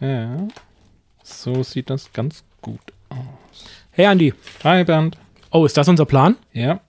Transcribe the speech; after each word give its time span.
Ja. 0.00 0.48
So 1.22 1.62
sieht 1.62 1.90
das 1.90 2.12
ganz 2.12 2.44
gut 2.60 2.80
aus. 3.08 3.64
Hey 3.90 4.06
Andi. 4.06 4.34
Hi 4.62 4.84
Bernd. 4.84 5.16
Oh, 5.50 5.64
ist 5.64 5.76
das 5.76 5.88
unser 5.88 6.04
Plan? 6.04 6.36
Ja. 6.52 6.80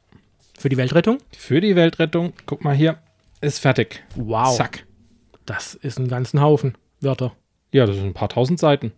Für 0.57 0.69
die 0.69 0.77
Weltrettung? 0.77 1.19
Für 1.37 1.61
die 1.61 1.75
Weltrettung. 1.75 2.33
Guck 2.45 2.63
mal 2.63 2.75
hier. 2.75 2.97
Ist 3.39 3.59
fertig. 3.59 4.03
Wow. 4.15 4.55
Zack. 4.57 4.85
Das 5.45 5.75
ist 5.75 5.99
ein 5.99 6.09
ganzen 6.09 6.41
Haufen 6.41 6.75
Wörter. 6.99 7.33
Ja, 7.71 7.85
das 7.85 7.95
sind 7.95 8.07
ein 8.07 8.13
paar 8.13 8.29
tausend 8.29 8.59
Seiten. 8.59 8.91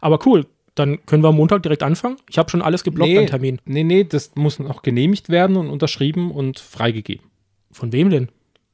Aber 0.00 0.18
cool. 0.26 0.46
Dann 0.74 1.04
können 1.06 1.24
wir 1.24 1.28
am 1.28 1.36
Montag 1.36 1.62
direkt 1.62 1.82
anfangen. 1.82 2.18
Ich 2.28 2.38
habe 2.38 2.50
schon 2.50 2.62
alles 2.62 2.84
geblockt 2.84 3.10
nee, 3.10 3.18
an 3.18 3.26
Termin. 3.26 3.60
Nee, 3.64 3.82
nee, 3.82 4.04
das 4.04 4.36
muss 4.36 4.60
noch 4.60 4.82
genehmigt 4.82 5.28
werden 5.28 5.56
und 5.56 5.70
unterschrieben 5.70 6.30
und 6.30 6.60
freigegeben. 6.60 7.26
Von 7.72 7.92
wem 7.92 8.10
denn? 8.10 8.28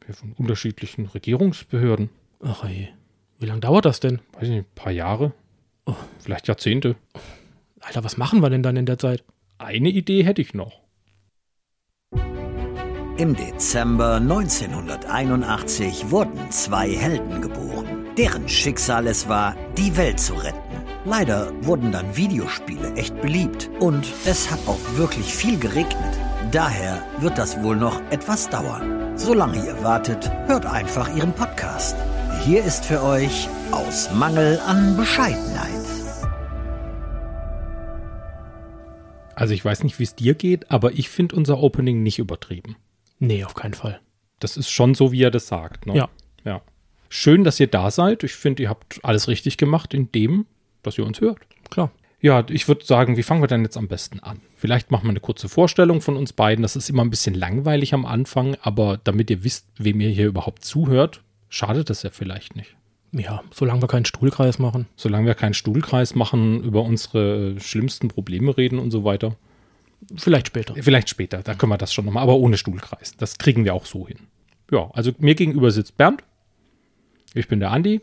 Ja, 0.07 0.12
von 0.12 0.32
unterschiedlichen 0.32 1.07
Regierungsbehörden. 1.07 2.11
Ach 2.43 2.64
ey. 2.64 2.91
Wie 3.38 3.46
lange 3.46 3.61
dauert 3.61 3.84
das 3.84 4.00
denn? 4.00 4.20
Weiß 4.32 4.44
ich 4.44 4.50
nicht, 4.50 4.66
ein 4.66 4.74
paar 4.74 4.93
Jahre. 4.93 5.32
Oh. 5.86 5.94
Vielleicht 6.20 6.48
Jahrzehnte. 6.48 6.96
Alter, 7.80 8.04
was 8.04 8.16
machen 8.16 8.40
wir 8.40 8.50
denn 8.50 8.62
dann 8.62 8.76
in 8.76 8.86
der 8.86 8.98
Zeit? 8.98 9.25
Eine 9.58 9.90
Idee 9.90 10.25
hätte 10.25 10.40
ich 10.40 10.54
noch. 10.54 10.80
Im 13.16 13.36
Dezember 13.36 14.16
1981 14.16 16.11
wurden 16.11 16.50
zwei 16.50 16.90
Helden 16.90 17.42
geboren, 17.42 18.06
deren 18.18 18.48
Schicksal 18.48 19.06
es 19.06 19.28
war, 19.28 19.54
die 19.78 19.96
Welt 19.96 20.18
zu 20.18 20.34
retten. 20.34 20.58
Leider 21.04 21.53
wurden 21.64 21.92
dann 21.92 22.16
Videospiele 22.16 22.94
echt 22.94 23.20
beliebt 23.20 23.70
und 23.78 24.06
es 24.25 24.50
hat 24.50 24.58
auch 24.66 24.80
wirklich 24.96 25.32
viel 25.32 25.58
geregnet. 25.58 26.18
Daher 26.50 27.04
wird 27.20 27.39
das 27.39 27.62
wohl 27.62 27.76
noch 27.76 28.00
etwas 28.11 28.48
dauern. 28.48 29.16
Solange 29.16 29.64
ihr 29.64 29.84
wartet, 29.84 30.30
hört 30.48 30.66
einfach 30.66 31.14
ihren 31.14 31.32
Podcast. 31.32 31.96
Hier 32.47 32.62
ist 32.62 32.84
für 32.84 33.03
euch 33.03 33.48
aus 33.70 34.12
Mangel 34.12 34.61
an 34.66 34.98
Bescheidenheit. 34.98 35.70
Also 39.34 39.55
ich 39.55 39.64
weiß 39.64 39.83
nicht, 39.83 39.98
wie 39.98 40.03
es 40.03 40.14
dir 40.14 40.34
geht, 40.34 40.70
aber 40.70 40.92
ich 40.92 41.09
finde 41.09 41.37
unser 41.37 41.59
Opening 41.61 42.03
nicht 42.03 42.19
übertrieben. 42.19 42.77
Nee, 43.19 43.45
auf 43.45 43.55
keinen 43.55 43.72
Fall. 43.72 43.98
Das 44.41 44.59
ist 44.59 44.69
schon 44.69 44.95
so, 44.95 45.11
wie 45.11 45.22
er 45.22 45.31
das 45.31 45.47
sagt. 45.47 45.87
Ne? 45.87 45.97
Ja. 45.97 46.11
Ja. 46.45 46.61
Schön, 47.09 47.45
dass 47.45 47.59
ihr 47.61 47.67
da 47.67 47.91
seid. 47.91 48.25
Ich 48.25 48.34
finde, 48.34 48.65
ihr 48.65 48.69
habt 48.69 49.00
alles 49.03 49.27
richtig 49.27 49.56
gemacht 49.56 49.95
in 49.95 50.12
dem, 50.12 50.45
dass 50.83 50.98
ihr 50.98 51.06
uns 51.06 51.22
hört. 51.22 51.39
Klar. 51.70 51.92
Ja, 52.20 52.45
ich 52.50 52.69
würde 52.69 52.84
sagen, 52.84 53.17
wie 53.17 53.22
fangen 53.22 53.42
wir 53.42 53.48
denn 53.48 53.62
jetzt 53.62 53.78
am 53.78 53.89
besten 53.89 54.20
an? 54.20 54.42
Vielleicht 54.55 54.91
machen 54.91 55.05
wir 55.05 55.11
eine 55.11 55.20
kurze 55.20 55.48
Vorstellung 55.48 56.03
von 56.03 56.19
uns 56.19 56.34
beiden. 56.34 56.61
Das 56.61 56.77
ist 56.77 56.91
immer 56.91 57.06
ein 57.06 57.11
bisschen 57.11 57.34
langweilig 57.34 57.95
am 57.95 58.05
Anfang, 58.05 58.55
aber 58.61 58.98
damit 59.03 59.31
ihr 59.31 59.45
wisst, 59.45 59.67
wem 59.78 59.98
ihr 60.03 60.11
hier 60.11 60.27
überhaupt 60.27 60.62
zuhört, 60.62 61.22
schadet 61.48 61.91
das 61.91 62.03
ja 62.03 62.11
vielleicht 62.11 62.56
nicht. 62.56 62.77
Ja, 63.12 63.42
solange 63.53 63.83
wir 63.83 63.89
keinen 63.89 64.05
Stuhlkreis 64.05 64.59
machen. 64.59 64.87
Solange 64.97 65.27
wir 65.27 65.34
keinen 65.34 65.55
Stuhlkreis 65.55 66.14
machen, 66.14 66.62
über 66.62 66.83
unsere 66.83 67.61
schlimmsten 67.61 68.09
Probleme 68.09 68.56
reden 68.56 68.78
und 68.78 68.91
so 68.91 69.05
weiter. 69.05 69.37
Vielleicht 70.17 70.48
später. 70.48 70.75
Vielleicht 70.81 71.09
später, 71.09 71.42
da 71.42 71.55
können 71.55 71.70
wir 71.70 71.78
das 71.78 71.92
schon 71.92 72.05
nochmal, 72.05 72.25
aber 72.25 72.37
ohne 72.37 72.56
Stuhlkreis. 72.56 73.17
Das 73.17 73.39
kriegen 73.39 73.65
wir 73.65 73.75
auch 73.75 73.87
so 73.87 74.09
hin. 74.09 74.19
Ja, 74.70 74.91
also 74.92 75.12
mir 75.19 75.34
gegenüber 75.34 75.70
sitzt 75.70 75.97
Bernd. 75.97 76.25
Ich 77.34 77.48
bin 77.48 77.61
der 77.61 77.70
Andi. 77.70 78.00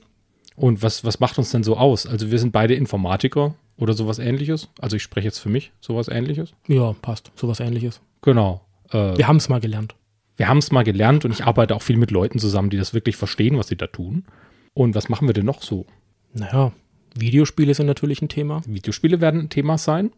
Und 0.56 0.82
was, 0.82 1.04
was 1.04 1.20
macht 1.20 1.38
uns 1.38 1.52
denn 1.52 1.64
so 1.64 1.78
aus? 1.78 2.06
Also 2.06 2.32
wir 2.32 2.40
sind 2.40 2.52
beide 2.52 2.76
Informatiker 2.76 3.56
oder 3.78 3.94
sowas 3.94 4.20
ähnliches. 4.20 4.70
Also 4.80 4.96
ich 4.96 5.04
spreche 5.04 5.28
jetzt 5.28 5.40
für 5.40 5.50
mich, 5.50 5.72
sowas 5.82 6.08
ähnliches. 6.08 6.54
Ja, 6.68 6.94
passt. 7.02 7.32
Sowas 7.36 7.60
ähnliches. 7.60 8.02
Genau. 8.22 8.62
Äh, 8.92 9.18
wir 9.18 9.28
haben 9.28 9.38
es 9.38 9.50
mal 9.50 9.60
gelernt. 9.60 9.96
Wir 10.42 10.48
haben 10.48 10.58
es 10.58 10.72
mal 10.72 10.82
gelernt 10.82 11.24
und 11.24 11.30
ich 11.30 11.44
arbeite 11.44 11.76
auch 11.76 11.84
viel 11.84 11.98
mit 11.98 12.10
Leuten 12.10 12.40
zusammen, 12.40 12.72
die 12.72 12.78
das 12.78 12.96
wirklich 12.96 13.16
verstehen, 13.16 13.60
was 13.60 13.68
sie 13.68 13.76
da 13.76 13.86
tun. 13.86 14.26
Und 14.74 14.96
was 14.96 15.08
machen 15.08 15.28
wir 15.28 15.36
denn 15.36 15.46
noch 15.46 15.62
so? 15.62 15.86
Naja, 16.34 16.72
Videospiele 17.14 17.76
sind 17.76 17.86
natürlich 17.86 18.24
ein 18.24 18.28
Thema. 18.28 18.64
Videospiele 18.66 19.22
werden 19.22 19.42
ein 19.42 19.50
Thema 19.52 19.78
sein. 19.78 20.10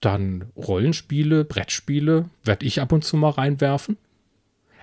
Dann 0.00 0.50
Rollenspiele, 0.54 1.46
Brettspiele 1.46 2.28
werde 2.44 2.66
ich 2.66 2.82
ab 2.82 2.92
und 2.92 3.04
zu 3.04 3.16
mal 3.16 3.30
reinwerfen. 3.30 3.96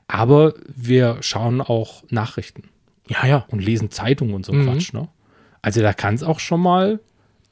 Aber 0.08 0.56
wir 0.76 1.18
schauen 1.22 1.62
auch 1.62 2.02
Nachrichten. 2.10 2.64
Ja, 3.08 3.28
ja. 3.28 3.46
Und 3.50 3.60
lesen 3.60 3.92
Zeitungen 3.92 4.34
und 4.34 4.48
so 4.48 4.54
mhm. 4.54 4.66
Quatsch. 4.66 4.94
Ne? 4.94 5.08
Also 5.62 5.84
da 5.84 5.94
kann 5.94 6.16
es 6.16 6.24
auch 6.24 6.40
schon 6.40 6.62
mal 6.62 7.00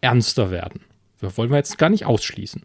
ernster 0.02 0.50
werden. 0.50 0.82
Das 1.22 1.38
wollen 1.38 1.52
wir 1.52 1.58
jetzt 1.58 1.78
gar 1.78 1.90
nicht 1.90 2.08
ausschließen. 2.08 2.64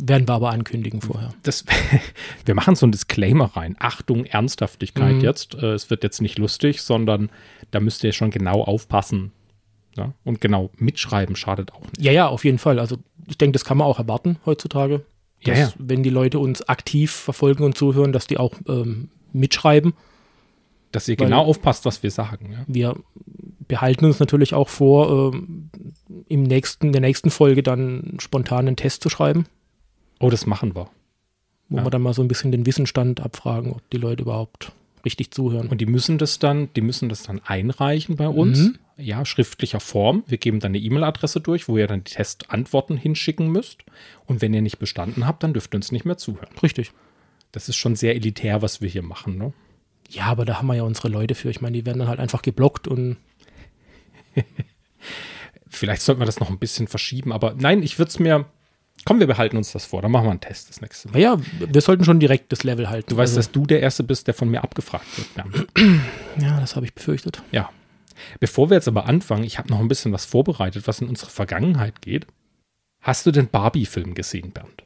Werden 0.00 0.26
wir 0.26 0.34
aber 0.34 0.50
ankündigen 0.50 1.02
vorher. 1.02 1.34
Das, 1.42 1.64
wir 2.46 2.54
machen 2.54 2.76
so 2.76 2.86
ein 2.86 2.92
Disclaimer 2.92 3.56
rein. 3.56 3.76
Achtung, 3.78 4.24
Ernsthaftigkeit 4.24 5.16
mhm. 5.16 5.20
jetzt. 5.20 5.54
Äh, 5.54 5.72
es 5.72 5.90
wird 5.90 6.02
jetzt 6.02 6.22
nicht 6.22 6.38
lustig, 6.38 6.80
sondern 6.80 7.30
da 7.70 7.80
müsst 7.80 8.02
ihr 8.02 8.12
schon 8.12 8.30
genau 8.30 8.62
aufpassen. 8.62 9.32
Ja? 9.96 10.14
Und 10.24 10.40
genau 10.40 10.70
mitschreiben 10.78 11.36
schadet 11.36 11.72
auch 11.72 11.82
nicht. 11.82 12.00
Ja, 12.00 12.12
ja, 12.12 12.28
auf 12.28 12.44
jeden 12.44 12.58
Fall. 12.58 12.78
Also 12.78 12.96
ich 13.26 13.36
denke, 13.36 13.52
das 13.52 13.64
kann 13.64 13.76
man 13.76 13.86
auch 13.86 13.98
erwarten 13.98 14.38
heutzutage. 14.46 15.04
Dass, 15.44 15.58
ja, 15.58 15.64
ja. 15.66 15.72
wenn 15.76 16.02
die 16.02 16.10
Leute 16.10 16.38
uns 16.38 16.62
aktiv 16.68 17.10
verfolgen 17.10 17.64
und 17.64 17.76
zuhören, 17.76 18.12
dass 18.12 18.26
die 18.26 18.38
auch 18.38 18.54
ähm, 18.68 19.10
mitschreiben. 19.32 19.92
Dass 20.92 21.08
ihr 21.08 21.16
genau 21.16 21.44
aufpasst, 21.44 21.84
was 21.84 22.02
wir 22.02 22.10
sagen. 22.10 22.52
Ja. 22.52 22.64
Wir 22.66 22.96
behalten 23.66 24.04
uns 24.04 24.20
natürlich 24.20 24.54
auch 24.54 24.68
vor, 24.68 25.32
ähm, 25.34 25.70
im 26.28 26.44
nächsten, 26.44 26.86
in 26.86 26.92
der 26.92 27.00
nächsten 27.00 27.30
Folge 27.30 27.62
dann 27.62 28.16
spontan 28.20 28.66
einen 28.66 28.76
Test 28.76 29.02
zu 29.02 29.08
schreiben. 29.08 29.46
Oh, 30.22 30.30
das 30.30 30.46
machen 30.46 30.76
wir. 30.76 30.88
Wo 31.68 31.78
ja. 31.78 31.84
wir 31.84 31.90
dann 31.90 32.00
mal 32.00 32.14
so 32.14 32.22
ein 32.22 32.28
bisschen 32.28 32.52
den 32.52 32.64
Wissensstand 32.64 33.20
abfragen, 33.20 33.72
ob 33.72 33.90
die 33.90 33.96
Leute 33.96 34.22
überhaupt 34.22 34.70
richtig 35.04 35.32
zuhören. 35.32 35.68
Und 35.68 35.80
die 35.80 35.86
müssen 35.86 36.16
das 36.16 36.38
dann, 36.38 36.72
die 36.74 36.80
müssen 36.80 37.08
das 37.08 37.24
dann 37.24 37.40
einreichen 37.44 38.14
bei 38.14 38.28
uns. 38.28 38.58
Mhm. 38.58 38.78
Ja, 38.96 39.24
schriftlicher 39.24 39.80
Form. 39.80 40.22
Wir 40.28 40.38
geben 40.38 40.60
dann 40.60 40.70
eine 40.70 40.78
E-Mail-Adresse 40.78 41.40
durch, 41.40 41.66
wo 41.66 41.76
ihr 41.76 41.88
dann 41.88 42.04
die 42.04 42.12
Testantworten 42.12 42.96
hinschicken 42.96 43.48
müsst. 43.50 43.82
Und 44.24 44.40
wenn 44.42 44.54
ihr 44.54 44.62
nicht 44.62 44.78
bestanden 44.78 45.26
habt, 45.26 45.42
dann 45.42 45.54
dürft 45.54 45.74
ihr 45.74 45.78
uns 45.78 45.90
nicht 45.90 46.04
mehr 46.04 46.18
zuhören. 46.18 46.54
Richtig. 46.62 46.92
Das 47.50 47.68
ist 47.68 47.76
schon 47.76 47.96
sehr 47.96 48.14
elitär, 48.14 48.62
was 48.62 48.80
wir 48.80 48.88
hier 48.88 49.02
machen, 49.02 49.38
ne? 49.38 49.52
Ja, 50.08 50.26
aber 50.26 50.44
da 50.44 50.58
haben 50.58 50.68
wir 50.68 50.74
ja 50.74 50.84
unsere 50.84 51.08
Leute 51.08 51.34
für. 51.34 51.50
Ich 51.50 51.60
meine, 51.60 51.76
die 51.76 51.84
werden 51.84 51.98
dann 51.98 52.08
halt 52.08 52.20
einfach 52.20 52.42
geblockt 52.42 52.86
und. 52.86 53.16
Vielleicht 55.66 56.02
sollten 56.02 56.20
wir 56.20 56.26
das 56.26 56.38
noch 56.38 56.50
ein 56.50 56.58
bisschen 56.58 56.86
verschieben, 56.86 57.32
aber 57.32 57.54
nein, 57.58 57.82
ich 57.82 57.98
würde 57.98 58.10
es 58.10 58.20
mir, 58.20 58.46
Komm, 59.04 59.18
wir 59.18 59.26
behalten 59.26 59.56
uns 59.56 59.72
das 59.72 59.84
vor. 59.84 60.00
Dann 60.00 60.12
machen 60.12 60.26
wir 60.26 60.30
einen 60.30 60.40
Test 60.40 60.68
das 60.68 60.80
nächste 60.80 61.08
Mal. 61.08 61.20
Ja, 61.20 61.38
wir 61.58 61.80
sollten 61.80 62.04
schon 62.04 62.20
direkt 62.20 62.52
das 62.52 62.62
Level 62.62 62.88
halten. 62.88 63.08
Du 63.10 63.16
weißt, 63.16 63.36
also. 63.36 63.38
dass 63.38 63.50
du 63.50 63.66
der 63.66 63.80
Erste 63.80 64.04
bist, 64.04 64.26
der 64.28 64.34
von 64.34 64.48
mir 64.48 64.62
abgefragt 64.62 65.06
wird. 65.16 65.28
Ja, 65.36 66.46
ja 66.46 66.60
das 66.60 66.76
habe 66.76 66.86
ich 66.86 66.94
befürchtet. 66.94 67.42
Ja. 67.50 67.70
Bevor 68.38 68.70
wir 68.70 68.76
jetzt 68.76 68.88
aber 68.88 69.06
anfangen, 69.06 69.42
ich 69.42 69.58
habe 69.58 69.70
noch 69.70 69.80
ein 69.80 69.88
bisschen 69.88 70.12
was 70.12 70.24
vorbereitet, 70.24 70.86
was 70.86 71.00
in 71.00 71.08
unsere 71.08 71.30
Vergangenheit 71.30 72.00
geht. 72.00 72.26
Hast 73.00 73.26
du 73.26 73.32
den 73.32 73.48
Barbie-Film 73.48 74.14
gesehen, 74.14 74.52
Bernd? 74.52 74.84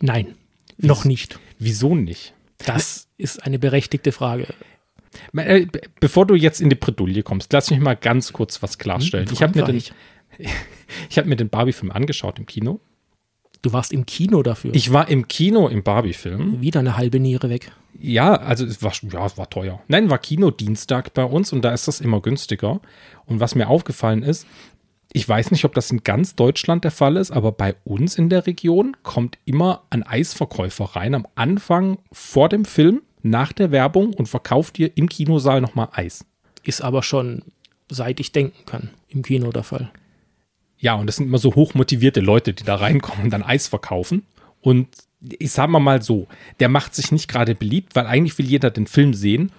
Nein, 0.00 0.34
Wieso, 0.76 0.88
noch 0.88 1.04
nicht. 1.04 1.38
Wieso 1.58 1.94
nicht? 1.94 2.34
Das 2.58 3.06
ist 3.16 3.44
eine 3.44 3.58
berechtigte 3.58 4.10
Frage. 4.10 4.48
Äh, 5.34 5.66
bevor 6.00 6.26
du 6.26 6.34
jetzt 6.34 6.60
in 6.60 6.68
die 6.68 6.76
Bredouille 6.76 7.22
kommst, 7.22 7.52
lass 7.52 7.70
mich 7.70 7.80
mal 7.80 7.96
ganz 7.96 8.32
kurz 8.32 8.62
was 8.62 8.78
klarstellen. 8.78 9.26
Hm, 9.26 9.32
ich 9.32 9.42
habe 9.42 9.58
mir 9.58 9.64
den, 9.64 9.76
ich 9.76 9.92
habe 11.16 11.28
mir 11.28 11.36
den 11.36 11.48
Barbie-Film 11.48 11.90
angeschaut 11.90 12.38
im 12.38 12.46
Kino. 12.46 12.80
Du 13.62 13.72
warst 13.72 13.92
im 13.92 14.06
Kino 14.06 14.42
dafür? 14.42 14.74
Ich 14.74 14.92
war 14.92 15.08
im 15.08 15.28
Kino 15.28 15.68
im 15.68 15.82
Barbie-Film. 15.82 16.60
Wieder 16.60 16.80
eine 16.80 16.96
halbe 16.96 17.18
Niere 17.18 17.50
weg. 17.50 17.72
Ja, 17.98 18.34
also 18.34 18.64
es 18.64 18.82
war, 18.82 18.92
ja, 19.10 19.26
es 19.26 19.38
war 19.38 19.48
teuer. 19.48 19.80
Nein, 19.88 20.10
war 20.10 20.18
Kinodienstag 20.18 21.14
bei 21.14 21.24
uns 21.24 21.52
und 21.52 21.62
da 21.62 21.72
ist 21.72 21.88
das 21.88 22.00
immer 22.00 22.20
günstiger. 22.20 22.80
Und 23.24 23.40
was 23.40 23.54
mir 23.54 23.68
aufgefallen 23.68 24.22
ist, 24.22 24.46
ich 25.12 25.26
weiß 25.26 25.50
nicht, 25.50 25.64
ob 25.64 25.74
das 25.74 25.90
in 25.90 26.04
ganz 26.04 26.34
Deutschland 26.34 26.84
der 26.84 26.90
Fall 26.90 27.16
ist, 27.16 27.30
aber 27.30 27.52
bei 27.52 27.74
uns 27.84 28.18
in 28.18 28.28
der 28.28 28.46
Region 28.46 28.96
kommt 29.02 29.38
immer 29.46 29.84
ein 29.88 30.02
Eisverkäufer 30.02 30.84
rein 30.96 31.14
am 31.14 31.26
Anfang 31.36 31.98
vor 32.12 32.48
dem 32.48 32.64
Film, 32.64 33.02
nach 33.22 33.52
der 33.52 33.70
Werbung 33.72 34.12
und 34.14 34.28
verkauft 34.28 34.76
dir 34.76 34.96
im 34.96 35.08
Kinosaal 35.08 35.60
nochmal 35.60 35.88
Eis. 35.92 36.24
Ist 36.62 36.82
aber 36.82 37.02
schon, 37.02 37.42
seit 37.90 38.20
ich 38.20 38.30
denken 38.30 38.66
kann, 38.66 38.90
im 39.08 39.22
Kino 39.22 39.50
der 39.50 39.64
Fall. 39.64 39.90
Ja, 40.78 40.94
und 40.94 41.06
das 41.06 41.16
sind 41.16 41.26
immer 41.26 41.38
so 41.38 41.54
hochmotivierte 41.54 42.20
Leute, 42.20 42.52
die 42.52 42.64
da 42.64 42.76
reinkommen 42.76 43.24
und 43.24 43.30
dann 43.30 43.42
Eis 43.42 43.68
verkaufen. 43.68 44.24
Und 44.60 44.88
ich 45.38 45.52
sag 45.52 45.68
mal 45.68 46.02
so, 46.02 46.26
der 46.60 46.68
macht 46.68 46.94
sich 46.94 47.12
nicht 47.12 47.28
gerade 47.28 47.54
beliebt, 47.54 47.96
weil 47.96 48.06
eigentlich 48.06 48.36
will 48.38 48.46
jeder 48.46 48.70
den 48.70 48.86
Film 48.86 49.14
sehen. 49.14 49.52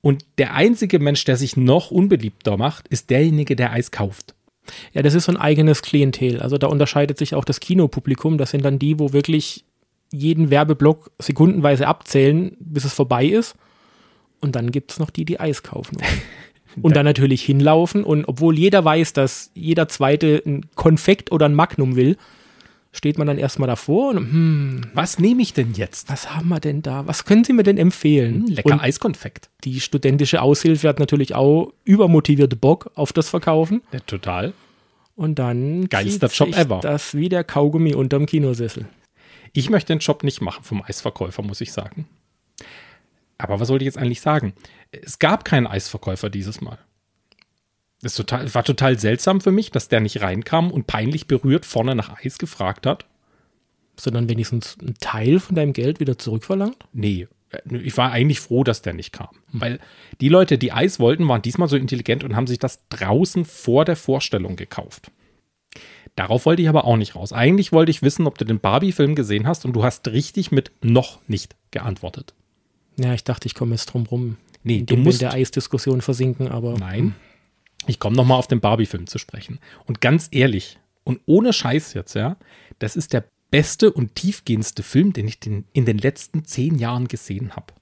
Und 0.00 0.24
der 0.38 0.54
einzige 0.54 0.98
Mensch, 0.98 1.24
der 1.24 1.36
sich 1.36 1.56
noch 1.56 1.90
unbeliebter 1.90 2.56
macht, 2.56 2.88
ist 2.88 3.10
derjenige, 3.10 3.56
der 3.56 3.72
Eis 3.72 3.90
kauft. 3.90 4.34
Ja, 4.92 5.02
das 5.02 5.14
ist 5.14 5.24
so 5.24 5.32
ein 5.32 5.38
eigenes 5.38 5.82
Klientel. 5.82 6.40
Also 6.40 6.58
da 6.58 6.68
unterscheidet 6.68 7.18
sich 7.18 7.34
auch 7.34 7.44
das 7.44 7.60
Kinopublikum. 7.60 8.38
Das 8.38 8.50
sind 8.50 8.64
dann 8.64 8.78
die, 8.78 8.98
wo 8.98 9.12
wirklich 9.12 9.64
jeden 10.12 10.50
Werbeblock 10.50 11.10
sekundenweise 11.18 11.86
abzählen, 11.86 12.56
bis 12.60 12.84
es 12.84 12.94
vorbei 12.94 13.26
ist. 13.26 13.56
Und 14.40 14.56
dann 14.56 14.70
gibt 14.70 14.92
es 14.92 14.98
noch 14.98 15.10
die, 15.10 15.24
die 15.24 15.40
Eis 15.40 15.62
kaufen. 15.62 15.98
Und 16.82 16.96
dann 16.96 17.04
natürlich 17.04 17.42
hinlaufen 17.42 18.04
und 18.04 18.24
obwohl 18.26 18.58
jeder 18.58 18.84
weiß, 18.84 19.12
dass 19.12 19.50
jeder 19.54 19.88
Zweite 19.88 20.42
ein 20.44 20.66
Konfekt 20.74 21.30
oder 21.32 21.46
ein 21.46 21.54
Magnum 21.54 21.96
will, 21.96 22.16
steht 22.92 23.18
man 23.18 23.26
dann 23.26 23.38
erstmal 23.38 23.66
davor 23.68 24.10
und 24.10 24.16
hm, 24.18 24.80
Was 24.94 25.18
nehme 25.18 25.42
ich 25.42 25.52
denn 25.52 25.72
jetzt? 25.74 26.08
was 26.08 26.34
haben 26.34 26.48
wir 26.48 26.60
denn 26.60 26.80
da? 26.82 27.06
Was 27.06 27.24
können 27.24 27.42
Sie 27.44 27.52
mir 27.52 27.62
denn 27.64 27.76
empfehlen? 27.78 28.46
Lecker 28.46 28.74
Und 28.74 28.80
Eiskonfekt. 28.80 29.50
die 29.64 29.80
studentische 29.80 30.40
Aushilfe 30.42 30.88
hat 30.88 30.98
natürlich 31.00 31.34
auch 31.34 31.72
übermotivierte 31.84 32.56
Bock 32.56 32.90
auf 32.94 33.12
das 33.12 33.28
Verkaufen. 33.28 33.82
Ja, 33.92 34.00
total. 34.00 34.52
Und 35.16 35.38
dann 35.38 35.88
Geilster 35.88 36.28
Job 36.28 36.56
ever. 36.56 36.80
das 36.80 37.14
wie 37.14 37.28
der 37.28 37.44
Kaugummi 37.44 37.94
unterm 37.94 38.26
Kinosessel. 38.26 38.86
Ich 39.52 39.70
möchte 39.70 39.92
den 39.92 40.00
Job 40.00 40.24
nicht 40.24 40.40
machen 40.40 40.64
vom 40.64 40.82
Eisverkäufer, 40.82 41.42
muss 41.42 41.60
ich 41.60 41.72
sagen. 41.72 42.06
Aber 43.38 43.58
was 43.60 43.68
sollte 43.68 43.84
ich 43.84 43.86
jetzt 43.86 43.98
eigentlich 43.98 44.20
sagen? 44.20 44.52
Es 45.02 45.18
gab 45.18 45.44
keinen 45.44 45.66
Eisverkäufer 45.66 46.30
dieses 46.30 46.60
Mal. 46.60 46.78
Es 48.02 48.14
total, 48.14 48.52
war 48.54 48.64
total 48.64 48.98
seltsam 48.98 49.40
für 49.40 49.52
mich, 49.52 49.70
dass 49.70 49.88
der 49.88 50.00
nicht 50.00 50.20
reinkam 50.20 50.70
und 50.70 50.86
peinlich 50.86 51.26
berührt 51.26 51.64
vorne 51.64 51.94
nach 51.94 52.22
Eis 52.22 52.38
gefragt 52.38 52.86
hat. 52.86 53.06
Sondern 53.98 54.28
wenigstens 54.28 54.76
einen 54.80 54.94
Teil 54.94 55.40
von 55.40 55.56
deinem 55.56 55.72
Geld 55.72 56.00
wieder 56.00 56.18
zurückverlangt? 56.18 56.76
Nee, 56.92 57.28
äh, 57.50 57.76
ich 57.78 57.96
war 57.96 58.12
eigentlich 58.12 58.40
froh, 58.40 58.64
dass 58.64 58.82
der 58.82 58.92
nicht 58.92 59.12
kam. 59.12 59.30
Weil 59.52 59.78
die 60.20 60.28
Leute, 60.28 60.58
die 60.58 60.72
Eis 60.72 61.00
wollten, 61.00 61.26
waren 61.28 61.42
diesmal 61.42 61.68
so 61.68 61.76
intelligent 61.76 62.24
und 62.24 62.36
haben 62.36 62.46
sich 62.46 62.58
das 62.58 62.80
draußen 62.88 63.44
vor 63.44 63.84
der 63.84 63.96
Vorstellung 63.96 64.56
gekauft. 64.56 65.10
Darauf 66.16 66.46
wollte 66.46 66.62
ich 66.62 66.68
aber 66.68 66.84
auch 66.84 66.96
nicht 66.96 67.16
raus. 67.16 67.32
Eigentlich 67.32 67.72
wollte 67.72 67.90
ich 67.90 68.02
wissen, 68.02 68.26
ob 68.26 68.38
du 68.38 68.44
den 68.44 68.60
Barbie-Film 68.60 69.14
gesehen 69.14 69.48
hast 69.48 69.64
und 69.64 69.72
du 69.72 69.82
hast 69.82 70.06
richtig 70.08 70.52
mit 70.52 70.70
noch 70.82 71.18
nicht 71.26 71.56
geantwortet. 71.70 72.34
Ja, 72.96 73.14
ich 73.14 73.24
dachte, 73.24 73.46
ich 73.46 73.54
komme 73.54 73.72
jetzt 73.72 73.86
drum 73.86 74.06
rum. 74.06 74.36
Nee, 74.64 74.82
du 74.82 74.96
musst- 74.96 75.22
in 75.22 75.28
der 75.28 75.34
Eisdiskussion 75.34 76.00
versinken, 76.00 76.48
aber 76.48 76.76
Nein. 76.78 77.14
Ich 77.86 77.98
komme 77.98 78.16
nochmal 78.16 78.38
auf 78.38 78.46
den 78.46 78.60
Barbie-Film 78.60 79.06
zu 79.06 79.18
sprechen. 79.18 79.58
Und 79.86 80.00
ganz 80.00 80.28
ehrlich 80.30 80.78
und 81.04 81.20
ohne 81.26 81.52
Scheiß 81.52 81.92
jetzt, 81.94 82.14
ja, 82.14 82.36
das 82.78 82.96
ist 82.96 83.12
der 83.12 83.24
beste 83.50 83.92
und 83.92 84.14
tiefgehendste 84.14 84.82
Film, 84.82 85.12
den 85.12 85.28
ich 85.28 85.38
den, 85.38 85.66
in 85.74 85.84
den 85.84 85.98
letzten 85.98 86.44
zehn 86.46 86.78
Jahren 86.78 87.08
gesehen 87.08 87.54
habe. 87.54 87.74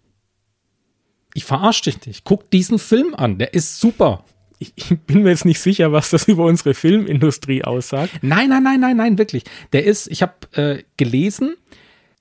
Ich 1.34 1.44
verarsche 1.44 1.84
dich 1.84 2.04
nicht. 2.04 2.24
Guck 2.24 2.50
diesen 2.50 2.78
Film 2.78 3.14
an, 3.14 3.38
der 3.38 3.54
ist 3.54 3.78
super. 3.80 4.24
ich, 4.58 4.72
ich 4.76 4.98
bin 5.00 5.22
mir 5.22 5.30
jetzt 5.30 5.44
nicht 5.44 5.60
sicher, 5.60 5.92
was 5.92 6.10
das 6.10 6.26
über 6.28 6.44
unsere 6.44 6.74
Filmindustrie 6.74 7.62
aussagt. 7.64 8.12
Nein, 8.22 8.48
nein, 8.48 8.62
nein, 8.64 8.80
nein, 8.80 8.96
nein, 8.96 9.18
wirklich. 9.18 9.44
Der 9.72 9.84
ist, 9.84 10.08
ich 10.08 10.20
habe 10.22 10.34
äh, 10.52 10.82
gelesen, 10.96 11.54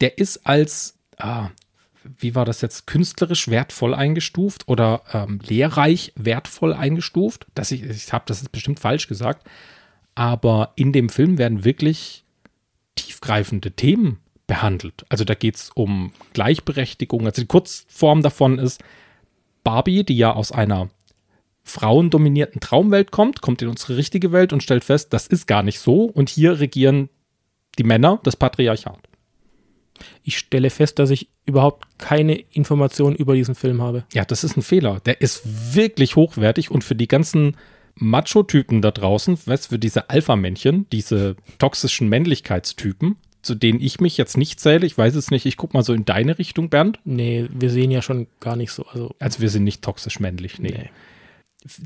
der 0.02 0.18
ist 0.18 0.46
als, 0.46 0.98
ah, 1.18 1.50
wie 2.03 2.36
war 2.36 2.45
das 2.45 2.62
jetzt, 2.62 2.88
künstlerisch 2.88 3.48
wertvoll 3.48 3.94
eingestuft 3.94 4.68
oder 4.68 5.03
ähm, 5.13 5.39
lehrreich 5.45 6.13
wertvoll 6.15 6.74
eingestuft. 6.74 7.45
Das 7.56 7.71
ich 7.71 7.83
ich 7.83 8.12
habe 8.13 8.24
das 8.27 8.42
ist 8.42 8.51
bestimmt 8.51 8.80
falsch 8.80 9.07
gesagt. 9.07 9.48
Aber 10.15 10.74
in 10.75 10.92
dem 10.92 11.09
Film 11.09 11.38
werden 11.38 11.63
wirklich 11.63 12.24
tiefgreifende 12.95 13.71
Themen 13.71 14.19
behandelt. 14.48 15.06
Also 15.09 15.24
da 15.24 15.33
geht 15.33 15.56
es 15.56 15.69
um 15.69 16.12
Gleichberechtigung. 16.33 17.25
Also 17.25 17.42
die 17.42 17.48
Kurzform 17.48 18.21
davon 18.21 18.59
ist, 18.59 18.83
Barbie, 19.63 20.03
die 20.03 20.18
ja 20.18 20.33
aus 20.33 20.51
einer 20.51 20.89
frauendominierten 21.63 22.59
Traumwelt 22.59 23.12
kommt, 23.12 23.42
kommt 23.42 23.62
in 23.62 23.69
unsere 23.69 23.95
richtige 23.95 24.31
Welt 24.31 24.51
und 24.51 24.63
stellt 24.63 24.83
fest, 24.83 25.13
das 25.13 25.27
ist 25.27 25.48
gar 25.48 25.63
nicht 25.63 25.80
so. 25.80 26.03
Und 26.06 26.30
hier 26.30 26.59
regieren 26.59 27.09
die 27.77 27.83
Männer 27.83 28.19
das 28.24 28.36
Patriarchat. 28.36 29.00
Ich 30.24 30.38
stelle 30.38 30.69
fest, 30.69 31.00
dass 31.00 31.09
ich 31.09 31.30
überhaupt 31.45 31.88
keine 31.98 32.36
Informationen 32.36 33.15
über 33.15 33.36
diesen 33.36 33.56
Film 33.56 33.81
habe. 33.81 34.06
Ja, 34.13 34.25
das 34.25 34.44
ist 34.44 34.57
ein 34.57 34.62
Fehler. 34.62 35.00
Der 35.06 35.21
ist 35.21 35.75
wirklich 35.75 36.15
hochwertig 36.15 36.71
und 36.71 36.83
für 36.83 36.95
die 36.95 37.07
ganzen 37.07 37.57
Macho-Typen 37.95 38.81
da 38.81 38.92
draußen, 38.92 39.38
weißt 39.45 39.68
für 39.68 39.80
diese 39.80 40.09
Alpha-Männchen, 40.09 40.88
diese 40.92 41.36
toxischen 41.59 42.09
Männlichkeitstypen, 42.09 43.18
zu 43.42 43.56
denen 43.56 43.81
ich 43.81 44.00
mich 44.00 44.18
jetzt 44.18 44.38
nicht 44.38 44.59
zähle, 44.59 44.86
ich 44.86 44.98
weiß 44.98 45.15
es 45.15 45.31
nicht, 45.31 45.45
ich 45.45 45.57
guck 45.57 45.74
mal 45.74 45.83
so 45.83 45.94
in 45.94 46.06
deine 46.06 46.38
Richtung, 46.38 46.69
Bernd. 46.69 47.00
Nee, 47.03 47.48
wir 47.51 47.69
sehen 47.69 47.92
ja 47.92 48.01
schon 48.01 48.27
gar 48.39 48.56
nicht 48.56 48.71
so. 48.71 48.86
Also, 48.86 49.15
Also 49.19 49.42
wir 49.42 49.50
sind 49.50 49.63
nicht 49.63 49.81
toxisch 49.81 50.19
männlich, 50.19 50.59
nee. 50.59 50.71
nee. 50.71 50.89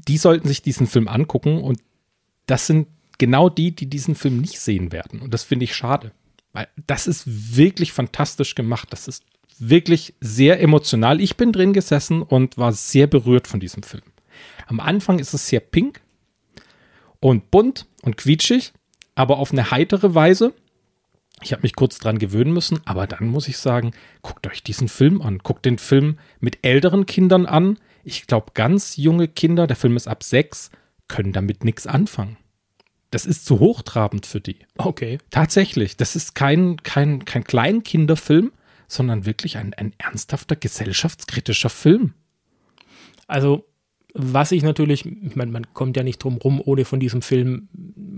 Die 0.07 0.17
sollten 0.17 0.47
sich 0.47 0.61
diesen 0.61 0.87
Film 0.87 1.07
angucken 1.07 1.61
und 1.61 1.79
das 2.45 2.67
sind 2.67 2.87
genau 3.17 3.49
die, 3.49 3.75
die 3.75 3.87
diesen 3.87 4.15
Film 4.15 4.39
nicht 4.39 4.59
sehen 4.59 4.91
werden. 4.91 5.21
Und 5.21 5.33
das 5.33 5.43
finde 5.43 5.65
ich 5.65 5.75
schade. 5.75 6.11
Weil 6.55 6.69
das 6.87 7.05
ist 7.05 7.57
wirklich 7.57 7.91
fantastisch 7.91 8.55
gemacht. 8.55 8.87
Das 8.93 9.09
ist 9.09 9.25
wirklich 9.59 10.13
sehr 10.21 10.61
emotional. 10.61 11.19
Ich 11.19 11.35
bin 11.35 11.51
drin 11.51 11.73
gesessen 11.73 12.21
und 12.21 12.57
war 12.57 12.71
sehr 12.71 13.07
berührt 13.07 13.47
von 13.47 13.59
diesem 13.59 13.83
Film. 13.83 14.03
Am 14.65 14.79
Anfang 14.79 15.19
ist 15.19 15.33
es 15.33 15.49
sehr 15.49 15.59
pink 15.59 15.99
und 17.19 17.51
bunt 17.51 17.87
und 18.03 18.15
quietschig, 18.15 18.71
aber 19.15 19.37
auf 19.37 19.51
eine 19.51 19.69
heitere 19.69 20.15
Weise. 20.15 20.53
Ich 21.41 21.51
habe 21.51 21.63
mich 21.63 21.75
kurz 21.75 21.99
dran 21.99 22.19
gewöhnen 22.19 22.53
müssen, 22.53 22.79
aber 22.85 23.05
dann 23.05 23.27
muss 23.27 23.49
ich 23.49 23.57
sagen, 23.57 23.91
guckt 24.21 24.47
euch 24.47 24.63
diesen 24.63 24.87
Film 24.87 25.21
an. 25.21 25.39
Guckt 25.39 25.65
den 25.65 25.77
Film 25.77 26.19
mit 26.39 26.59
älteren 26.61 27.05
Kindern 27.05 27.45
an. 27.45 27.77
Ich 28.05 28.27
glaube, 28.27 28.51
ganz 28.53 28.95
junge 28.95 29.27
Kinder, 29.27 29.67
der 29.67 29.75
Film 29.75 29.97
ist 29.97 30.07
ab 30.07 30.23
sechs, 30.23 30.71
können 31.09 31.33
damit 31.33 31.65
nichts 31.65 31.85
anfangen. 31.85 32.37
Das 33.15 33.25
ist 33.25 33.45
zu 33.45 33.61
hochtrabend 33.61 34.25
für 34.25 34.41
die. 34.41 34.57
Okay. 34.75 35.19
Tatsächlich, 35.29 35.95
das 35.95 36.17
ist 36.17 36.35
kein, 36.35 36.83
kein, 36.83 37.23
kein 37.23 37.45
Kleinkinderfilm, 37.45 38.51
sondern 38.89 39.25
wirklich 39.25 39.55
ein, 39.55 39.73
ein 39.73 39.93
ernsthafter 39.97 40.57
gesellschaftskritischer 40.57 41.69
Film. 41.69 42.13
Also, 43.25 43.63
was 44.13 44.51
ich 44.51 44.63
natürlich, 44.63 45.05
ich 45.05 45.37
meine, 45.37 45.49
man 45.49 45.73
kommt 45.73 45.95
ja 45.95 46.03
nicht 46.03 46.21
drum 46.21 46.39
rum, 46.39 46.61
ohne 46.61 46.83
von 46.83 46.99
diesem 46.99 47.21
Film 47.21 47.69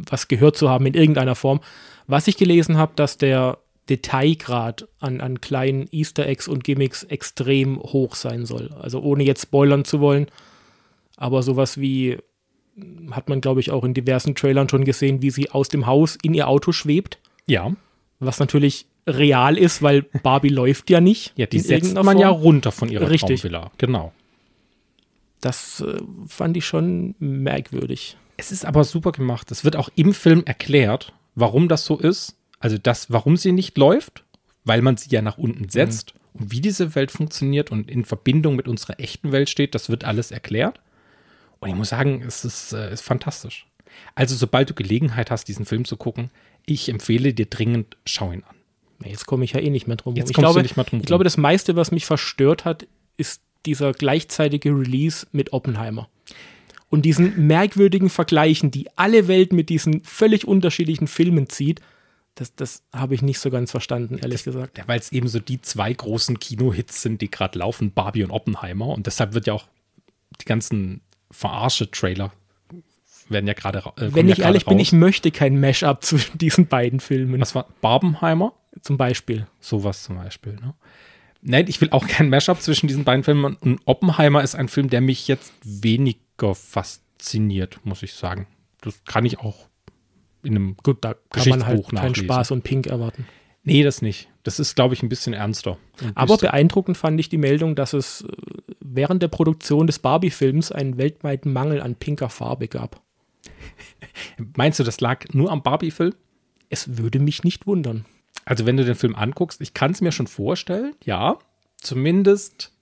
was 0.09 0.29
gehört 0.29 0.57
zu 0.57 0.67
haben 0.67 0.87
in 0.87 0.95
irgendeiner 0.95 1.35
Form. 1.35 1.59
Was 2.07 2.27
ich 2.27 2.35
gelesen 2.35 2.77
habe, 2.77 2.93
dass 2.95 3.19
der 3.19 3.59
Detailgrad 3.89 4.87
an, 4.97 5.21
an 5.21 5.41
kleinen 5.41 5.87
Easter 5.91 6.25
Eggs 6.25 6.47
und 6.47 6.63
Gimmicks 6.63 7.03
extrem 7.03 7.77
hoch 7.77 8.15
sein 8.15 8.47
soll. 8.47 8.73
Also 8.73 8.99
ohne 9.01 9.23
jetzt 9.23 9.43
spoilern 9.43 9.85
zu 9.85 9.99
wollen, 9.99 10.25
aber 11.17 11.43
sowas 11.43 11.79
wie 11.79 12.17
hat 13.11 13.29
man, 13.29 13.41
glaube 13.41 13.59
ich, 13.59 13.71
auch 13.71 13.83
in 13.83 13.93
diversen 13.93 14.35
Trailern 14.35 14.69
schon 14.69 14.85
gesehen, 14.85 15.21
wie 15.21 15.31
sie 15.31 15.49
aus 15.51 15.69
dem 15.69 15.85
Haus 15.87 16.17
in 16.21 16.33
ihr 16.33 16.47
Auto 16.47 16.71
schwebt, 16.71 17.19
Ja, 17.47 17.71
was 18.19 18.39
natürlich 18.39 18.85
real 19.07 19.57
ist, 19.57 19.81
weil 19.81 20.01
Barbie 20.03 20.49
läuft 20.61 20.89
ja 20.89 21.01
nicht. 21.01 21.33
ja 21.35 21.45
die 21.45 21.59
setzt 21.59 21.95
man 21.95 22.17
ja 22.17 22.29
Form. 22.29 22.41
runter 22.41 22.71
von 22.71 22.89
ihrer 22.89 23.09
Richtig. 23.09 23.41
Traumvilla. 23.41 23.71
Genau. 23.77 24.11
Das 25.41 25.81
äh, 25.81 26.01
fand 26.27 26.57
ich 26.57 26.65
schon 26.65 27.15
merkwürdig. 27.19 28.17
Es 28.37 28.51
ist 28.51 28.65
aber 28.65 28.83
super 28.83 29.11
gemacht. 29.11 29.49
Es 29.51 29.63
wird 29.63 29.75
auch 29.75 29.89
im 29.95 30.13
Film 30.13 30.43
erklärt, 30.45 31.13
warum 31.35 31.67
das 31.67 31.85
so 31.85 31.97
ist. 31.97 32.35
Also 32.59 32.77
das, 32.77 33.11
warum 33.11 33.37
sie 33.37 33.51
nicht 33.51 33.77
läuft, 33.77 34.23
weil 34.65 34.81
man 34.81 34.97
sie 34.97 35.09
ja 35.09 35.21
nach 35.21 35.37
unten 35.37 35.69
setzt. 35.69 36.13
Und 36.33 36.51
wie 36.51 36.61
diese 36.61 36.93
Welt 36.95 37.11
funktioniert 37.11 37.71
und 37.71 37.89
in 37.89 38.03
Verbindung 38.03 38.55
mit 38.55 38.67
unserer 38.67 38.99
echten 38.99 39.31
Welt 39.31 39.49
steht, 39.49 39.73
das 39.75 39.89
wird 39.89 40.03
alles 40.05 40.31
erklärt. 40.31 40.79
Und 41.59 41.69
ich 41.69 41.75
muss 41.75 41.89
sagen, 41.89 42.23
es 42.25 42.45
ist, 42.45 42.73
äh, 42.73 42.91
ist 42.91 43.01
fantastisch. 43.01 43.67
Also 44.15 44.35
sobald 44.35 44.69
du 44.69 44.73
Gelegenheit 44.73 45.31
hast, 45.31 45.47
diesen 45.47 45.65
Film 45.65 45.85
zu 45.85 45.97
gucken, 45.97 46.29
ich 46.65 46.89
empfehle 46.89 47.33
dir 47.33 47.47
dringend, 47.47 47.97
schau 48.05 48.31
ihn 48.31 48.43
an. 48.43 48.55
Jetzt 49.03 49.25
komme 49.25 49.45
ich 49.45 49.53
ja 49.53 49.59
eh 49.59 49.69
nicht 49.69 49.87
mehr 49.87 49.95
drum 49.95 50.13
rum. 50.13 50.17
Jetzt 50.17 50.29
ich 50.29 50.35
kommst 50.35 50.49
du 50.49 50.53
glaube, 50.53 50.61
nicht 50.63 50.75
mehr 50.75 50.85
drum 50.85 50.99
ich 50.99 51.05
glaube, 51.05 51.23
das 51.23 51.37
meiste, 51.37 51.75
was 51.75 51.91
mich 51.91 52.05
verstört 52.05 52.65
hat, 52.65 52.87
ist 53.15 53.41
dieser 53.65 53.93
gleichzeitige 53.93 54.69
Release 54.69 55.27
mit 55.31 55.53
Oppenheimer. 55.53 56.09
Und 56.89 57.03
diesen 57.03 57.47
merkwürdigen 57.47 58.09
Vergleichen, 58.09 58.71
die 58.71 58.87
alle 58.95 59.27
Welt 59.27 59.51
mit 59.53 59.69
diesen 59.69 60.03
völlig 60.03 60.47
unterschiedlichen 60.47 61.07
Filmen 61.07 61.49
zieht, 61.49 61.81
das, 62.35 62.55
das 62.55 62.83
habe 62.93 63.15
ich 63.15 63.21
nicht 63.21 63.39
so 63.39 63.49
ganz 63.49 63.71
verstanden, 63.71 64.19
ehrlich 64.19 64.43
gesagt. 64.43 64.77
Ja, 64.77 64.87
weil 64.87 64.99
es 64.99 65.11
eben 65.11 65.27
so 65.27 65.39
die 65.39 65.61
zwei 65.61 65.91
großen 65.91 66.39
Kinohits 66.39 67.01
sind, 67.01 67.21
die 67.21 67.31
gerade 67.31 67.59
laufen, 67.59 67.91
Barbie 67.91 68.23
und 68.23 68.31
Oppenheimer. 68.31 68.87
Und 68.87 69.07
deshalb 69.07 69.33
wird 69.33 69.47
ja 69.47 69.53
auch 69.53 69.67
die 70.39 70.45
ganzen 70.45 71.01
Verarsche-Trailer 71.31 72.31
werden 73.29 73.47
ja 73.47 73.53
gerade 73.53 73.85
ra- 73.85 73.93
äh, 73.97 74.13
Wenn 74.13 74.27
ja 74.27 74.33
ich 74.33 74.39
ehrlich 74.41 74.63
gerade 74.63 74.75
bin, 74.75 74.77
raus. 74.79 74.87
ich 74.87 74.93
möchte 74.93 75.31
kein 75.31 75.59
Mashup 75.59 76.03
zwischen 76.03 76.37
diesen 76.37 76.67
beiden 76.67 76.99
Filmen. 76.99 77.41
Was 77.41 77.55
war 77.55 77.67
Barbenheimer? 77.81 78.53
Zum 78.81 78.97
Beispiel. 78.97 79.47
Sowas 79.59 80.03
zum 80.03 80.15
Beispiel. 80.17 80.53
Ne? 80.53 80.73
Nein, 81.41 81.65
ich 81.67 81.81
will 81.81 81.89
auch 81.91 82.07
kein 82.07 82.29
Mashup 82.29 82.61
zwischen 82.61 82.87
diesen 82.87 83.03
beiden 83.03 83.23
Filmen. 83.23 83.55
Und 83.55 83.81
Oppenheimer 83.85 84.43
ist 84.43 84.55
ein 84.55 84.69
Film, 84.69 84.89
der 84.89 85.01
mich 85.01 85.27
jetzt 85.27 85.51
weniger 85.63 86.55
fasziniert, 86.55 87.79
muss 87.83 88.03
ich 88.03 88.13
sagen. 88.13 88.47
Das 88.81 89.03
kann 89.05 89.25
ich 89.25 89.39
auch 89.39 89.67
in 90.43 90.55
einem. 90.55 90.77
Gut, 90.83 91.03
da 91.03 91.15
kann 91.29 91.49
man 91.49 91.65
halt 91.65 91.77
Geschichtsbuch 91.77 91.89
keinen 91.99 92.09
nachlesen. 92.11 92.25
Spaß 92.25 92.51
und 92.51 92.63
Pink 92.63 92.87
erwarten. 92.87 93.25
Nee, 93.63 93.83
das 93.83 94.01
nicht. 94.01 94.29
Das 94.43 94.59
ist, 94.61 94.75
glaube 94.75 94.93
ich, 94.93 95.03
ein 95.03 95.09
bisschen 95.09 95.33
ernster. 95.33 95.77
Aber 96.15 96.37
beeindruckend 96.37 96.95
fand 96.95 97.19
ich 97.19 97.27
die 97.27 97.37
Meldung, 97.37 97.75
dass 97.75 97.91
es 97.91 98.21
äh, 98.21 98.66
während 98.97 99.21
der 99.23 99.29
Produktion 99.29 99.87
des 99.87 99.99
Barbie-Films 99.99 100.73
einen 100.73 100.97
weltweiten 100.97 101.53
Mangel 101.53 101.81
an 101.81 101.95
pinker 101.95 102.27
Farbe 102.29 102.67
gab. 102.67 103.01
meinst 104.57 104.79
du, 104.79 104.83
das 104.83 104.99
lag 104.99 105.23
nur 105.31 105.49
am 105.51 105.63
Barbie-Film? 105.63 106.13
Es 106.69 106.97
würde 106.97 107.19
mich 107.19 107.45
nicht 107.45 107.65
wundern. 107.65 108.03
Also, 108.43 108.65
wenn 108.65 108.75
du 108.77 108.83
den 108.83 108.95
Film 108.95 109.15
anguckst, 109.15 109.61
ich 109.61 109.73
kann 109.73 109.91
es 109.91 110.01
mir 110.01 110.11
schon 110.11 110.27
vorstellen, 110.27 110.93
ja. 111.05 111.37
Zumindest 111.77 112.73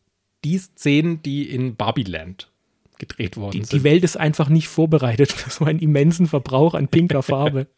die 0.44 0.58
Szenen, 0.58 1.22
die 1.22 1.50
in 1.50 1.76
Barbieland 1.76 2.50
gedreht 2.98 3.36
worden 3.36 3.52
Die, 3.52 3.58
sind. 3.66 3.74
die 3.74 3.84
Welt 3.84 4.04
ist 4.04 4.16
einfach 4.18 4.48
nicht 4.48 4.68
vorbereitet 4.70 5.32
für 5.34 5.50
so 5.50 5.66
einen 5.66 5.80
immensen 5.80 6.28
Verbrauch 6.28 6.74
an 6.74 6.88
pinker 6.88 7.22
Farbe. 7.24 7.68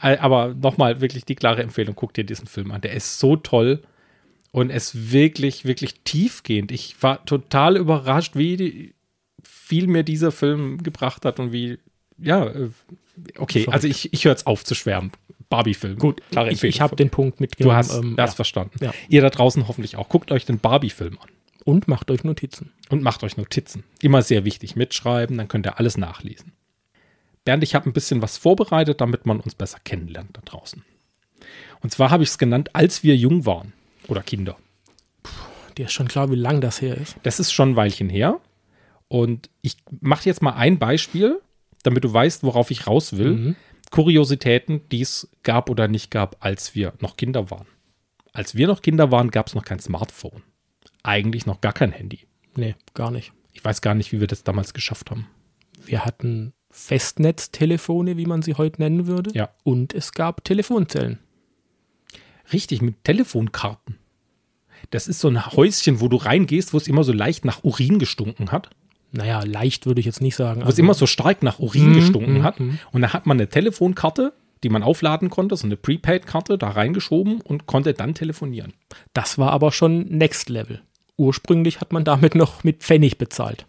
Äh, 0.00 0.16
Aber 0.18 0.54
nochmal 0.54 1.00
wirklich 1.00 1.24
die 1.24 1.34
klare 1.34 1.62
Empfehlung, 1.64 1.96
guck 1.96 2.14
dir 2.14 2.22
diesen 2.22 2.46
Film 2.46 2.70
an. 2.70 2.80
Der 2.80 2.92
ist 2.92 3.18
so 3.18 3.34
toll 3.34 3.82
und 4.52 4.70
es 4.70 5.10
wirklich, 5.10 5.64
wirklich 5.64 6.00
tiefgehend. 6.04 6.70
Ich 6.70 7.02
war 7.02 7.24
total 7.24 7.76
überrascht, 7.76 8.36
wie 8.36 8.94
viel 9.42 9.86
mir 9.88 10.04
dieser 10.04 10.30
Film 10.30 10.82
gebracht 10.82 11.24
hat 11.24 11.40
und 11.40 11.52
wie, 11.52 11.78
ja, 12.18 12.46
äh, 12.46 12.70
okay, 13.38 13.66
also 13.70 13.88
ich, 13.88 14.12
ich 14.12 14.24
höre 14.24 14.32
jetzt 14.32 14.46
auf 14.46 14.64
zu 14.64 14.74
schwärmen. 14.74 15.10
Barbie-Film. 15.48 15.98
Gut, 15.98 16.22
klare 16.30 16.50
ich, 16.50 16.62
ich 16.62 16.80
habe 16.80 16.96
den 16.96 17.10
Punkt 17.10 17.38
mitgenommen. 17.40 17.74
Du 17.74 17.76
hast 17.76 17.94
ähm, 17.94 18.16
das 18.16 18.30
ja. 18.30 18.36
verstanden. 18.36 18.78
Ja. 18.80 18.94
Ihr 19.10 19.20
da 19.20 19.28
draußen 19.28 19.68
hoffentlich 19.68 19.96
auch. 19.96 20.08
Guckt 20.08 20.32
euch 20.32 20.46
den 20.46 20.58
Barbie-Film 20.58 21.18
an 21.18 21.28
Und 21.64 21.88
macht 21.88 22.10
euch 22.10 22.24
Notizen. 22.24 22.72
und 22.88 23.02
macht 23.02 23.22
euch 23.22 23.36
Notizen. 23.36 23.84
Immer 24.00 24.22
sehr 24.22 24.46
wichtig. 24.46 24.76
Mitschreiben, 24.76 25.36
dann 25.36 25.48
könnt 25.48 25.66
ihr 25.66 25.78
alles 25.78 25.98
nachlesen. 25.98 26.52
Bernd, 27.44 27.62
ich 27.64 27.74
habe 27.74 27.90
ein 27.90 27.92
bisschen 27.92 28.22
was 28.22 28.38
vorbereitet, 28.38 29.02
damit 29.02 29.26
man 29.26 29.40
uns 29.40 29.54
besser 29.54 29.78
kennenlernt 29.84 30.30
da 30.34 30.40
draußen. 30.42 30.84
Und 31.80 31.90
zwar 31.92 32.10
habe 32.10 32.22
ich 32.22 32.30
es 32.30 32.38
genannt, 32.38 32.70
als 32.74 33.02
wir 33.02 33.14
jung 33.14 33.44
waren. 33.44 33.74
Oder 34.08 34.22
Kinder. 34.22 34.56
Dir 35.76 35.86
ist 35.86 35.92
schon 35.92 36.08
klar, 36.08 36.30
wie 36.30 36.36
lang 36.36 36.60
das 36.60 36.80
her 36.82 36.96
ist. 36.96 37.16
Das 37.22 37.40
ist 37.40 37.52
schon 37.52 37.70
ein 37.70 37.76
Weilchen 37.76 38.08
her. 38.08 38.40
Und 39.08 39.50
ich 39.60 39.76
mache 40.00 40.28
jetzt 40.28 40.42
mal 40.42 40.54
ein 40.54 40.78
Beispiel, 40.78 41.40
damit 41.82 42.04
du 42.04 42.12
weißt, 42.12 42.42
worauf 42.42 42.70
ich 42.70 42.86
raus 42.86 43.16
will. 43.16 43.32
Mhm. 43.32 43.56
Kuriositäten, 43.90 44.88
die 44.90 45.02
es 45.02 45.28
gab 45.42 45.68
oder 45.68 45.88
nicht 45.88 46.10
gab, 46.10 46.36
als 46.40 46.74
wir 46.74 46.94
noch 47.00 47.16
Kinder 47.16 47.50
waren. 47.50 47.66
Als 48.32 48.54
wir 48.54 48.66
noch 48.66 48.80
Kinder 48.80 49.10
waren, 49.10 49.30
gab 49.30 49.48
es 49.48 49.54
noch 49.54 49.64
kein 49.64 49.80
Smartphone. 49.80 50.42
Eigentlich 51.02 51.44
noch 51.44 51.60
gar 51.60 51.74
kein 51.74 51.92
Handy. 51.92 52.20
Nee, 52.56 52.74
gar 52.94 53.10
nicht. 53.10 53.32
Ich 53.52 53.62
weiß 53.64 53.82
gar 53.82 53.94
nicht, 53.94 54.12
wie 54.12 54.20
wir 54.20 54.26
das 54.26 54.44
damals 54.44 54.72
geschafft 54.72 55.10
haben. 55.10 55.26
Wir 55.84 56.04
hatten 56.04 56.54
Festnetztelefone, 56.70 58.16
wie 58.16 58.24
man 58.24 58.40
sie 58.40 58.54
heute 58.54 58.80
nennen 58.80 59.06
würde. 59.06 59.30
Ja. 59.34 59.50
Und 59.62 59.92
es 59.94 60.12
gab 60.12 60.42
Telefonzellen. 60.44 61.18
Richtig, 62.52 62.82
mit 62.82 63.04
Telefonkarten. 63.04 63.98
Das 64.90 65.08
ist 65.08 65.20
so 65.20 65.28
ein 65.28 65.46
Häuschen, 65.46 66.00
wo 66.00 66.08
du 66.08 66.16
reingehst, 66.16 66.72
wo 66.72 66.76
es 66.76 66.88
immer 66.88 67.04
so 67.04 67.12
leicht 67.12 67.44
nach 67.44 67.62
Urin 67.64 67.98
gestunken 67.98 68.52
hat. 68.52 68.70
Naja, 69.12 69.42
leicht 69.44 69.86
würde 69.86 70.00
ich 70.00 70.06
jetzt 70.06 70.20
nicht 70.22 70.36
sagen. 70.36 70.62
Wo 70.64 70.68
es 70.68 70.78
immer 70.78 70.94
so 70.94 71.06
stark 71.06 71.42
nach 71.42 71.58
Urin 71.58 71.90
Mhm, 71.90 71.94
gestunken 71.94 72.34
mhm, 72.38 72.42
hat. 72.42 72.60
mhm. 72.60 72.78
Und 72.92 73.02
da 73.02 73.12
hat 73.12 73.26
man 73.26 73.36
eine 73.36 73.48
Telefonkarte, 73.48 74.32
die 74.62 74.68
man 74.70 74.82
aufladen 74.82 75.28
konnte, 75.30 75.56
so 75.56 75.66
eine 75.66 75.76
Prepaid-Karte, 75.76 76.56
da 76.56 76.68
reingeschoben 76.70 77.40
und 77.40 77.66
konnte 77.66 77.94
dann 77.94 78.14
telefonieren. 78.14 78.72
Das 79.12 79.38
war 79.38 79.50
aber 79.52 79.70
schon 79.72 80.08
Next 80.08 80.48
Level. 80.48 80.82
Ursprünglich 81.16 81.80
hat 81.80 81.92
man 81.92 82.04
damit 82.04 82.34
noch 82.34 82.64
mit 82.64 82.82
Pfennig 82.82 83.18
bezahlt. 83.18 83.66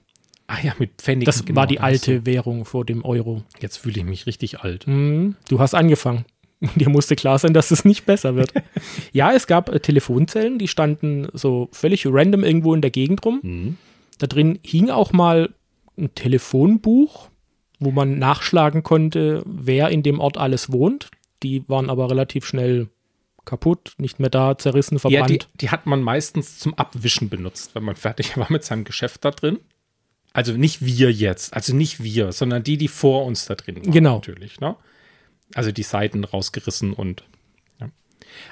Ah 0.47 0.57
ja, 0.63 0.73
mit 0.79 1.01
Pfennigen. 1.01 1.25
Das 1.25 1.43
genau, 1.45 1.61
war 1.61 1.67
die 1.67 1.79
alte 1.79 2.25
Währung 2.25 2.65
vor 2.65 2.85
dem 2.85 3.03
Euro. 3.03 3.43
Jetzt 3.59 3.77
fühle 3.77 3.99
ich 3.99 4.05
mich 4.05 4.25
richtig 4.25 4.59
alt. 4.61 4.87
Mhm. 4.87 5.35
Du 5.49 5.59
hast 5.59 5.73
angefangen. 5.73 6.25
Dir 6.75 6.89
musste 6.89 7.15
klar 7.15 7.39
sein, 7.39 7.53
dass 7.53 7.71
es 7.71 7.85
nicht 7.85 8.05
besser 8.05 8.35
wird. 8.35 8.53
ja, 9.11 9.33
es 9.33 9.47
gab 9.47 9.69
äh, 9.69 9.79
Telefonzellen, 9.79 10.57
die 10.59 10.67
standen 10.67 11.27
so 11.33 11.69
völlig 11.71 12.05
random 12.07 12.43
irgendwo 12.43 12.73
in 12.73 12.81
der 12.81 12.91
Gegend 12.91 13.25
rum. 13.25 13.39
Mhm. 13.41 13.77
Da 14.19 14.27
drin 14.27 14.59
hing 14.63 14.89
auch 14.89 15.11
mal 15.11 15.49
ein 15.97 16.13
Telefonbuch, 16.15 17.29
wo 17.79 17.91
man 17.91 18.17
nachschlagen 18.17 18.83
konnte, 18.83 19.43
wer 19.45 19.89
in 19.89 20.03
dem 20.03 20.19
Ort 20.19 20.37
alles 20.37 20.71
wohnt. 20.71 21.09
Die 21.43 21.67
waren 21.67 21.89
aber 21.89 22.09
relativ 22.09 22.45
schnell 22.45 22.87
kaputt, 23.45 23.93
nicht 23.97 24.19
mehr 24.19 24.29
da, 24.29 24.57
zerrissen, 24.57 24.95
Ja, 24.95 24.99
verbrannt. 24.99 25.29
die, 25.53 25.57
die 25.57 25.69
hat 25.69 25.85
man 25.85 26.01
meistens 26.01 26.59
zum 26.59 26.73
Abwischen 26.75 27.29
benutzt, 27.29 27.75
wenn 27.75 27.83
man 27.83 27.95
fertig 27.97 28.37
war 28.37 28.49
mit 28.49 28.63
seinem 28.63 28.85
Geschäft 28.85 29.25
da 29.25 29.31
drin. 29.31 29.59
Also 30.31 30.53
nicht 30.53 30.83
wir 30.83 31.11
jetzt, 31.11 31.53
also 31.53 31.75
nicht 31.75 32.03
wir, 32.03 32.31
sondern 32.31 32.63
die, 32.63 32.77
die 32.77 32.87
vor 32.87 33.25
uns 33.25 33.45
da 33.45 33.55
drin 33.55 33.75
waren. 33.75 33.91
Genau. 33.91 34.15
Natürlich, 34.15 34.59
ne? 34.59 34.75
Also 35.53 35.71
die 35.71 35.83
Seiten 35.83 36.23
rausgerissen 36.23 36.93
und 36.93 37.23
ja. 37.79 37.89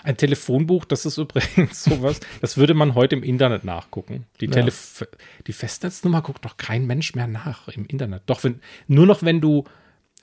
ein 0.03 0.17
Telefonbuch, 0.17 0.86
das 0.86 1.05
ist 1.05 1.17
übrigens 1.17 1.83
sowas, 1.83 2.19
das 2.41 2.57
würde 2.57 2.74
man 2.74 2.95
heute 2.95 3.15
im 3.15 3.24
Internet 3.24 3.63
nachgucken. 3.63 4.25
Die, 4.39 4.45
Ja. 4.45 4.51
Telef 4.51 5.07
die 5.48 5.53
Festnetznummer 5.53 6.21
guckt 6.21 6.45
doch 6.45 6.57
kein 6.57 6.86
Mensch 6.86 7.15
mehr 7.15 7.27
nach 7.27 7.67
im 7.69 7.86
Internet. 7.86 8.24
Doch 8.25 8.43
wenn, 8.43 8.62
nur 8.88 9.05
noch 9.05 9.24
wenn 9.24 9.41
du 9.41 9.65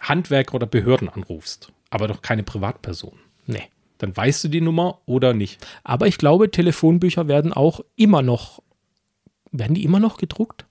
Handwerker 0.00 0.54
oder 0.54 0.66
Behörden 0.66 1.08
anrufst, 1.08 1.72
aber 1.90 2.08
doch 2.08 2.22
keine 2.22 2.42
Privatperson. 2.42 3.18
nee. 3.46 3.64
Dann 4.00 4.16
weißt 4.16 4.44
du 4.44 4.48
die 4.48 4.60
Nummer 4.60 5.00
oder 5.06 5.34
nicht. 5.34 5.66
Aber 5.82 6.06
ich 6.06 6.18
glaube, 6.18 6.52
Telefonbücher 6.52 7.26
werden 7.26 7.52
auch 7.52 7.80
immer 7.96 8.22
noch, 8.22 8.62
werden 9.50 9.74
die 9.74 9.82
immer 9.82 9.98
noch 9.98 10.18
gedruckt? 10.18 10.68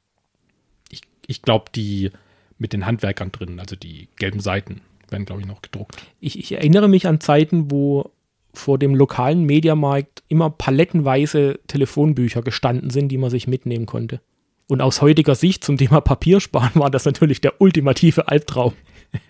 ich, 0.89 1.01
ich 1.27 1.42
glaube, 1.42 1.66
die 1.74 2.12
mit 2.58 2.74
den 2.74 2.86
Handwerkern 2.86 3.32
drin, 3.32 3.60
also 3.60 3.75
die 3.75 4.10
gelben 4.16 4.39
Seiten, 4.39 4.82
werden, 5.12 5.26
glaube 5.26 5.42
ich, 5.42 5.48
noch 5.48 5.62
gedruckt. 5.62 5.98
Ich, 6.20 6.38
ich 6.40 6.52
erinnere 6.52 6.88
mich 6.88 7.08
an 7.08 7.20
Zeiten, 7.20 7.72
wo 7.72 8.12
vor 8.54 8.80
dem 8.80 8.96
lokalen 8.96 9.44
Mediamarkt 9.44 10.24
immer 10.28 10.50
palettenweise 10.50 11.60
Telefonbücher 11.68 12.42
gestanden 12.42 12.90
sind, 12.90 13.10
die 13.10 13.18
man 13.18 13.30
sich 13.30 13.48
mitnehmen 13.48 13.86
konnte. 13.86 14.22
Und 14.68 14.82
aus 14.82 15.02
heutiger 15.02 15.36
Sicht 15.36 15.64
zum 15.64 15.78
Thema 15.78 16.02
Papiersparen 16.02 16.82
war 16.82 16.90
das 16.90 17.06
natürlich 17.06 17.40
der 17.42 17.62
ultimative 17.62 18.28
Albtraum. 18.28 18.74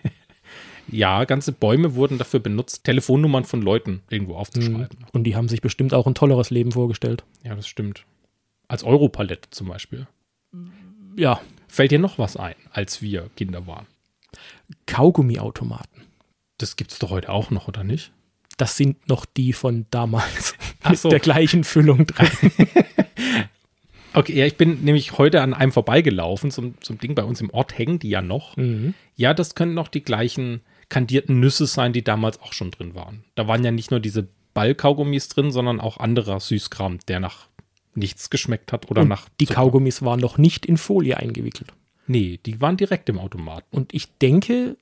Ja, 0.90 1.24
ganze 1.26 1.52
Bäume 1.52 1.96
wurden 1.96 2.16
dafür 2.16 2.40
benutzt, 2.40 2.84
Telefonnummern 2.84 3.44
von 3.44 3.60
Leuten 3.60 4.00
irgendwo 4.08 4.36
aufzuschreiben. 4.36 5.04
Und 5.12 5.24
die 5.24 5.36
haben 5.36 5.46
sich 5.46 5.60
bestimmt 5.60 5.92
auch 5.92 6.06
ein 6.06 6.14
tolleres 6.14 6.48
Leben 6.48 6.72
vorgestellt. 6.72 7.24
Ja, 7.44 7.54
das 7.54 7.68
stimmt. 7.68 8.06
Als 8.68 8.84
Europalette 8.84 9.50
zum 9.50 9.68
Beispiel. 9.68 10.06
Ja, 11.14 11.42
Fällt 11.68 11.90
dir 11.90 11.98
noch 11.98 12.18
was 12.18 12.36
ein, 12.36 12.54
als 12.72 13.02
wir 13.02 13.30
Kinder 13.36 13.66
waren? 13.66 13.86
Kaugummiautomaten. 14.86 16.02
Das 16.58 16.76
gibt's 16.76 16.98
doch 16.98 17.10
heute 17.10 17.30
auch 17.30 17.50
noch, 17.50 17.68
oder 17.68 17.84
nicht? 17.84 18.12
Das 18.56 18.76
sind 18.76 19.08
noch 19.08 19.24
die 19.24 19.52
von 19.52 19.86
damals. 19.90 20.54
Ach 20.82 20.90
mit 20.90 20.98
so. 20.98 21.08
der 21.08 21.20
gleichen 21.20 21.64
Füllung 21.64 22.06
drin. 22.06 22.30
Okay, 24.14 24.34
ja, 24.34 24.46
ich 24.46 24.56
bin 24.56 24.82
nämlich 24.82 25.18
heute 25.18 25.42
an 25.42 25.54
einem 25.54 25.70
vorbeigelaufen, 25.70 26.50
zum, 26.50 26.80
zum 26.80 26.98
Ding 26.98 27.14
bei 27.14 27.22
uns 27.22 27.40
im 27.40 27.50
Ort 27.50 27.76
hängen 27.76 27.98
die 28.00 28.08
ja 28.08 28.22
noch. 28.22 28.56
Mhm. 28.56 28.94
Ja, 29.14 29.34
das 29.34 29.54
können 29.54 29.74
noch 29.74 29.86
die 29.86 30.02
gleichen 30.02 30.62
kandierten 30.88 31.38
Nüsse 31.38 31.66
sein, 31.66 31.92
die 31.92 32.02
damals 32.02 32.40
auch 32.40 32.52
schon 32.52 32.70
drin 32.72 32.94
waren. 32.94 33.22
Da 33.36 33.46
waren 33.46 33.62
ja 33.62 33.70
nicht 33.70 33.90
nur 33.90 34.00
diese 34.00 34.26
Ballkaugummis 34.54 35.28
drin, 35.28 35.52
sondern 35.52 35.78
auch 35.78 35.98
anderer 35.98 36.40
Süßkram, 36.40 36.98
der 37.06 37.20
nach 37.20 37.46
nichts 37.94 38.30
geschmeckt 38.30 38.72
hat 38.72 38.90
oder 38.90 39.02
Und 39.02 39.08
nach 39.08 39.28
die 39.40 39.46
Zucker. 39.46 39.60
Kaugummis 39.60 40.02
waren 40.02 40.20
noch 40.20 40.38
nicht 40.38 40.66
in 40.66 40.78
Folie 40.78 41.16
eingewickelt. 41.16 41.72
Nee, 42.08 42.40
die 42.44 42.60
waren 42.60 42.76
direkt 42.76 43.08
im 43.08 43.18
Automaten. 43.18 43.76
Und 43.76 43.94
ich 43.94 44.10
denke, 44.18 44.76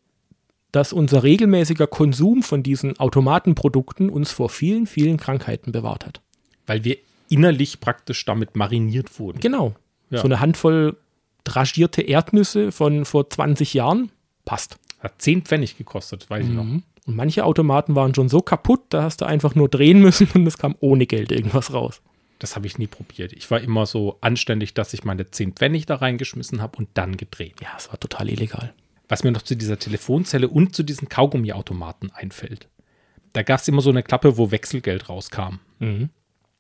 dass 0.73 0.93
unser 0.93 1.23
regelmäßiger 1.23 1.87
Konsum 1.87 2.43
von 2.43 2.63
diesen 2.63 2.99
Automatenprodukten 2.99 4.11
uns 4.11 4.33
vor 4.33 4.49
vielen, 4.49 4.87
vielen 4.87 5.17
Krankheiten 5.17 5.73
bewahrt 5.73 6.07
hat. 6.07 6.21
Weil 6.67 6.85
wir 6.85 6.99
innerlich 7.29 7.81
praktisch 7.81 8.25
damit 8.25 8.57
mariniert 8.57 9.19
wurden. 9.19 9.41
Genau. 9.41 9.75
Ja. 10.11 10.19
So 10.19 10.25
eine 10.25 10.41
Handvoll 10.41 10.97
dragierte 11.45 12.03
Erdnüsse 12.03 12.73
von 12.73 13.05
vor 13.05 13.29
20 13.31 13.75
Jahren 13.75 14.11
passt. 14.45 14.79
Hat 15.01 15.21
10 15.21 15.43
Pfennig 15.43 15.79
gekostet, 15.79 16.29
weiß 16.29 16.45
ich 16.45 16.51
noch. 16.51 16.65
Und 16.65 16.83
manche 17.17 17.45
Automaten 17.45 17.95
waren 17.95 18.15
schon 18.15 18.29
so 18.29 18.41
kaputt, 18.41 18.83
da 18.89 19.05
hast 19.05 19.21
du 19.21 19.25
einfach 19.27 19.55
nur 19.55 19.69
drehen 19.69 20.01
müssen 20.01 20.29
und 20.35 20.47
es 20.47 20.59
kam 20.59 20.75
ohne 20.81 21.07
Geld 21.07 21.33
irgendwas 21.33 21.73
raus. 21.73 22.03
Das 22.39 22.55
habe 22.55 22.67
ich 22.67 22.79
nie 22.79 22.87
probiert. 22.87 23.33
Ich 23.33 23.51
war 23.51 23.61
immer 23.61 23.87
so 23.87 24.19
anständig, 24.21 24.75
dass 24.75 24.93
ich 24.93 25.05
meine 25.05 25.31
10 25.31 25.53
Pfennig 25.55 25.87
da 25.87 25.97
reingeschmissen 25.97 26.61
habe 26.61 26.77
und 26.79 26.89
dann 26.95 27.17
gedreht. 27.17 27.61
Ja, 27.63 27.71
es 27.79 27.89
war 27.89 27.99
total 27.99 28.29
illegal. 28.29 28.75
Was 29.09 29.25
mir 29.25 29.33
noch 29.33 29.43
zu 29.43 29.57
dieser 29.57 29.79
Telefonzelle 29.79 30.49
und 30.49 30.75
zu 30.75 30.83
diesen 30.83 31.09
Kaugummiautomaten 31.09 32.13
einfällt. 32.13 32.69
Da 33.33 33.43
gab 33.43 33.61
es 33.61 33.69
immer 33.69 33.81
so 33.83 33.91
eine 33.91 34.03
Klappe, 34.03 34.37
wo 34.37 34.51
Wechselgeld 34.51 35.09
rauskam. 35.09 35.61
Mhm. 35.79 36.11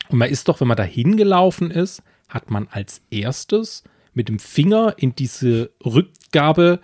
Und 0.09 0.19
man 0.19 0.31
ist 0.31 0.49
doch, 0.49 0.61
wenn 0.61 0.69
man 0.69 0.77
da 0.77 0.85
hingelaufen 0.85 1.71
ist, 1.71 2.03
hat 2.29 2.51
man 2.51 2.69
als 2.71 3.03
erstes 3.11 3.83
mit 4.15 4.29
dem 4.29 4.39
Finger 4.39 4.95
in 4.97 5.15
diese 5.15 5.71
Rückgabe, 5.85 6.81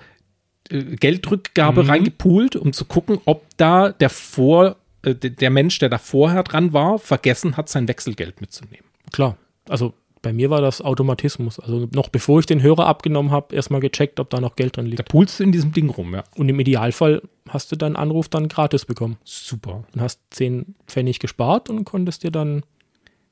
äh, 0.71 0.83
Geldrückgabe 0.97 1.85
Mhm. 1.85 1.91
reingepult, 1.91 2.57
um 2.57 2.73
zu 2.73 2.85
gucken, 2.85 3.21
ob 3.25 3.47
da 3.57 3.91
der 3.91 4.11
vor, 4.11 4.77
äh, 5.03 5.15
der 5.15 5.51
Mensch, 5.51 5.79
der 5.79 5.89
da 5.89 5.99
vorher 5.99 6.43
dran 6.43 6.73
war, 6.73 6.99
vergessen 6.99 7.57
hat, 7.57 7.69
sein 7.69 7.89
Wechselgeld 7.89 8.41
mitzunehmen. 8.41 8.87
Klar. 9.13 9.37
Also 9.69 9.95
bei 10.23 10.33
mir 10.33 10.51
war 10.51 10.61
das 10.61 10.81
Automatismus. 10.81 11.59
Also 11.59 11.89
noch 11.93 12.09
bevor 12.09 12.39
ich 12.41 12.47
den 12.47 12.63
Hörer 12.63 12.87
abgenommen 12.87 13.33
habe, 13.33 13.55
erstmal 13.57 13.81
gecheckt, 13.81 14.21
ob 14.21 14.31
da 14.31 14.41
noch 14.41 14.55
Geld 14.57 14.77
drin 14.77 14.85
Da 14.87 14.91
liegt. 14.91 15.09
pulst 15.09 15.41
du 15.41 15.45
in 15.45 15.51
diesem 15.53 15.73
Ding 15.73 15.91
rum, 15.91 16.15
ja. 16.15 16.23
Und 16.37 16.49
im 16.49 16.61
Idealfall 16.61 17.23
hast 17.49 17.73
du 17.73 17.77
deinen 17.77 17.97
Anruf 17.97 18.29
dann 18.29 18.47
gratis 18.49 18.85
bekommen. 18.85 19.19
Super. 19.25 19.85
und 19.93 20.01
hast 20.01 20.21
10 20.31 20.77
Pfennig 20.87 21.19
gespart 21.19 21.69
und 21.69 21.85
konntest 21.85 22.23
dir 22.23 22.31
dann 22.31 22.63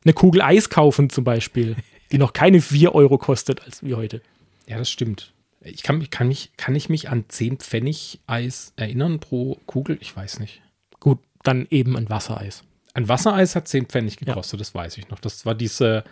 eine 0.05 0.15
Kugel 0.15 0.43
Eis 0.43 0.69
kaufen 0.71 1.11
zum 1.11 1.23
Beispiel, 1.25 1.77
die 2.11 2.19
noch 2.19 2.33
keine 2.33 2.61
4 2.61 2.95
Euro 2.95 3.19
kostet 3.19 3.63
als 3.65 3.85
wie 3.85 3.95
heute. 3.95 4.21
Ja, 4.67 4.79
das 4.79 4.91
stimmt. 4.91 5.33
Ich 5.63 5.83
kann, 5.83 5.99
mich- 5.99 6.11
kann, 6.11 6.27
mich, 6.29 6.51
kann 6.57 6.75
ich 6.75 6.89
mich 6.89 7.09
an 7.11 7.27
10 7.29 7.59
Pfennig 7.59 8.19
Eis 8.27 8.73
erinnern 8.77 9.21
pro 9.21 9.59
Kugel? 9.67 9.99
Ich 10.01 10.17
weiß 10.17 10.41
nicht. 10.41 10.63
Gut, 11.01 11.19
dann 11.43 11.67
eben 11.71 11.97
ein 11.97 12.09
Wassereis. 12.09 12.65
Ein 12.95 13.09
Wassereis 13.09 13.55
hat 13.57 13.69
10 13.69 13.87
Pfennig 13.87 14.17
gekostet, 14.17 14.61
das 14.61 14.75
weiß 14.75 14.99
ich 14.99 15.09
noch. 15.09 15.21
Das 15.21 15.47
war 15.47 15.55
diese 15.55 16.05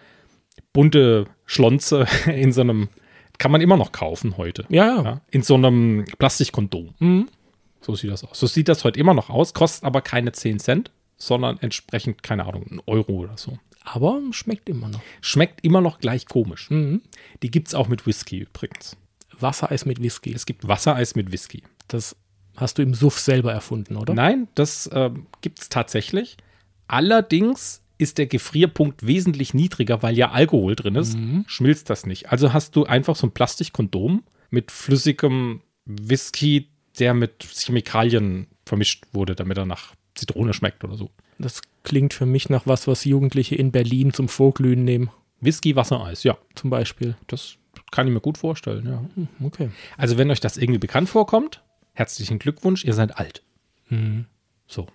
bunte 0.73 1.26
Schlonze 1.47 2.06
in 2.26 2.52
so 2.52 2.61
einem, 2.61 2.88
kann 3.38 3.50
man 3.50 3.61
immer 3.61 3.76
noch 3.76 3.92
kaufen 3.92 4.37
heute. 4.37 4.64
Ja, 4.68 4.87
ja. 4.87 5.02
Ja, 5.02 5.20
in 5.30 5.42
so 5.42 5.54
einem 5.54 6.04
Plastikkondom. 6.18 6.94
Mhm. 6.99 7.28
So 7.80 7.94
sieht 7.94 8.11
das 8.11 8.25
aus. 8.25 8.38
So 8.38 8.47
sieht 8.47 8.68
das 8.68 8.85
heute 8.85 8.99
immer 8.99 9.14
noch 9.14 9.30
aus, 9.30 9.54
kostet 9.54 9.85
aber 9.85 10.00
keine 10.02 10.32
10 10.32 10.58
Cent, 10.58 10.90
sondern 11.16 11.58
entsprechend, 11.61 12.23
keine 12.23 12.47
Ahnung, 12.47 12.66
ein 12.70 12.80
Euro 12.87 13.12
oder 13.12 13.37
so. 13.37 13.58
Aber 13.85 14.20
schmeckt 14.32 14.68
immer 14.68 14.88
noch. 14.88 15.00
Schmeckt 15.20 15.64
immer 15.64 15.80
noch 15.80 15.99
gleich 15.99 16.26
komisch. 16.26 16.70
Mhm. 16.70 17.02
Die 17.42 17.50
gibt 17.50 17.68
es 17.68 17.75
auch 17.75 17.88
mit 17.88 18.06
Whisky 18.06 18.40
übrigens. 18.40 18.97
Wassereis 19.40 19.87
mit 19.87 20.02
Whisky. 20.02 20.32
Es 20.35 20.47
gibt 20.47 20.66
Wassereis 20.68 21.14
mit 21.14 21.32
Whisky. 21.32 21.62
Das 21.87 22.16
hast 22.61 22.79
du 22.79 22.83
im 22.83 22.95
Suff 22.95 23.19
selber 23.19 23.53
erfunden, 23.53 23.97
oder? 23.97 24.15
Nein, 24.15 24.49
das 24.55 24.88
ähm, 24.93 25.27
gibt 25.41 25.61
es 25.61 25.69
tatsächlich. 25.69 26.37
Allerdings 26.87 27.83
ist 27.99 28.19
der 28.19 28.27
Gefrierpunkt 28.27 29.07
wesentlich 29.07 29.55
niedriger, 29.55 30.03
weil 30.03 30.17
ja 30.17 30.31
Alkohol 30.31 30.77
drin 30.77 30.95
ist, 30.95 31.19
schmilzt 31.47 31.91
das 31.91 32.07
nicht. 32.07 32.31
Also 32.31 32.53
hast 32.53 32.77
du 32.77 32.85
einfach 32.85 33.17
so 33.17 33.27
ein 33.27 33.33
Plastikkondom 33.33 34.23
mit 34.50 34.71
flüssigem 34.71 35.62
Whisky, 35.85 36.69
der 36.99 37.15
mit 37.15 37.45
Chemikalien 37.45 38.47
vermischt 38.67 39.05
wurde, 39.12 39.35
damit 39.35 39.59
er 39.59 39.67
nach 39.67 39.95
Zitrone 40.15 40.55
schmeckt 40.55 40.85
oder 40.85 40.97
so. 40.97 41.11
Das 41.38 41.61
klingt 41.83 42.15
für 42.15 42.27
mich 42.27 42.49
nach 42.50 42.67
was, 42.67 42.87
was 42.87 43.05
Jugendliche 43.05 43.55
in 43.57 43.73
Berlin 43.73 44.12
zum 44.12 44.29
Vorglühen 44.29 44.85
nehmen, 44.85 45.11
Whisky, 45.41 45.77
Wassereis, 45.77 46.25
ja, 46.25 46.37
zum 46.55 46.71
Beispiel. 46.71 47.17
das 47.27 47.57
kann 47.91 48.07
ich 48.09 48.12
mir 48.12 48.21
gut 48.21 48.38
vorstellen, 48.38 48.87
ja. 48.87 49.05
Hm, 49.15 49.29
Okay. 49.45 49.71
Also 49.97 50.19
wenn 50.19 50.31
euch 50.31 50.41
das 50.41 50.57
irgendwie 50.57 50.79
bekannt 50.81 51.09
vorkommt, 51.09 51.62
herzlichen 51.99 52.38
Glückwunsch, 52.38 52.85
ihr 52.85 52.95
seid 52.95 53.19
alt. 53.19 53.43
So. 54.67 54.87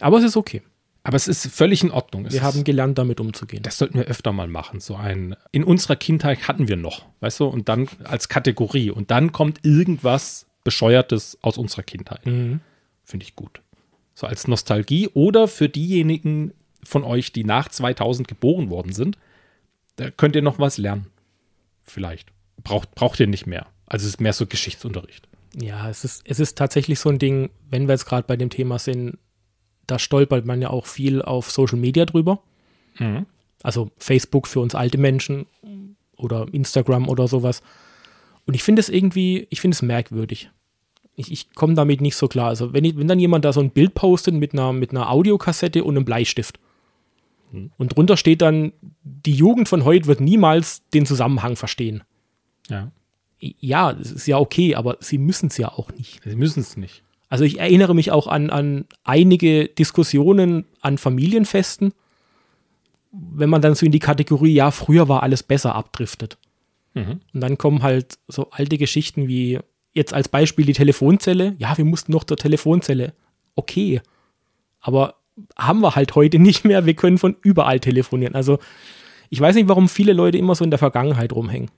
Aber 0.00 0.18
es 0.18 0.24
ist 0.24 0.36
okay. 0.36 0.62
Aber 1.02 1.16
es 1.16 1.26
ist 1.26 1.46
völlig 1.46 1.82
in 1.82 1.90
Ordnung. 1.90 2.26
Es 2.26 2.34
Wir 2.34 2.42
haben 2.42 2.64
gelernt, 2.64 2.98
damit 2.98 3.20
umzugehen. 3.20 3.62
Das 3.62 3.78
sollten 3.78 3.98
wir 3.98 4.04
öfter 4.04 4.32
mal 4.32 4.48
machen. 4.48 4.80
So 4.80 4.94
ein, 4.96 5.36
in 5.52 5.64
unserer 5.64 5.96
Kindheit 5.96 6.48
hatten 6.48 6.68
wir 6.68 6.76
noch, 6.76 7.06
weißt 7.20 7.40
du, 7.40 7.46
und 7.46 7.68
dann 7.68 7.88
als 8.04 8.28
Kategorie. 8.28 8.90
Und 8.90 9.10
dann 9.10 9.32
kommt 9.32 9.64
irgendwas 9.64 10.46
Bescheuertes 10.64 11.38
aus 11.40 11.56
unserer 11.56 11.82
Kindheit. 11.82 12.26
Mhm. 12.26 12.60
Finde 13.04 13.24
ich 13.24 13.36
gut. 13.36 13.62
So 14.14 14.26
als 14.26 14.48
Nostalgie 14.48 15.08
oder 15.14 15.48
für 15.48 15.68
diejenigen 15.68 16.52
von 16.82 17.04
euch, 17.04 17.32
die 17.32 17.44
nach 17.44 17.68
2000 17.68 18.28
geboren 18.28 18.68
worden 18.68 18.92
sind, 18.92 19.16
da 19.96 20.10
könnt 20.10 20.36
ihr 20.36 20.42
noch 20.42 20.58
was 20.58 20.76
lernen. 20.76 21.06
Vielleicht. 21.84 22.28
Braucht, 22.62 22.94
braucht 22.94 23.18
ihr 23.20 23.28
nicht 23.28 23.46
mehr. 23.46 23.66
Also 23.86 24.04
es 24.04 24.14
ist 24.14 24.20
mehr 24.20 24.32
so 24.32 24.46
Geschichtsunterricht. 24.46 25.27
Ja, 25.54 25.88
es 25.88 26.04
ist, 26.04 26.22
es 26.24 26.40
ist 26.40 26.58
tatsächlich 26.58 27.00
so 27.00 27.08
ein 27.08 27.18
Ding, 27.18 27.50
wenn 27.70 27.86
wir 27.88 27.94
jetzt 27.94 28.06
gerade 28.06 28.26
bei 28.26 28.36
dem 28.36 28.50
Thema 28.50 28.78
sind, 28.78 29.18
da 29.86 29.98
stolpert 29.98 30.44
man 30.44 30.60
ja 30.60 30.70
auch 30.70 30.86
viel 30.86 31.22
auf 31.22 31.50
Social 31.50 31.78
Media 31.78 32.04
drüber. 32.04 32.40
Mhm. 32.98 33.26
Also 33.62 33.90
Facebook 33.98 34.46
für 34.46 34.60
uns 34.60 34.74
alte 34.74 34.98
Menschen 34.98 35.46
oder 36.16 36.46
Instagram 36.52 37.08
oder 37.08 37.26
sowas. 37.26 37.62
Und 38.46 38.54
ich 38.54 38.62
finde 38.62 38.80
es 38.80 38.88
irgendwie, 38.88 39.46
ich 39.50 39.60
finde 39.60 39.74
es 39.74 39.82
merkwürdig. 39.82 40.50
Ich, 41.16 41.32
ich 41.32 41.54
komme 41.54 41.74
damit 41.74 42.00
nicht 42.00 42.16
so 42.16 42.28
klar. 42.28 42.48
Also 42.48 42.72
wenn, 42.72 42.84
ich, 42.84 42.96
wenn 42.96 43.08
dann 43.08 43.18
jemand 43.18 43.44
da 43.44 43.52
so 43.52 43.60
ein 43.60 43.70
Bild 43.70 43.94
postet 43.94 44.34
mit 44.34 44.52
einer, 44.52 44.72
mit 44.72 44.90
einer 44.90 45.10
Audiokassette 45.10 45.82
und 45.82 45.96
einem 45.96 46.04
Bleistift 46.04 46.60
und 47.50 47.96
drunter 47.96 48.16
steht 48.16 48.42
dann, 48.42 48.72
die 49.02 49.32
Jugend 49.32 49.68
von 49.68 49.84
heute 49.84 50.06
wird 50.06 50.20
niemals 50.20 50.86
den 50.90 51.06
Zusammenhang 51.06 51.56
verstehen. 51.56 52.02
Ja. 52.68 52.90
Ja, 53.40 53.92
das 53.92 54.10
ist 54.10 54.26
ja 54.26 54.38
okay, 54.38 54.74
aber 54.74 54.96
sie 55.00 55.18
müssen 55.18 55.46
es 55.46 55.58
ja 55.58 55.68
auch 55.68 55.92
nicht. 55.92 56.20
Sie 56.24 56.36
müssen 56.36 56.60
es 56.60 56.76
nicht. 56.76 57.02
Also 57.28 57.44
ich 57.44 57.60
erinnere 57.60 57.94
mich 57.94 58.10
auch 58.10 58.26
an, 58.26 58.50
an 58.50 58.86
einige 59.04 59.68
Diskussionen 59.68 60.64
an 60.80 60.98
Familienfesten, 60.98 61.92
wenn 63.12 63.50
man 63.50 63.62
dann 63.62 63.74
so 63.74 63.86
in 63.86 63.92
die 63.92 63.98
Kategorie, 63.98 64.52
ja, 64.52 64.70
früher 64.70 65.08
war 65.08 65.22
alles 65.22 65.42
besser 65.42 65.74
abdriftet. 65.74 66.38
Mhm. 66.94 67.20
Und 67.32 67.40
dann 67.40 67.58
kommen 67.58 67.82
halt 67.82 68.18
so 68.28 68.50
alte 68.50 68.78
Geschichten 68.78 69.28
wie 69.28 69.58
jetzt 69.94 70.14
als 70.14 70.28
Beispiel 70.28 70.64
die 70.64 70.72
Telefonzelle. 70.72 71.54
Ja, 71.58 71.76
wir 71.76 71.84
mussten 71.84 72.12
noch 72.12 72.24
zur 72.24 72.36
Telefonzelle. 72.36 73.12
Okay. 73.54 74.00
Aber 74.80 75.14
haben 75.56 75.80
wir 75.80 75.94
halt 75.94 76.14
heute 76.14 76.38
nicht 76.38 76.64
mehr. 76.64 76.86
Wir 76.86 76.94
können 76.94 77.18
von 77.18 77.36
überall 77.42 77.80
telefonieren. 77.80 78.34
Also 78.34 78.58
ich 79.30 79.40
weiß 79.40 79.54
nicht, 79.54 79.68
warum 79.68 79.88
viele 79.88 80.12
Leute 80.12 80.38
immer 80.38 80.54
so 80.54 80.64
in 80.64 80.70
der 80.70 80.78
Vergangenheit 80.78 81.32
rumhängen. 81.32 81.70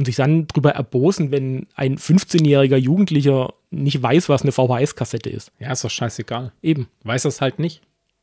Und 0.00 0.06
sich 0.06 0.16
dann 0.16 0.46
drüber 0.46 0.70
erbosen, 0.70 1.30
wenn 1.30 1.66
ein 1.74 1.98
15-jähriger 1.98 2.78
Jugendlicher 2.78 3.52
nicht 3.70 4.02
weiß, 4.02 4.30
was 4.30 4.40
eine 4.40 4.50
VHS-Kassette 4.50 5.28
ist. 5.28 5.52
Ja, 5.58 5.72
ist 5.72 5.84
doch 5.84 5.90
scheißegal. 5.90 6.52
Eben. 6.62 6.88
Weiß 7.04 7.24
das 7.24 7.42
halt 7.42 7.58
nicht. 7.58 7.82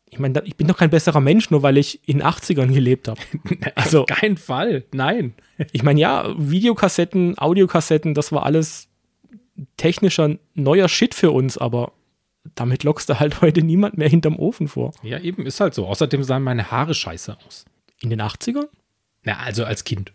Ich 0.09 0.17
meine, 0.17 0.41
ich 0.45 0.55
bin 0.55 0.65
doch 0.67 0.77
kein 0.77 0.89
besserer 0.89 1.19
Mensch, 1.19 1.51
nur 1.51 1.61
weil 1.61 1.77
ich 1.77 1.99
in 2.07 2.17
den 2.17 2.25
80ern 2.27 2.73
gelebt 2.73 3.07
habe. 3.09 3.21
Also- 3.75 4.01
Auf 4.01 4.07
keinen 4.07 4.37
Fall. 4.37 4.85
Nein. 4.91 5.35
Ich 5.71 5.83
meine, 5.83 5.99
ja, 5.99 6.33
Videokassetten, 6.35 7.37
Audiokassetten, 7.37 8.15
das 8.15 8.31
war 8.31 8.41
alles 8.43 8.87
technischer 9.77 10.35
neuer 10.55 10.89
Shit 10.89 11.13
für 11.13 11.29
uns, 11.29 11.59
aber 11.59 11.91
damit 12.55 12.83
lockst 12.83 13.07
du 13.09 13.19
halt 13.19 13.41
heute 13.41 13.61
niemand 13.61 13.99
mehr 13.99 14.09
hinterm 14.09 14.39
Ofen 14.39 14.67
vor. 14.67 14.93
Ja, 15.03 15.19
eben, 15.19 15.45
ist 15.45 15.59
halt 15.59 15.75
so. 15.75 15.85
Außerdem 15.85 16.23
sahen 16.23 16.41
meine 16.41 16.71
Haare 16.71 16.95
scheiße 16.95 17.37
aus. 17.45 17.65
In 18.01 18.09
den 18.09 18.21
80ern? 18.23 18.65
Na, 19.21 19.37
also 19.37 19.63
als 19.63 19.83
Kind. 19.83 20.11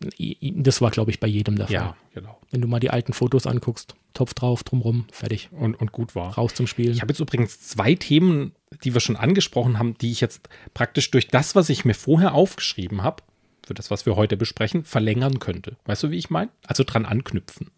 Das 0.00 0.80
war, 0.80 0.90
glaube 0.90 1.10
ich, 1.10 1.20
bei 1.20 1.26
jedem 1.26 1.56
der 1.56 1.66
Fall. 1.66 1.74
Ja, 1.74 1.96
genau. 2.14 2.38
Wenn 2.50 2.62
du 2.62 2.68
mal 2.68 2.80
die 2.80 2.90
alten 2.90 3.12
Fotos 3.12 3.46
anguckst, 3.46 3.94
Topf 4.14 4.34
drauf, 4.34 4.64
drumrum, 4.64 5.06
fertig. 5.12 5.50
Und, 5.52 5.74
und 5.74 5.92
gut 5.92 6.14
war. 6.14 6.34
Raus 6.34 6.54
zum 6.54 6.66
Spielen. 6.66 6.92
Ich 6.92 7.02
habe 7.02 7.12
jetzt 7.12 7.20
übrigens 7.20 7.60
zwei 7.60 7.94
Themen, 7.94 8.52
die 8.82 8.94
wir 8.94 9.00
schon 9.00 9.16
angesprochen 9.16 9.78
haben, 9.78 9.96
die 9.98 10.10
ich 10.10 10.20
jetzt 10.20 10.48
praktisch 10.74 11.10
durch 11.10 11.28
das, 11.28 11.54
was 11.54 11.68
ich 11.68 11.84
mir 11.84 11.94
vorher 11.94 12.34
aufgeschrieben 12.34 13.02
habe, 13.02 13.22
für 13.64 13.74
das, 13.74 13.90
was 13.90 14.06
wir 14.06 14.16
heute 14.16 14.36
besprechen, 14.36 14.84
verlängern 14.84 15.38
könnte. 15.38 15.76
Weißt 15.84 16.02
du, 16.02 16.10
wie 16.10 16.18
ich 16.18 16.30
meine? 16.30 16.50
Also 16.66 16.82
dran 16.84 17.04
anknüpfen. 17.04 17.70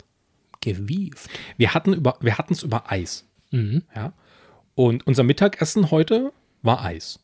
Gewieft. 0.61 1.29
Wir 1.57 1.75
hatten 1.75 1.93
über, 1.93 2.17
wir 2.21 2.39
hatten 2.39 2.55
es 2.55 2.63
über 2.63 2.91
Eis. 2.91 3.27
Mhm. 3.51 3.83
Ja. 3.95 4.13
Und 4.75 5.07
unser 5.07 5.25
Mittagessen 5.25 5.91
heute 5.91 6.33
war 6.63 6.83
Eis. 6.83 7.19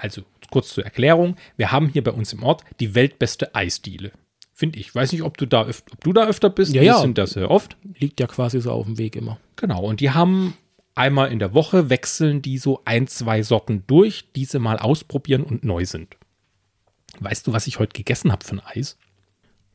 Also 0.00 0.22
kurz 0.50 0.70
zur 0.70 0.84
Erklärung: 0.84 1.36
Wir 1.56 1.72
haben 1.72 1.88
hier 1.88 2.02
bei 2.02 2.12
uns 2.12 2.32
im 2.32 2.42
Ort 2.42 2.64
die 2.80 2.94
weltbeste 2.94 3.54
Eisdiele. 3.54 4.12
Finde 4.52 4.78
ich. 4.78 4.94
Weiß 4.94 5.12
nicht, 5.12 5.22
ob 5.22 5.38
du 5.38 5.46
da, 5.46 5.66
öf 5.66 5.82
ob 5.90 6.04
du 6.04 6.12
da 6.12 6.26
öfter 6.26 6.50
bist. 6.50 6.74
Ja, 6.74 6.82
Wir 6.82 6.86
ja. 6.88 7.00
sind 7.00 7.16
da 7.16 7.26
sehr 7.26 7.50
oft. 7.50 7.76
Liegt 7.98 8.20
ja 8.20 8.26
quasi 8.26 8.60
so 8.60 8.72
auf 8.72 8.84
dem 8.84 8.98
Weg 8.98 9.16
immer. 9.16 9.38
Genau. 9.56 9.82
Und 9.82 10.00
die 10.00 10.10
haben 10.10 10.54
einmal 10.94 11.32
in 11.32 11.38
der 11.38 11.54
Woche 11.54 11.88
wechseln 11.88 12.42
die 12.42 12.58
so 12.58 12.82
ein, 12.84 13.06
zwei 13.06 13.42
Sorten 13.42 13.84
durch, 13.86 14.26
die 14.36 14.44
sie 14.44 14.58
mal 14.58 14.78
ausprobieren 14.78 15.44
und 15.44 15.64
neu 15.64 15.86
sind. 15.86 16.16
Weißt 17.20 17.46
du, 17.46 17.52
was 17.52 17.66
ich 17.66 17.78
heute 17.78 17.94
gegessen 17.94 18.32
habe 18.32 18.44
für 18.44 18.52
ein 18.52 18.62
Eis? 18.64 18.98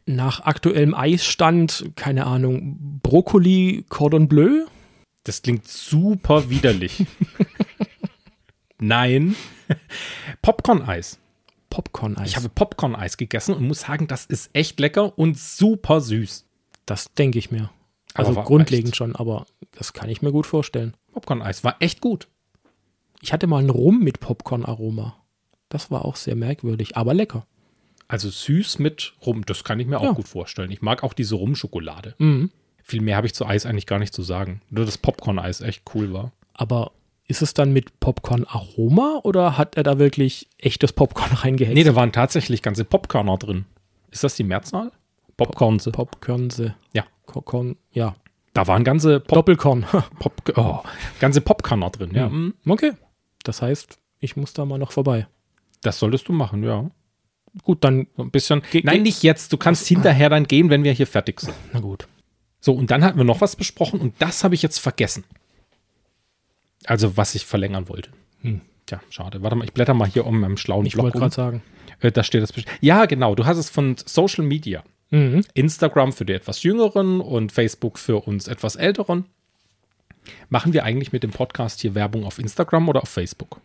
Nach 0.05 0.41
aktuellem 0.41 0.93
Eisstand, 0.93 1.91
keine 1.95 2.27
Ahnung, 2.27 2.99
Brokkoli, 3.01 3.85
Cordon 3.89 4.27
Bleu? 4.27 4.65
Das 5.23 5.41
klingt 5.41 5.67
super 5.67 6.49
widerlich. 6.51 7.05
Nein. 8.87 9.35
Popcorn-Eis. 10.41 11.19
Popcorn-Eis. 11.69 12.29
Ich 12.29 12.35
habe 12.35 12.49
Popcorn-Eis 12.49 13.17
gegessen 13.17 13.53
und 13.55 13.67
muss 13.67 13.81
sagen, 13.81 14.07
das 14.07 14.25
ist 14.25 14.49
echt 14.53 14.79
lecker 14.79 15.17
und 15.17 15.37
super 15.37 16.01
süß. 16.01 16.45
Das 16.85 17.13
denke 17.13 17.39
ich 17.39 17.51
mir. 17.51 17.69
Also 18.13 18.33
grundlegend 18.33 18.89
echt- 18.89 18.95
schon, 18.97 19.15
aber 19.15 19.45
das 19.71 19.93
kann 19.93 20.09
ich 20.09 20.21
mir 20.21 20.31
gut 20.31 20.45
vorstellen. 20.45 20.93
Popcorn-Eis 21.13 21.63
war 21.63 21.75
echt 21.79 21.99
gut. 22.01 22.27
Ich 23.21 23.33
hatte 23.33 23.47
mal 23.47 23.57
einen 23.59 23.69
Rum 23.69 23.99
mit 23.99 24.19
Popcorn-Aroma. 24.19 25.15
Das 25.69 25.91
war 25.91 26.05
auch 26.05 26.15
sehr 26.15 26.35
merkwürdig, 26.35 26.95
aber 26.95 27.13
lecker. 27.13 27.45
Also 28.07 28.29
süß 28.29 28.77
mit 28.79 29.13
Rum, 29.25 29.45
das 29.45 29.63
kann 29.63 29.79
ich 29.79 29.87
mir 29.87 29.99
auch 29.99 30.03
Ja. 30.03 30.11
gut 30.11 30.27
vorstellen. 30.27 30.71
Ich 30.71 30.81
mag 30.81 31.03
auch 31.03 31.13
diese 31.13 31.35
Rumschokolade. 31.35 32.13
Mhm. 32.19 32.51
Viel 32.83 33.01
mehr 33.01 33.17
habe 33.17 33.25
ich 33.25 33.33
zu 33.33 33.45
Eis 33.47 33.65
eigentlich 33.65 33.87
gar 33.87 33.97
nicht 33.97 34.13
zu 34.13 34.21
sagen. 34.21 34.61
Nur 34.69 34.85
das 34.85 34.99
Popcorn-Eis 34.99 35.61
echt 35.61 35.81
cool 35.95 36.13
war. 36.13 36.31
Aber 36.53 36.91
ist 37.27 37.41
es 37.41 37.53
dann 37.53 37.71
mit 37.73 37.99
Popcorn-Aroma 37.99 39.21
oder 39.23 39.57
hat 39.57 39.75
er 39.77 39.83
da 39.83 39.97
wirklich 39.99 40.47
echtes 40.57 40.93
Popcorn 40.93 41.31
reingehext? 41.33 41.75
Nee, 41.75 41.83
da 41.83 41.95
waren 41.95 42.11
tatsächlich 42.11 42.61
ganze 42.61 42.85
Popcorner 42.85 43.37
drin. 43.37 43.65
Ist 44.11 44.23
das 44.23 44.35
die 44.35 44.43
Mehrzahl? 44.43 44.91
Popcorns. 45.37 45.89
Popkörnse. 45.91 46.75
Ja. 46.93 47.03
Korn, 47.25 47.75
ja. 47.91 48.15
Da 48.53 48.67
waren 48.67 48.83
ganze 48.85 49.19
Pop, 49.19 49.35
Doppelkorn. 49.39 49.85
Pop 50.19 50.33
oh, 50.55 50.79
ganze 51.19 51.41
Popcorner 51.41 51.89
drin. 51.89 52.11
Ja, 52.13 52.29
Mhm. 52.29 52.53
mm. 52.63 52.71
okay. 52.71 52.91
Das 53.43 53.61
heißt, 53.61 53.99
ich 54.19 54.37
muss 54.37 54.53
da 54.53 54.63
mal 54.65 54.77
noch 54.77 54.91
vorbei. 54.93 55.27
das 55.81 55.99
solltest 55.99 56.27
du 56.29 56.33
machen, 56.33 56.63
ja. 56.63 56.89
Gut, 57.63 57.83
dann, 57.83 58.07
So 58.15 58.23
ein 58.23 58.31
bisschen. 58.31 58.61
Ge- 58.71 58.81
Nein, 58.85 59.03
nicht 59.03 59.23
jetzt. 59.23 59.51
Du 59.51 59.57
kannst 59.57 59.87
hinterher 59.87 60.29
dann 60.29 60.45
gehen, 60.45 60.69
wenn 60.69 60.83
wir 60.83 60.91
hier 60.93 61.07
fertig 61.07 61.39
sind. 61.41 61.53
na 61.73 61.79
gut. 61.79 62.07
So, 62.61 62.73
und 62.73 62.89
dann 62.91 63.03
hatten 63.03 63.17
wir 63.17 63.23
noch 63.25 63.41
was 63.41 63.55
besprochen 63.55 63.99
und 64.01 64.13
das 64.19 64.43
habe 64.43 64.55
ich 64.55 64.61
jetzt 64.61 64.79
vergessen. 64.79 65.23
Also, 66.87 67.17
was 67.17 67.35
ich 67.35 67.45
verlängern 67.45 67.89
wollte. 67.89 68.09
Hm. 68.41 68.61
Tja, 68.85 69.01
schade. 69.09 69.41
Warte 69.41 69.55
mal, 69.55 69.65
ich 69.65 69.73
blätter 69.73 69.93
mal 69.93 70.07
hier 70.07 70.25
um 70.27 70.39
meinem 70.39 70.57
schlauen 70.57 70.85
Ich 70.85 70.93
Blog 70.93 71.05
wollte 71.05 71.17
um. 71.17 71.21
gerade 71.21 71.35
sagen. 71.35 71.63
Äh, 72.01 72.11
da 72.11 72.23
steht 72.23 72.43
das. 72.43 72.53
Ja, 72.81 73.05
genau. 73.05 73.33
Du 73.35 73.45
hast 73.45 73.57
es 73.57 73.69
von 73.69 73.95
Social 74.05 74.45
Media. 74.45 74.83
Mhm. 75.11 75.43
Instagram 75.53 76.13
für 76.13 76.25
die 76.25 76.33
etwas 76.33 76.63
Jüngeren 76.63 77.21
und 77.21 77.51
Facebook 77.51 77.97
für 77.99 78.17
uns 78.27 78.47
etwas 78.47 78.75
Älteren. 78.75 79.25
Machen 80.49 80.73
wir 80.73 80.83
eigentlich 80.83 81.11
mit 81.11 81.23
dem 81.23 81.31
Podcast 81.31 81.81
hier 81.81 81.93
Werbung 81.95 82.25
auf 82.25 82.39
Instagram 82.39 82.89
oder 82.89 83.03
auf 83.03 83.09
Facebook? 83.09 83.61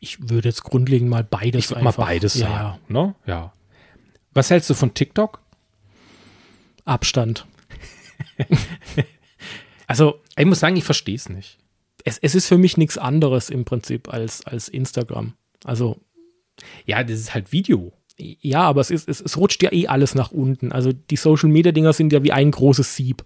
Ich 0.00 0.28
würde 0.30 0.48
jetzt 0.48 0.62
grundlegend 0.64 1.10
mal 1.10 1.24
beides 1.24 1.64
Ich 1.64 1.70
würde 1.70 1.82
mal 1.82 1.90
einfach- 1.90 2.06
beides 2.06 2.34
ja, 2.34 2.46
sagen. 2.48 2.78
Ne? 2.88 3.14
Ja. 3.26 3.52
Was 4.32 4.50
hältst 4.50 4.70
du 4.70 4.74
von 4.74 4.94
TikTok? 4.94 5.40
Abstand. 6.84 7.46
Also, 9.86 10.20
Ich 10.38 10.46
muss 10.46 10.60
sagen, 10.60 10.76
ich 10.76 10.84
verstehe 10.84 11.14
es 11.14 11.28
nicht. 11.28 11.58
Es, 12.04 12.18
es 12.18 12.34
ist 12.34 12.46
für 12.46 12.58
mich 12.58 12.76
nichts 12.76 12.98
anderes 12.98 13.50
im 13.50 13.64
Prinzip 13.64 14.12
als, 14.12 14.46
als 14.46 14.68
Instagram. 14.68 15.34
Also, 15.64 16.00
Ja, 16.84 17.02
das 17.02 17.18
ist 17.18 17.34
halt 17.34 17.50
Video. 17.50 17.92
ja, 18.16 18.60
aber 18.62 18.80
es, 18.80 18.90
ist, 18.90 19.08
es, 19.08 19.20
es 19.20 19.36
rutscht 19.36 19.62
ja 19.62 19.72
eh 19.72 19.88
alles 19.88 20.14
nach 20.14 20.30
unten. 20.30 20.70
Also, 20.70 20.92
die 20.92 21.16
Social 21.16 21.48
Media 21.48 21.72
Dinger 21.72 21.92
sind 21.92 22.12
ja 22.12 22.22
wie 22.22 22.32
ein 22.32 22.50
großes 22.50 22.94
Sieb. 22.94 23.24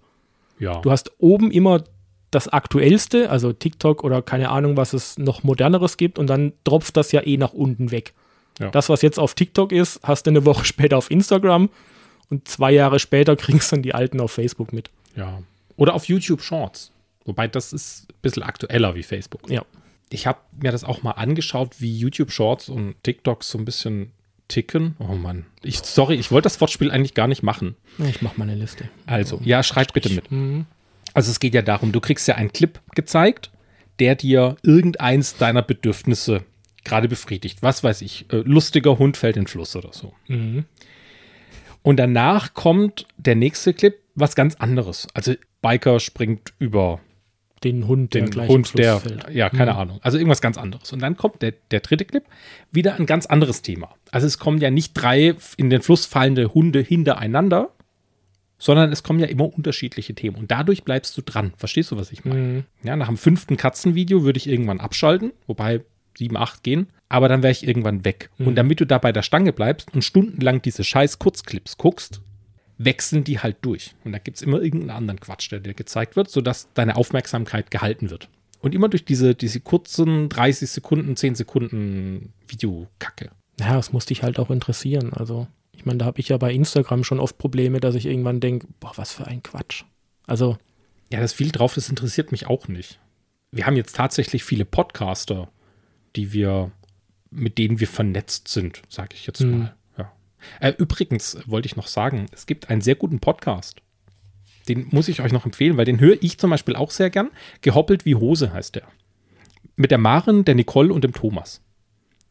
Ja. 0.58 0.80
Du 0.80 0.90
hast 0.90 1.12
oben 1.18 1.50
immer 1.50 1.84
das 2.30 2.48
Aktuellste, 2.48 3.30
also 3.30 3.52
TikTok 3.52 4.04
oder 4.04 4.22
keine 4.22 4.50
Ahnung, 4.50 4.76
was 4.76 4.92
es 4.92 5.18
noch 5.18 5.42
moderneres 5.42 5.96
gibt, 5.96 6.18
und 6.18 6.28
dann 6.28 6.52
tropft 6.64 6.96
das 6.96 7.12
ja 7.12 7.22
eh 7.26 7.36
nach 7.36 7.52
unten 7.52 7.90
weg. 7.90 8.14
Ja. 8.60 8.70
Das, 8.70 8.88
was 8.88 9.02
jetzt 9.02 9.18
auf 9.18 9.34
TikTok 9.34 9.72
ist, 9.72 10.00
hast 10.02 10.26
du 10.26 10.30
eine 10.30 10.44
Woche 10.44 10.64
später 10.72 10.96
auf 10.96 11.10
Instagram 11.10 11.68
und 12.30 12.46
zwei 12.48 12.70
Jahre 12.70 12.98
später 12.98 13.34
kriegst 13.44 13.72
du 13.72 13.76
dann 13.76 13.82
die 13.82 13.94
alten 13.94 14.20
auf 14.20 14.30
Facebook 14.32 14.72
mit. 14.72 14.90
ja. 15.16 15.42
Oder 15.76 15.94
auf 15.94 16.06
YouTube 16.06 16.42
Shorts. 16.42 16.90
Wobei 17.28 17.46
das 17.46 17.74
ist 17.74 18.06
ein 18.10 18.14
bisschen 18.22 18.42
aktueller 18.42 18.94
wie 18.94 19.02
Facebook. 19.02 19.50
Ja. 19.50 19.62
Ich 20.08 20.26
habe 20.26 20.38
mir 20.58 20.72
das 20.72 20.82
auch 20.82 21.02
mal 21.02 21.12
angeschaut, 21.12 21.80
wie 21.80 21.94
YouTube 21.94 22.32
Shorts 22.32 22.70
und 22.70 22.94
TikToks 23.02 23.50
so 23.50 23.58
ein 23.58 23.66
bisschen 23.66 24.12
ticken. 24.48 24.96
Oh 24.98 25.14
Mann. 25.14 25.44
Ich, 25.62 25.80
sorry, 25.80 26.14
ich 26.14 26.30
wollte 26.30 26.46
das 26.46 26.58
Wortspiel 26.62 26.90
eigentlich 26.90 27.12
gar 27.12 27.28
nicht 27.28 27.42
machen. 27.42 27.76
Ich 27.98 28.22
mach 28.22 28.38
mal 28.38 28.44
eine 28.44 28.54
Liste. 28.54 28.88
Also, 29.04 29.42
ja, 29.44 29.62
schreibt 29.62 29.92
bitte 29.92 30.08
mit. 30.08 30.32
Mhm. 30.32 30.64
Also 31.12 31.30
es 31.30 31.38
geht 31.38 31.52
ja 31.52 31.60
darum, 31.60 31.92
du 31.92 32.00
kriegst 32.00 32.26
ja 32.28 32.36
einen 32.36 32.50
Clip 32.50 32.80
gezeigt, 32.94 33.50
der 33.98 34.14
dir 34.14 34.56
irgendeins 34.62 35.36
deiner 35.36 35.62
Bedürfnisse 35.62 36.44
gerade 36.82 37.08
befriedigt. 37.08 37.58
Was 37.60 37.84
weiß 37.84 38.00
ich, 38.00 38.24
äh, 38.32 38.36
lustiger 38.36 38.98
Hund 38.98 39.18
fällt 39.18 39.36
in 39.36 39.42
den 39.42 39.48
Fluss 39.48 39.76
oder 39.76 39.92
so. 39.92 40.14
Mhm. 40.28 40.64
Und 41.82 41.98
danach 41.98 42.54
kommt 42.54 43.06
der 43.18 43.34
nächste 43.34 43.74
Clip, 43.74 43.98
was 44.14 44.34
ganz 44.34 44.54
anderes. 44.54 45.08
Also 45.12 45.34
Biker 45.60 46.00
springt 46.00 46.54
über 46.58 47.00
Den 47.64 47.86
Hund, 47.86 48.14
der 48.14 48.26
den 48.26 48.40
im 48.40 48.48
Hund, 48.48 48.78
der, 48.78 49.00
fällt. 49.00 49.30
ja, 49.30 49.50
keine 49.50 49.74
Ahnung. 49.76 49.98
Also 50.02 50.18
irgendwas 50.18 50.40
ganz 50.40 50.56
anderes. 50.58 50.92
Und 50.92 51.00
dann 51.00 51.16
kommt 51.16 51.42
der, 51.42 51.54
der 51.70 51.80
dritte 51.80 52.04
Clip, 52.04 52.24
wieder 52.70 52.96
ein 52.96 53.06
ganz 53.06 53.26
anderes 53.26 53.62
Thema. 53.62 53.94
Also 54.10 54.26
es 54.26 54.38
kommen 54.38 54.58
ja 54.58 54.70
nicht 54.70 54.92
drei 54.94 55.34
in 55.56 55.70
den 55.70 55.82
Fluss 55.82 56.06
fallende 56.06 56.54
Hunde 56.54 56.80
hintereinander, 56.80 57.70
sondern 58.58 58.92
es 58.92 59.02
kommen 59.02 59.20
ja 59.20 59.26
immer 59.26 59.52
unterschiedliche 59.52 60.14
Themen. 60.14 60.36
Und 60.36 60.50
dadurch 60.50 60.84
bleibst 60.84 61.16
du 61.16 61.22
dran. 61.22 61.52
Verstehst 61.56 61.90
du, 61.90 61.96
was 61.96 62.12
ich 62.12 62.24
meine? 62.24 62.40
Mhm. 62.40 62.64
Ja, 62.82 62.96
nach 62.96 63.06
dem 63.08 63.16
fünften 63.16 63.56
Katzenvideo 63.56 64.24
würde 64.24 64.38
ich 64.38 64.48
irgendwann 64.48 64.80
abschalten, 64.80 65.32
wobei 65.46 65.80
sieben, 66.16 66.36
acht 66.36 66.62
gehen. 66.62 66.88
Aber 67.08 67.28
dann 67.28 67.42
wäre 67.42 67.52
ich 67.52 67.66
irgendwann 67.66 68.04
weg. 68.04 68.30
Und 68.38 68.56
damit 68.56 68.80
du 68.80 68.84
da 68.86 68.98
bei 68.98 69.12
der 69.12 69.22
Stange 69.22 69.52
bleibst 69.52 69.94
und 69.94 70.02
stundenlang 70.02 70.60
diese 70.60 70.84
scheiß 70.84 71.18
Kurzclips 71.18 71.78
guckst, 71.78 72.20
wechseln 72.78 73.24
die 73.24 73.40
halt 73.40 73.56
durch. 73.62 73.94
Und 74.04 74.12
da 74.12 74.18
gibt 74.18 74.36
es 74.38 74.42
immer 74.42 74.60
irgendeinen 74.62 74.90
anderen 74.96 75.20
Quatsch, 75.20 75.50
der 75.50 75.60
dir 75.60 75.74
gezeigt 75.74 76.16
wird, 76.16 76.30
sodass 76.30 76.68
deine 76.74 76.96
Aufmerksamkeit 76.96 77.70
gehalten 77.70 78.10
wird. 78.10 78.28
Und 78.60 78.74
immer 78.74 78.88
durch 78.88 79.04
diese, 79.04 79.34
diese 79.34 79.60
kurzen 79.60 80.28
30 80.28 80.70
Sekunden, 80.70 81.16
10 81.16 81.34
Sekunden 81.36 82.32
Videokacke. 82.48 83.30
Ja, 83.60 83.74
das 83.74 83.92
muss 83.92 84.06
dich 84.06 84.22
halt 84.22 84.38
auch 84.38 84.50
interessieren. 84.50 85.12
Also, 85.12 85.46
ich 85.72 85.84
meine, 85.86 85.98
da 85.98 86.04
habe 86.06 86.20
ich 86.20 86.28
ja 86.28 86.36
bei 86.38 86.52
Instagram 86.52 87.04
schon 87.04 87.20
oft 87.20 87.38
Probleme, 87.38 87.80
dass 87.80 87.94
ich 87.94 88.06
irgendwann 88.06 88.40
denke, 88.40 88.66
boah, 88.80 88.92
was 88.96 89.12
für 89.12 89.26
ein 89.26 89.42
Quatsch. 89.42 89.84
Also, 90.26 90.58
Ja, 91.10 91.20
das 91.20 91.32
viel 91.32 91.50
drauf, 91.50 91.74
das 91.74 91.88
interessiert 91.88 92.32
mich 92.32 92.46
auch 92.46 92.68
nicht. 92.68 93.00
Wir 93.50 93.64
haben 93.66 93.76
jetzt 93.76 93.96
tatsächlich 93.96 94.44
viele 94.44 94.64
Podcaster, 94.66 95.48
die 96.16 96.32
wir, 96.32 96.70
mit 97.30 97.58
denen 97.58 97.80
wir 97.80 97.88
vernetzt 97.88 98.48
sind, 98.48 98.82
sage 98.88 99.14
ich 99.14 99.26
jetzt 99.26 99.40
Hm. 99.40 99.58
mal. 99.58 99.74
Äh, 100.60 100.72
übrigens 100.78 101.38
wollte 101.46 101.66
ich 101.66 101.76
noch 101.76 101.86
sagen, 101.86 102.26
es 102.32 102.46
gibt 102.46 102.70
einen 102.70 102.80
sehr 102.80 102.94
guten 102.94 103.20
Podcast. 103.20 103.82
Den 104.68 104.88
muss 104.90 105.08
ich 105.08 105.22
euch 105.22 105.32
noch 105.32 105.46
empfehlen, 105.46 105.76
weil 105.76 105.84
den 105.84 106.00
höre 106.00 106.22
ich 106.22 106.38
zum 106.38 106.50
Beispiel 106.50 106.76
auch 106.76 106.90
sehr 106.90 107.10
gern. 107.10 107.30
Gehoppelt 107.62 108.04
wie 108.04 108.14
Hose 108.14 108.52
heißt 108.52 108.74
der. 108.74 108.86
Mit 109.76 109.90
der 109.90 109.98
Maren, 109.98 110.44
der 110.44 110.54
Nicole 110.54 110.92
und 110.92 111.04
dem 111.04 111.12
Thomas. 111.12 111.62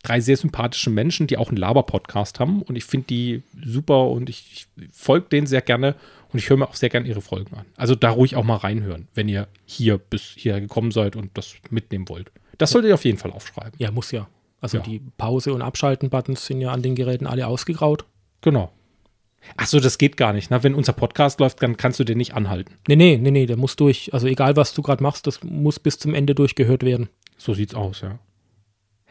Drei 0.04 0.20
sehr 0.20 0.38
sympathische 0.38 0.90
Menschen, 0.90 1.28
die 1.28 1.38
auch 1.38 1.50
einen 1.50 1.58
Laber-Podcast 1.58 2.40
haben. 2.40 2.62
Und 2.62 2.76
ich 2.76 2.86
finde 2.86 3.08
die 3.08 3.44
super 3.66 4.10
und 4.10 4.30
ich, 4.30 4.68
ich 4.78 4.90
folge 4.92 5.28
denen 5.30 5.48
sehr 5.48 5.62
gerne 5.62 5.96
und 6.32 6.40
ich 6.40 6.50
höre 6.50 6.58
mir 6.58 6.68
auch 6.68 6.76
sehr 6.76 6.90
gerne 6.90 7.08
ihre 7.08 7.22
Folgen 7.22 7.56
an. 7.56 7.66
Also 7.76 7.96
da 7.96 8.12
ruhig 8.12 8.36
auch 8.36 8.44
mal 8.44 8.58
reinhören, 8.58 9.08
wenn 9.16 9.28
ihr 9.28 9.48
hier 9.66 9.98
bis 9.98 10.22
hierher 10.36 10.62
gekommen 10.62 10.92
seid 10.92 11.16
und 11.16 11.36
das 11.36 11.56
mitnehmen 11.70 12.08
wollt. 12.10 12.32
Das 12.58 12.72
solltet 12.72 12.90
ihr 12.90 12.96
auf 12.96 13.06
jeden 13.06 13.18
Fall 13.18 13.32
aufschreiben. 13.32 13.74
ja, 13.78 13.92
muss 13.92 14.12
ja. 14.12 14.28
Also 14.60 14.78
Ja. 14.78 14.84
die 14.84 15.00
Pause- 15.18 15.54
und 15.54 15.62
Abschalten-Buttons 15.62 16.46
sind 16.46 16.62
ja 16.62 16.72
an 16.72 16.82
den 16.82 16.96
Geräten 16.96 17.28
alle 17.28 17.48
ausgegraut. 17.48 18.06
Genau. 18.42 18.72
Ach 19.56 19.68
so, 19.68 19.80
das 19.80 19.98
geht 19.98 20.18
gar 20.18 20.34
nicht. 20.34 20.50
Ne? 20.50 20.64
Wenn 20.64 20.74
unser 20.74 20.94
Podcast 20.94 21.40
läuft, 21.40 21.62
dann 21.64 21.78
kannst 21.78 22.00
du 22.00 22.04
den 22.04 22.18
nicht 22.18 22.34
anhalten. 22.34 22.74
Nee, 22.88 22.96
nee, 22.96 23.18
nee, 23.18 23.32
nee, 23.32 23.46
der 23.46 23.56
muss 23.58 23.76
durch. 23.76 24.14
Also 24.14 24.28
egal, 24.28 24.56
was 24.56 24.74
du 24.74 24.82
gerade 24.82 25.02
machst, 25.04 25.26
das 25.28 25.44
muss 25.44 25.80
bis 25.80 26.00
zum 26.00 26.14
Ende 26.14 26.36
durchgehört 26.36 26.84
werden. 26.84 27.08
So 27.38 27.54
sieht's 27.54 27.76
aus, 27.76 28.02
ja. 28.02 28.20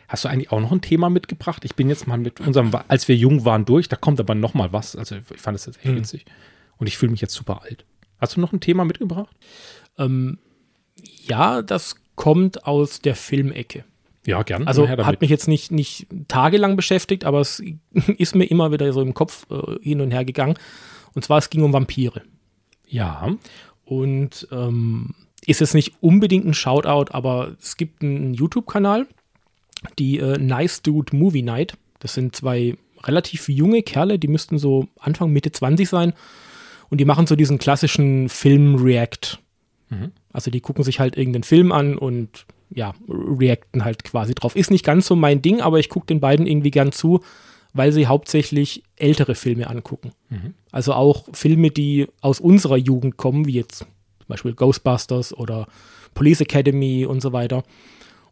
Hast 0.09 0.25
du 0.25 0.29
eigentlich 0.29 0.53
auch 0.53 0.61
noch 0.61 0.73
ein 0.73 0.81
Thema 0.83 1.11
mitgebracht? 1.11 1.65
Ich 1.65 1.75
bin 1.75 1.89
jetzt 1.89 2.07
mal 2.07 2.19
mit 2.19 2.41
unserem, 2.41 2.71
als 2.89 3.09
wir 3.09 3.17
jung 3.17 3.45
waren, 3.45 3.65
durch. 3.65 3.89
Da 3.89 3.97
kommt 3.97 4.21
aber 4.21 4.35
noch 4.35 4.55
mal 4.55 4.73
was. 4.73 4.95
Also 4.95 5.17
ich 5.17 5.41
fand 5.41 5.55
das 5.55 5.67
jetzt 5.67 5.79
echt 5.79 5.87
Hm. 5.87 5.97
witzig. 5.97 6.27
Und 6.77 6.87
ich 6.87 6.99
fühle 6.99 7.13
mich 7.13 7.21
jetzt 7.21 7.35
super 7.35 7.63
alt. 7.63 7.85
Hast 8.21 8.37
du 8.37 8.41
noch 8.41 8.53
ein 8.53 8.61
Thema 8.61 8.85
mitgebracht? 8.85 9.35
Ähm, 9.99 10.39
ja, 11.25 11.63
das 11.63 11.97
kommt 12.15 12.67
aus 12.67 13.01
der 13.01 13.15
Filmecke. 13.17 13.85
Ja, 14.27 14.43
gern. 14.43 14.67
Also 14.67 14.89
hat 14.89 15.21
mich 15.21 15.31
jetzt 15.31 15.49
nicht, 15.49 15.71
nicht 15.73 16.07
tagelang 16.29 16.77
beschäftigt, 16.77 17.25
aber 17.25 17.41
es 17.41 17.63
ist 18.19 18.35
mir 18.35 18.45
immer 18.45 18.73
wieder 18.73 18.93
so 18.93 19.01
im 19.01 19.15
Kopf 19.15 19.47
äh, 19.51 19.83
hin 19.83 20.01
und 20.01 20.11
her 20.11 20.25
gegangen. 20.25 20.59
Und 21.15 21.25
zwar, 21.25 21.39
es 21.39 21.49
ging 21.49 21.63
um 21.63 21.73
Vampire. 21.73 22.23
ja. 22.87 23.35
Und 23.85 24.49
ähm, 24.51 25.15
ist 25.47 25.61
jetzt 25.61 25.75
nicht 25.75 25.95
unbedingt 26.01 26.45
ein 26.45 26.55
Shoutout, 26.55 27.13
aber 27.13 27.55
es 27.61 27.77
gibt 27.77 28.03
einen 28.03 28.35
YouTube-Kanal, 28.35 29.07
die 30.01 30.19
äh, 30.19 30.39
Nice 30.39 30.83
Dude 30.83 31.15
Movie 31.15 31.43
Night. 31.43 31.77
Das 32.01 32.15
sind 32.15 32.35
zwei 32.35 32.77
relativ 33.05 33.49
junge 33.49 33.83
Kerle, 33.83 34.19
die 34.19 34.27
müssten 34.27 34.59
so 34.59 34.89
Anfang, 34.99 35.31
Mitte 35.31 35.53
20 35.53 35.89
sein. 35.89 36.15
Und 36.91 36.99
die 36.99 37.05
machen 37.05 37.29
so 37.29 37.37
diesen 37.37 37.59
klassischen 37.59 38.29
Film-React. 38.29 39.39
Also 40.33 40.51
die 40.51 40.61
gucken 40.61 40.83
sich 40.83 40.99
halt 40.99 41.17
irgendeinen 41.17 41.45
Film 41.45 41.71
an 41.71 41.97
und 41.97 42.45
ja, 42.71 42.95
reacten 43.09 43.85
halt 43.85 44.05
quasi 44.05 44.35
drauf. 44.35 44.57
Ist 44.57 44.71
nicht 44.71 44.85
ganz 44.85 45.07
so 45.07 45.17
mein 45.17 45.43
Ding, 45.43 45.61
aber 45.61 45.79
ich 45.79 45.89
gucke 45.89 46.07
den 46.07 46.21
beiden 46.21 46.47
irgendwie 46.47 46.71
gern 46.71 46.93
zu, 46.93 47.21
weil 47.73 47.93
sie 47.93 48.07
hauptsächlich 48.07 48.83
ältere 48.97 49.35
Filme 49.35 49.69
angucken. 49.69 50.13
Also 50.73 50.93
auch 50.95 51.25
Filme, 51.33 51.71
die 51.71 52.07
aus 52.21 52.41
unserer 52.41 52.77
Jugend 52.77 53.17
kommen, 53.17 53.47
wie 53.47 53.53
jetzt 53.53 53.79
zum 53.79 53.87
Beispiel 54.29 54.55
Ghostbusters 54.55 55.33
oder 55.37 55.67
Police 56.15 56.41
Academy 56.41 57.07
und 57.07 57.21
so 57.21 57.33
weiter. 57.33 57.63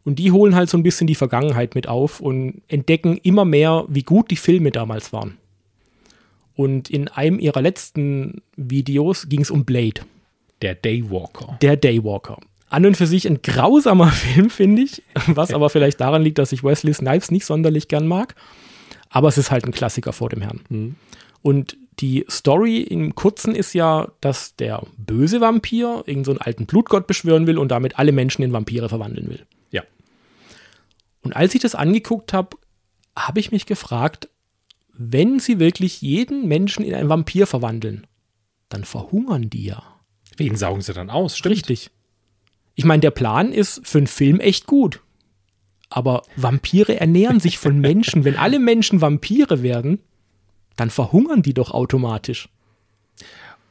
Und 0.03 0.19
die 0.19 0.31
holen 0.31 0.55
halt 0.55 0.69
so 0.69 0.77
ein 0.77 0.83
bisschen 0.83 1.07
die 1.07 1.15
Vergangenheit 1.15 1.73
mit 1.75 1.87
auf 1.87 2.19
und 2.19 2.61
entdecken 2.67 3.17
immer 3.23 3.45
mehr, 3.45 3.85
wie 3.87 4.03
gut 4.03 4.29
die 4.31 4.35
Filme 4.35 4.71
damals 4.71 5.13
waren. 5.13 5.37
Und 6.55 6.89
in 6.89 7.07
einem 7.07 7.39
ihrer 7.39 7.61
letzten 7.61 8.41
Videos 8.55 9.27
ging 9.29 9.41
es 9.41 9.51
um 9.51 9.65
Blade, 9.65 10.01
Der 10.61 10.75
Daywalker. 10.75 11.57
der 11.61 11.75
Daywalker. 11.75 12.37
An 12.69 12.85
und 12.85 12.97
für 12.97 13.07
sich 13.07 13.27
ein 13.27 13.41
grausamer 13.41 14.07
Film, 14.11 14.49
finde 14.49 14.81
ich, 14.81 15.03
was 15.27 15.53
aber 15.53 15.69
vielleicht 15.69 16.01
daran 16.01 16.23
liegt, 16.23 16.37
dass 16.37 16.51
ich 16.51 16.63
Wesley 16.63 16.93
Snipes 16.93 17.31
nicht 17.31 17.45
sonderlich 17.45 17.87
gern 17.87 18.07
mag. 18.07 18.35
Aber 19.09 19.27
es 19.27 19.37
ist 19.37 19.51
halt 19.51 19.65
ein 19.65 19.71
Klassiker 19.71 20.13
vor 20.13 20.29
dem 20.29 20.41
Herrn. 20.41 20.95
Und 21.41 21.77
die 21.99 22.25
Story 22.29 22.81
im 22.81 23.15
Kurzen 23.15 23.55
ist 23.55 23.73
ja, 23.73 24.11
dass 24.19 24.55
der 24.55 24.83
böse 24.97 25.41
Vampir 25.41 26.03
irgendeinen 26.05 26.23
so 26.25 26.31
einen 26.31 26.41
alten 26.41 26.65
Blutgott 26.65 27.07
beschwören 27.07 27.47
will 27.47 27.57
und 27.57 27.69
damit 27.69 27.97
alle 27.97 28.11
Menschen 28.11 28.43
in 28.43 28.51
Vampire 28.51 28.89
verwandeln 28.89 29.29
will. 29.29 29.45
Ja. 29.71 29.83
Und 31.21 31.35
als 31.35 31.55
ich 31.55 31.61
das 31.61 31.75
angeguckt 31.75 32.33
habe, 32.33 32.57
habe 33.17 33.39
ich 33.39 33.51
mich 33.51 33.65
gefragt, 33.65 34.29
wenn 34.91 35.39
sie 35.39 35.59
wirklich 35.59 36.01
jeden 36.01 36.47
Menschen 36.47 36.83
in 36.83 36.93
einen 36.93 37.09
Vampir 37.09 37.47
verwandeln, 37.47 38.07
dann 38.69 38.83
verhungern 38.83 39.49
die 39.49 39.65
ja. 39.65 39.83
Wen 40.37 40.55
saugen 40.55 40.81
sie 40.81 40.93
dann 40.93 41.09
aus? 41.09 41.37
Stimmt. 41.37 41.55
Richtig. 41.55 41.91
Ich 42.75 42.85
meine, 42.85 43.01
der 43.01 43.11
Plan 43.11 43.51
ist 43.51 43.85
für 43.87 43.99
einen 43.99 44.07
Film 44.07 44.39
echt 44.39 44.67
gut. 44.67 45.01
Aber 45.89 46.23
Vampire 46.35 46.99
ernähren 46.99 47.39
sich 47.39 47.57
von 47.57 47.79
Menschen. 47.79 48.25
Wenn 48.25 48.35
alle 48.35 48.59
Menschen 48.59 49.01
Vampire 49.01 49.63
werden, 49.63 49.99
dann 50.75 50.89
verhungern 50.89 51.41
die 51.41 51.53
doch 51.53 51.71
automatisch. 51.71 52.49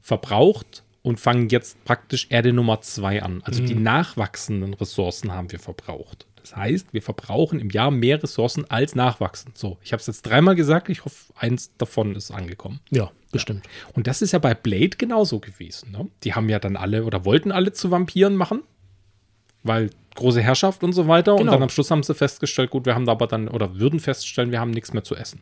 verbraucht 0.03 0.83
und 1.01 1.19
fangen 1.19 1.49
jetzt 1.49 1.83
praktisch 1.85 2.27
Erde 2.29 2.53
Nummer 2.53 2.81
zwei 2.81 3.23
an. 3.23 3.41
Also 3.43 3.63
die 3.63 3.73
nachwachsenden 3.75 4.73
Ressourcen 4.75 5.31
haben 5.31 5.51
wir 5.51 5.59
verbraucht. 5.59 6.27
Das 6.39 6.55
heißt, 6.57 6.93
wir 6.93 7.01
verbrauchen 7.01 7.59
im 7.59 7.69
Jahr 7.69 7.89
mehr 7.89 8.21
Ressourcen 8.21 8.69
als 8.69 8.95
nachwachsen. 8.95 9.53
So, 9.55 9.77
ich 9.81 9.93
habe 9.93 10.01
es 10.01 10.07
jetzt 10.07 10.23
dreimal 10.23 10.55
gesagt. 10.55 10.89
Ich 10.89 11.05
hoffe, 11.05 11.31
eins 11.37 11.71
davon 11.77 12.15
ist 12.15 12.31
angekommen. 12.31 12.81
Ja. 12.91 13.11
bestimmt. 13.31 13.65
Und 13.93 14.05
das 14.07 14.21
ist 14.21 14.33
ja 14.33 14.39
bei 14.39 14.53
Blade 14.53 14.97
genauso 14.97 15.39
gewesen. 15.39 15.91
Ne? 15.91 16.07
Die 16.23 16.35
haben 16.35 16.49
ja 16.49 16.59
dann 16.59 16.75
alle 16.75 17.05
oder 17.05 17.25
wollten 17.25 17.51
alle 17.51 17.71
zu 17.71 17.89
Vampiren 17.89 18.35
machen, 18.35 18.61
weil 19.63 19.89
große 20.15 20.41
Herrschaft 20.41 20.83
und 20.83 20.93
so 20.93 21.07
weiter. 21.07 21.31
Und 21.33 21.39
Genau. 21.39 21.53
dann 21.53 21.63
am 21.63 21.69
Schluss 21.69 21.89
haben 21.89 22.03
sie 22.03 22.13
festgestellt, 22.13 22.69
gut, 22.69 22.85
wir 22.85 22.93
haben 22.93 23.07
aber 23.09 23.25
dann 23.27 23.47
oder 23.47 23.79
würden 23.79 23.99
feststellen, 23.99 24.51
wir 24.51 24.59
haben 24.59 24.71
nichts 24.71 24.93
mehr 24.93 25.03
zu 25.03 25.15
essen. 25.15 25.41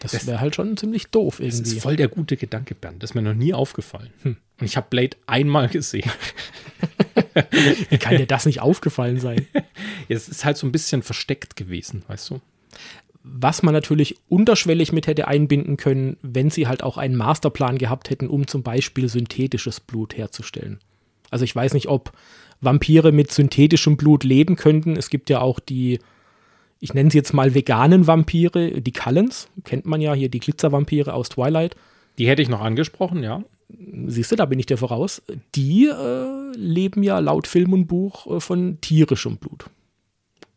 Das 0.00 0.26
wäre 0.26 0.40
halt 0.40 0.54
schon 0.54 0.76
ziemlich 0.76 1.08
doof 1.08 1.38
Das 1.38 1.56
irgendwie. 1.56 1.76
ist 1.76 1.82
voll 1.82 1.96
der 1.96 2.08
gute 2.08 2.36
Gedanke, 2.36 2.74
Bernd. 2.74 3.02
Das 3.02 3.10
ist 3.10 3.14
mir 3.14 3.22
noch 3.22 3.34
nie 3.34 3.52
aufgefallen. 3.54 4.10
Und 4.24 4.36
ich 4.60 4.76
habe 4.76 4.86
Blade 4.90 5.16
einmal 5.26 5.68
gesehen. 5.68 6.10
Wie 7.90 7.98
kann 7.98 8.16
dir 8.16 8.26
das 8.26 8.46
nicht 8.46 8.60
aufgefallen 8.60 9.20
sein? 9.20 9.46
Es 10.10 10.26
ist 10.28 10.44
halt 10.46 10.56
so 10.56 10.66
ein 10.66 10.72
bisschen 10.72 11.02
versteckt 11.02 11.54
gewesen, 11.54 12.02
weißt 12.08 12.30
du? 12.30 12.40
Was 13.22 13.62
man 13.62 13.74
natürlich 13.74 14.16
unterschwellig 14.30 14.90
mit 14.90 15.06
hätte 15.06 15.28
einbinden 15.28 15.76
können, 15.76 16.16
wenn 16.22 16.48
sie 16.50 16.66
halt 16.66 16.82
auch 16.82 16.96
einen 16.96 17.14
Masterplan 17.14 17.76
gehabt 17.76 18.08
hätten, 18.08 18.28
um 18.28 18.46
zum 18.46 18.62
Beispiel 18.62 19.08
synthetisches 19.10 19.80
Blut 19.80 20.16
herzustellen. 20.16 20.78
Also 21.30 21.44
ich 21.44 21.54
weiß 21.54 21.74
nicht, 21.74 21.88
ob 21.88 22.12
Vampire 22.62 23.12
mit 23.12 23.30
synthetischem 23.30 23.98
Blut 23.98 24.24
leben 24.24 24.56
könnten. 24.56 24.96
Es 24.96 25.10
gibt 25.10 25.28
ja 25.28 25.40
auch 25.42 25.60
die, 25.60 25.98
ich 26.80 26.94
nenne 26.94 27.10
sie 27.10 27.18
jetzt 27.18 27.32
mal 27.32 27.54
veganen 27.54 28.06
Vampire, 28.06 28.80
die 28.80 28.92
Cullens, 28.92 29.48
kennt 29.64 29.86
man 29.86 30.00
ja 30.00 30.14
hier, 30.14 30.28
die 30.28 30.40
Glitzervampire 30.40 31.14
aus 31.14 31.28
Twilight. 31.28 31.76
Die 32.18 32.28
hätte 32.28 32.42
ich 32.42 32.48
noch 32.48 32.60
angesprochen, 32.60 33.22
ja. 33.22 33.44
Siehst 34.06 34.32
du, 34.32 34.36
da 34.36 34.46
bin 34.46 34.58
ich 34.58 34.66
dir 34.66 34.78
voraus. 34.78 35.22
Die 35.54 35.86
äh, 35.86 36.56
leben 36.56 37.02
ja 37.02 37.18
laut 37.18 37.46
Film 37.46 37.72
und 37.72 37.86
Buch 37.86 38.26
äh, 38.26 38.40
von 38.40 38.80
tierischem 38.80 39.36
Blut. 39.36 39.66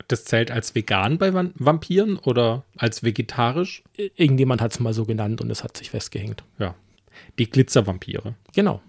Das 0.07 0.25
zählt 0.25 0.49
als 0.51 0.75
vegan 0.75 1.17
bei 1.17 1.34
Van- 1.34 1.53
Vampiren 1.55 2.17
oder 2.17 2.63
als 2.77 3.03
vegetarisch? 3.03 3.84
Irgendjemand 4.15 4.62
hat 4.62 4.71
es 4.71 4.79
mal 4.79 4.93
so 4.93 5.05
genannt 5.05 5.41
und 5.41 5.49
es 5.49 5.63
hat 5.63 5.77
sich 5.77 5.89
festgehängt. 5.89 6.43
Ja. 6.57 6.75
Die 7.38 7.49
Glitzervampire. 7.49 8.36
Genau. 8.53 8.81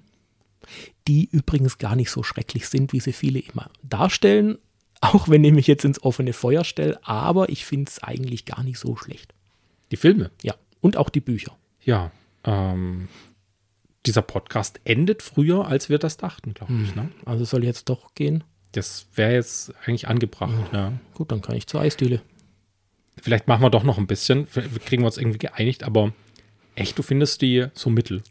Die 1.09 1.29
übrigens 1.31 1.79
gar 1.79 1.97
nicht 1.97 2.11
so 2.11 2.23
schrecklich 2.23 2.69
sind, 2.69 2.93
wie 2.93 3.01
sie 3.01 3.13
viele 3.13 3.41
immer 3.41 3.71
darstellen. 3.83 4.59
Auch 5.03 5.29
wenn 5.29 5.43
ich 5.43 5.53
mich 5.53 5.67
jetzt 5.67 5.85
ins 5.85 6.03
offene 6.03 6.33
Feuer 6.33 6.65
stelle, 6.65 6.99
aber 7.03 7.49
ich 7.49 7.67
finde 7.67 7.91
es 7.91 8.03
eigentlich 8.03 8.47
gar 8.47 8.63
nicht 8.63 8.79
so 8.79 8.97
schlecht. 8.97 9.35
Die 9.91 9.97
Filme. 9.97 10.31
Ja. 10.43 10.55
Und 10.81 10.97
auch 10.97 11.11
die 11.11 11.21
Bücher. 11.21 11.59
Ja. 11.83 12.13
Ähm, 12.45 13.09
dieser 14.07 14.23
Podcast 14.23 14.81
endet 14.85 15.23
früher, 15.23 15.67
als 15.67 15.89
wir 15.89 15.99
das 15.99 16.19
dachten, 16.19 16.55
glaube 16.55 16.75
ich. 16.85 16.95
Ne? 16.95 17.11
Also 17.25 17.45
soll 17.45 17.65
jetzt 17.65 17.89
doch 17.89 18.15
gehen. 18.15 18.45
Das 18.71 19.07
wäre 19.17 19.33
jetzt 19.33 19.75
eigentlich 19.85 20.07
angebracht, 20.07 20.73
ja. 20.73 20.93
Gut, 21.15 21.33
dann 21.33 21.43
kann 21.43 21.57
ich 21.57 21.67
zur 21.67 21.81
Eisdiele. 21.81 22.23
Vielleicht 23.21 23.49
machen 23.49 23.63
wir 23.63 23.71
doch 23.71 23.83
noch 23.83 23.99
ein 23.99 24.07
bisschen. 24.07 24.47
Kriegen 24.85 25.03
wir 25.03 25.07
uns 25.07 25.19
irgendwie 25.19 25.39
geeinigt, 25.39 25.83
aber 25.83 26.13
echt, 26.77 26.97
du 26.97 27.03
findest 27.03 27.43
die 27.43 27.67
so 27.75 27.91
mittel. 27.91 28.23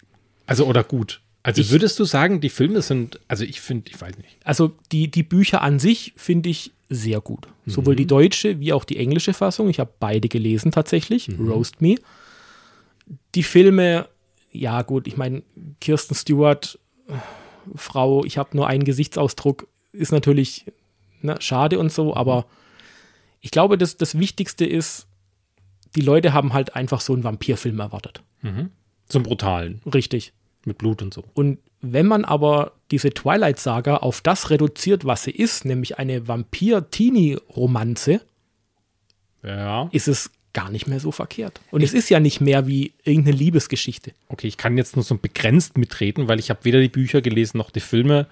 Also, 0.46 0.66
oder 0.66 0.86
gut. 0.86 1.22
Also 1.44 1.62
Ich- 1.62 1.72
würdest 1.72 2.00
du 2.00 2.06
sagen, 2.06 2.40
die 2.42 2.50
Filme 2.50 2.82
sind, 2.82 3.20
also 3.28 3.44
ich 3.44 3.62
finde, 3.62 3.90
ich 3.92 4.00
weiß 4.00 4.18
nicht. 4.18 4.38
Also 4.44 4.74
die, 4.92 5.10
die 5.10 5.24
Bücher 5.24 5.62
an 5.62 5.80
sich 5.80 6.14
finde 6.16 6.50
ich 6.50 6.72
sehr 6.90 7.22
gut. 7.22 7.48
Sowohl 7.66 7.96
die 7.96 8.06
deutsche 8.06 8.60
wie 8.60 8.74
auch 8.74 8.84
die 8.84 8.98
englische 8.98 9.34
Fassung. 9.34 9.70
Ich 9.70 9.80
habe 9.80 9.92
beide 10.00 10.28
gelesen 10.28 10.72
tatsächlich. 10.72 11.30
Roast 11.40 11.82
Me. 11.82 11.96
Die 13.36 13.44
Filme, 13.44 14.08
ja 14.52 14.82
gut, 14.82 15.08
ich 15.08 15.16
meine, 15.18 15.42
Kirsten 15.80 16.16
Stewart, 16.16 16.78
Frau, 17.76 18.26
ich 18.26 18.38
habe 18.38 18.56
nur 18.58 18.68
einen 18.68 18.84
Gesichtsausdruck, 18.84 19.68
ist 19.94 20.12
natürlich 20.12 20.66
ne, 21.22 21.38
schade 21.40 21.80
und 21.80 21.92
so, 21.92 22.16
aber 22.16 22.46
ich 23.40 23.52
glaube, 23.52 23.78
das, 23.78 23.98
das 23.98 24.18
Wichtigste 24.20 24.66
ist, 24.66 25.08
die 25.96 26.02
Leute 26.02 26.34
haben 26.34 26.54
halt 26.54 26.76
einfach 26.76 27.02
so 27.02 27.14
einen 27.14 27.24
Vampirfilm 27.24 27.80
erwartet. 27.80 28.22
Zum 29.08 29.24
Brutalen, 29.24 29.82
Richtig. 29.94 30.34
Mit 30.66 30.78
Blut 30.78 31.02
und 31.02 31.14
so. 31.14 31.24
Und 31.34 31.60
wenn 31.82 32.06
man 32.06 32.26
aber 32.26 32.74
diese 32.92 33.10
Twilight-Saga 33.10 33.98
auf 33.98 34.22
das 34.22 34.50
reduziert, 34.52 35.06
was 35.06 35.24
sie 35.24 35.32
ist, 35.32 35.66
nämlich 35.66 35.98
eine 35.98 36.28
Vampir-Teenie-Romanze, 36.28 38.22
Ja. 39.44 39.90
ist 39.92 40.08
es 40.08 40.30
gar 40.54 40.70
nicht 40.70 40.88
mehr 40.88 41.00
so 41.00 41.12
verkehrt. 41.12 41.62
Und 41.72 41.82
es 41.82 41.94
ist 41.94 42.10
ja 42.10 42.20
nicht 42.20 42.42
mehr 42.42 42.68
wie 42.68 42.94
irgendeine 43.04 43.38
Liebesgeschichte. 43.38 44.12
Okay, 44.28 44.48
ich 44.48 44.58
kann 44.58 44.78
jetzt 44.78 44.96
nur 44.96 45.04
so 45.04 45.16
begrenzt 45.18 45.78
mitreden, 45.78 46.28
weil 46.28 46.40
ich 46.40 46.50
habe 46.50 46.64
weder 46.66 46.80
die 46.82 46.90
Bücher 46.90 47.22
gelesen 47.22 47.58
noch 47.58 47.72
die 47.72 47.80
Filme 47.80 48.28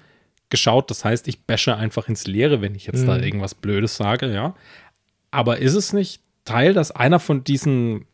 geschaut. 0.49 0.89
Das 0.91 1.05
heißt, 1.05 1.27
ich 1.29 1.39
bashe 1.41 1.75
einfach 1.75 2.09
ins 2.09 2.27
Leere, 2.27 2.61
wenn 2.61 2.75
ich 2.75 2.87
jetzt 2.87 3.07
da 3.07 3.17
irgendwas 3.17 3.55
Blödes 3.55 3.95
sage, 3.95 4.31
ja. 4.33 4.53
Aber 5.31 5.59
ist 5.59 5.75
es 5.75 5.93
nicht 5.93 6.21
Teil, 6.43 6.73
dass 6.73 6.91
einer 6.91 7.19
von 7.19 7.43
diesen 7.43 8.05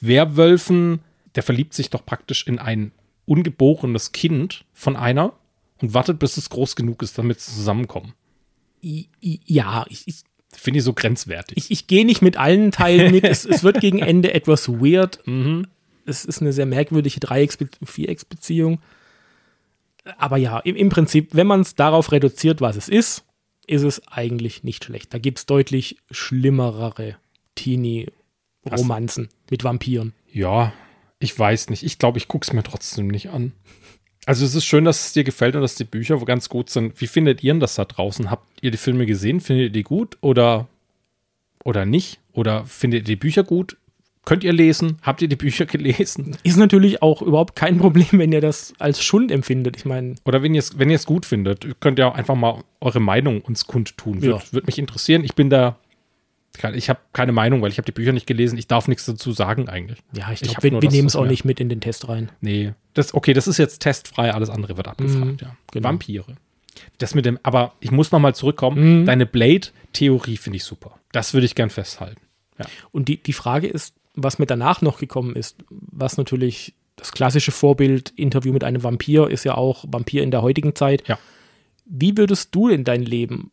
Werwölfen, 0.00 1.00
der 1.34 1.42
verliebt 1.42 1.74
sich 1.74 1.90
doch 1.90 2.04
praktisch 2.06 2.46
in 2.46 2.58
ein 2.58 2.92
ungeborenes 3.30 4.10
Kind 4.10 4.64
von 4.72 4.96
einer 4.96 5.32
und 5.80 5.94
wartet, 5.94 6.18
bis 6.18 6.36
es 6.36 6.50
groß 6.50 6.74
genug 6.74 7.00
ist, 7.02 7.16
damit 7.16 7.40
sie 7.40 7.54
zusammenkommen. 7.54 8.14
Ja, 8.82 9.86
ich, 9.88 10.08
ich, 10.08 10.16
Finde 10.52 10.78
ich 10.78 10.84
so 10.84 10.92
grenzwertig. 10.92 11.56
ich, 11.56 11.70
ich 11.70 11.86
gehe 11.86 12.04
nicht 12.04 12.22
mit 12.22 12.36
allen 12.36 12.72
Teilen 12.72 13.12
mit. 13.12 13.24
es, 13.24 13.44
es 13.44 13.62
wird 13.62 13.80
gegen 13.80 14.00
Ende 14.00 14.34
etwas 14.34 14.68
weird. 14.68 15.20
Es 16.06 16.24
ist 16.24 16.40
eine 16.40 16.52
sehr 16.52 16.66
merkwürdige 16.66 17.20
Dreiecksbe 17.20 17.68
Vierecksbeziehung. 17.84 18.80
Aber 20.18 20.36
ja, 20.36 20.58
im, 20.58 20.74
im 20.74 20.88
Prinzip, 20.88 21.34
wenn 21.34 21.46
man 21.46 21.60
es 21.60 21.76
darauf 21.76 22.10
reduziert, 22.10 22.60
was 22.60 22.74
es 22.74 22.88
ist, 22.88 23.24
ist 23.66 23.82
es 23.82 24.08
eigentlich 24.08 24.64
nicht 24.64 24.84
schlecht. 24.84 25.14
Da 25.14 25.18
gibt 25.18 25.38
es 25.38 25.46
deutlich 25.46 25.98
schlimmere 26.10 27.16
Teenie-Romanzen 27.54 29.28
mit 29.50 29.62
Vampiren. 29.62 30.14
Ja, 30.32 30.72
ich 31.20 31.38
weiß 31.38 31.70
nicht. 31.70 31.84
Ich 31.84 31.98
glaube, 31.98 32.18
ich 32.18 32.26
gucke 32.26 32.44
es 32.44 32.52
mir 32.52 32.62
trotzdem 32.62 33.08
nicht 33.08 33.28
an. 33.28 33.52
Also 34.26 34.44
es 34.44 34.54
ist 34.54 34.64
schön, 34.64 34.84
dass 34.84 35.06
es 35.06 35.12
dir 35.12 35.24
gefällt 35.24 35.54
und 35.54 35.62
dass 35.62 35.74
die 35.76 35.84
Bücher 35.84 36.18
ganz 36.24 36.48
gut 36.48 36.68
sind. 36.70 37.00
Wie 37.00 37.06
findet 37.06 37.42
ihr 37.42 37.52
denn 37.52 37.60
das 37.60 37.74
da 37.76 37.84
draußen? 37.84 38.30
Habt 38.30 38.46
ihr 38.62 38.70
die 38.70 38.76
Filme 38.78 39.06
gesehen? 39.06 39.40
Findet 39.40 39.64
ihr 39.66 39.70
die 39.70 39.82
gut 39.82 40.18
oder, 40.20 40.66
oder 41.64 41.84
nicht? 41.86 42.18
Oder 42.32 42.64
findet 42.64 43.00
ihr 43.02 43.14
die 43.14 43.16
Bücher 43.16 43.44
gut? 43.44 43.76
Könnt 44.26 44.44
ihr 44.44 44.52
lesen? 44.52 44.98
Habt 45.02 45.22
ihr 45.22 45.28
die 45.28 45.36
Bücher 45.36 45.64
gelesen? 45.66 46.36
Ist 46.42 46.58
natürlich 46.58 47.02
auch 47.02 47.22
überhaupt 47.22 47.56
kein 47.56 47.78
Problem, 47.78 48.06
wenn 48.12 48.32
ihr 48.32 48.42
das 48.42 48.74
als 48.78 49.02
Schund 49.02 49.32
empfindet. 49.32 49.76
Ich 49.78 49.84
meine, 49.86 50.14
Oder 50.24 50.42
wenn 50.42 50.54
ihr 50.54 50.58
es 50.60 50.78
wenn 50.78 50.94
gut 51.06 51.24
findet, 51.26 51.80
könnt 51.80 51.98
ihr 51.98 52.06
auch 52.06 52.14
einfach 52.14 52.36
mal 52.36 52.62
eure 52.80 53.00
Meinung 53.00 53.40
uns 53.40 53.66
kundtun. 53.66 54.22
Würde 54.22 54.36
Ja. 54.44 54.52
würd 54.52 54.66
mich 54.66 54.78
interessieren. 54.78 55.24
Ich 55.24 55.34
bin 55.34 55.48
da, 55.48 55.78
ich 56.74 56.88
habe 56.90 57.00
keine 57.12 57.32
Meinung, 57.32 57.62
weil 57.62 57.70
ich 57.70 57.78
habe 57.78 57.86
die 57.86 57.92
Bücher 57.92 58.12
nicht 58.12 58.26
gelesen. 58.26 58.58
Ich 58.58 58.66
darf 58.66 58.88
nichts 58.88 59.06
dazu 59.06 59.32
sagen 59.32 59.68
eigentlich. 59.68 59.98
ja, 60.12 60.30
ich 60.32 60.40
glaube, 60.40 60.62
wir, 60.62 60.82
wir 60.82 60.90
nehmen 60.90 61.08
es 61.08 61.16
auch 61.16 61.26
nicht 61.26 61.44
mit 61.44 61.60
in 61.60 61.68
den 61.68 61.80
Test 61.80 62.08
rein. 62.08 62.30
Nee, 62.40 62.74
das, 62.94 63.14
okay, 63.14 63.32
das 63.32 63.46
ist 63.46 63.58
jetzt 63.58 63.80
testfrei, 63.80 64.32
alles 64.32 64.50
andere 64.50 64.76
wird 64.76 64.88
abgefragt, 64.88 65.42
ja. 65.42 65.56
genau. 65.72 65.88
Vampire. 65.88 66.36
Das 66.98 67.14
mit 67.14 67.24
dem, 67.24 67.38
aber 67.42 67.74
ich 67.80 67.90
muss 67.90 68.12
nochmal 68.12 68.34
zurückkommen. 68.34 69.04
Deine 69.06 69.26
Blade-Theorie 69.26 70.36
finde 70.36 70.56
ich 70.56 70.64
super. 70.64 70.98
Das 71.12 71.34
würde 71.34 71.46
ich 71.46 71.54
gern 71.54 71.70
festhalten. 71.70 72.20
Ja. 72.58 72.66
Und 72.92 73.08
die, 73.08 73.16
die 73.16 73.32
Frage 73.32 73.66
ist, 73.66 73.94
was 74.14 74.38
mir 74.38 74.46
danach 74.46 74.82
noch 74.82 74.98
gekommen 74.98 75.34
ist, 75.34 75.56
was 75.68 76.16
natürlich 76.16 76.74
das 76.96 77.12
klassische 77.12 77.52
Vorbild 77.52 78.10
Interview 78.10 78.52
mit 78.52 78.64
einem 78.64 78.82
Vampir 78.82 79.28
ist 79.28 79.44
ja 79.44 79.54
auch 79.54 79.84
Vampir 79.88 80.22
in 80.22 80.30
der 80.30 80.42
heutigen 80.42 80.74
Zeit. 80.74 81.06
Ja. 81.08 81.18
Wie 81.86 82.16
würdest 82.16 82.54
du 82.54 82.68
in 82.68 82.84
dein 82.84 83.02
Leben 83.02 83.50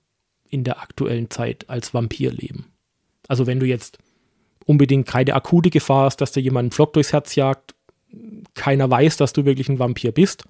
in 0.49 0.63
der 0.63 0.81
aktuellen 0.81 1.29
Zeit 1.29 1.69
als 1.69 1.93
Vampir 1.93 2.31
leben? 2.31 2.65
Also 3.27 3.47
wenn 3.47 3.59
du 3.59 3.65
jetzt 3.65 3.97
unbedingt 4.65 5.07
keine 5.07 5.33
akute 5.33 5.69
Gefahr 5.69 6.05
hast, 6.05 6.17
dass 6.17 6.31
dir 6.31 6.41
jemand 6.41 6.65
einen 6.65 6.71
Flock 6.71 6.93
durchs 6.93 7.13
Herz 7.13 7.35
jagt, 7.35 7.75
keiner 8.53 8.89
weiß, 8.89 9.17
dass 9.17 9.33
du 9.33 9.45
wirklich 9.45 9.69
ein 9.69 9.79
Vampir 9.79 10.11
bist 10.11 10.45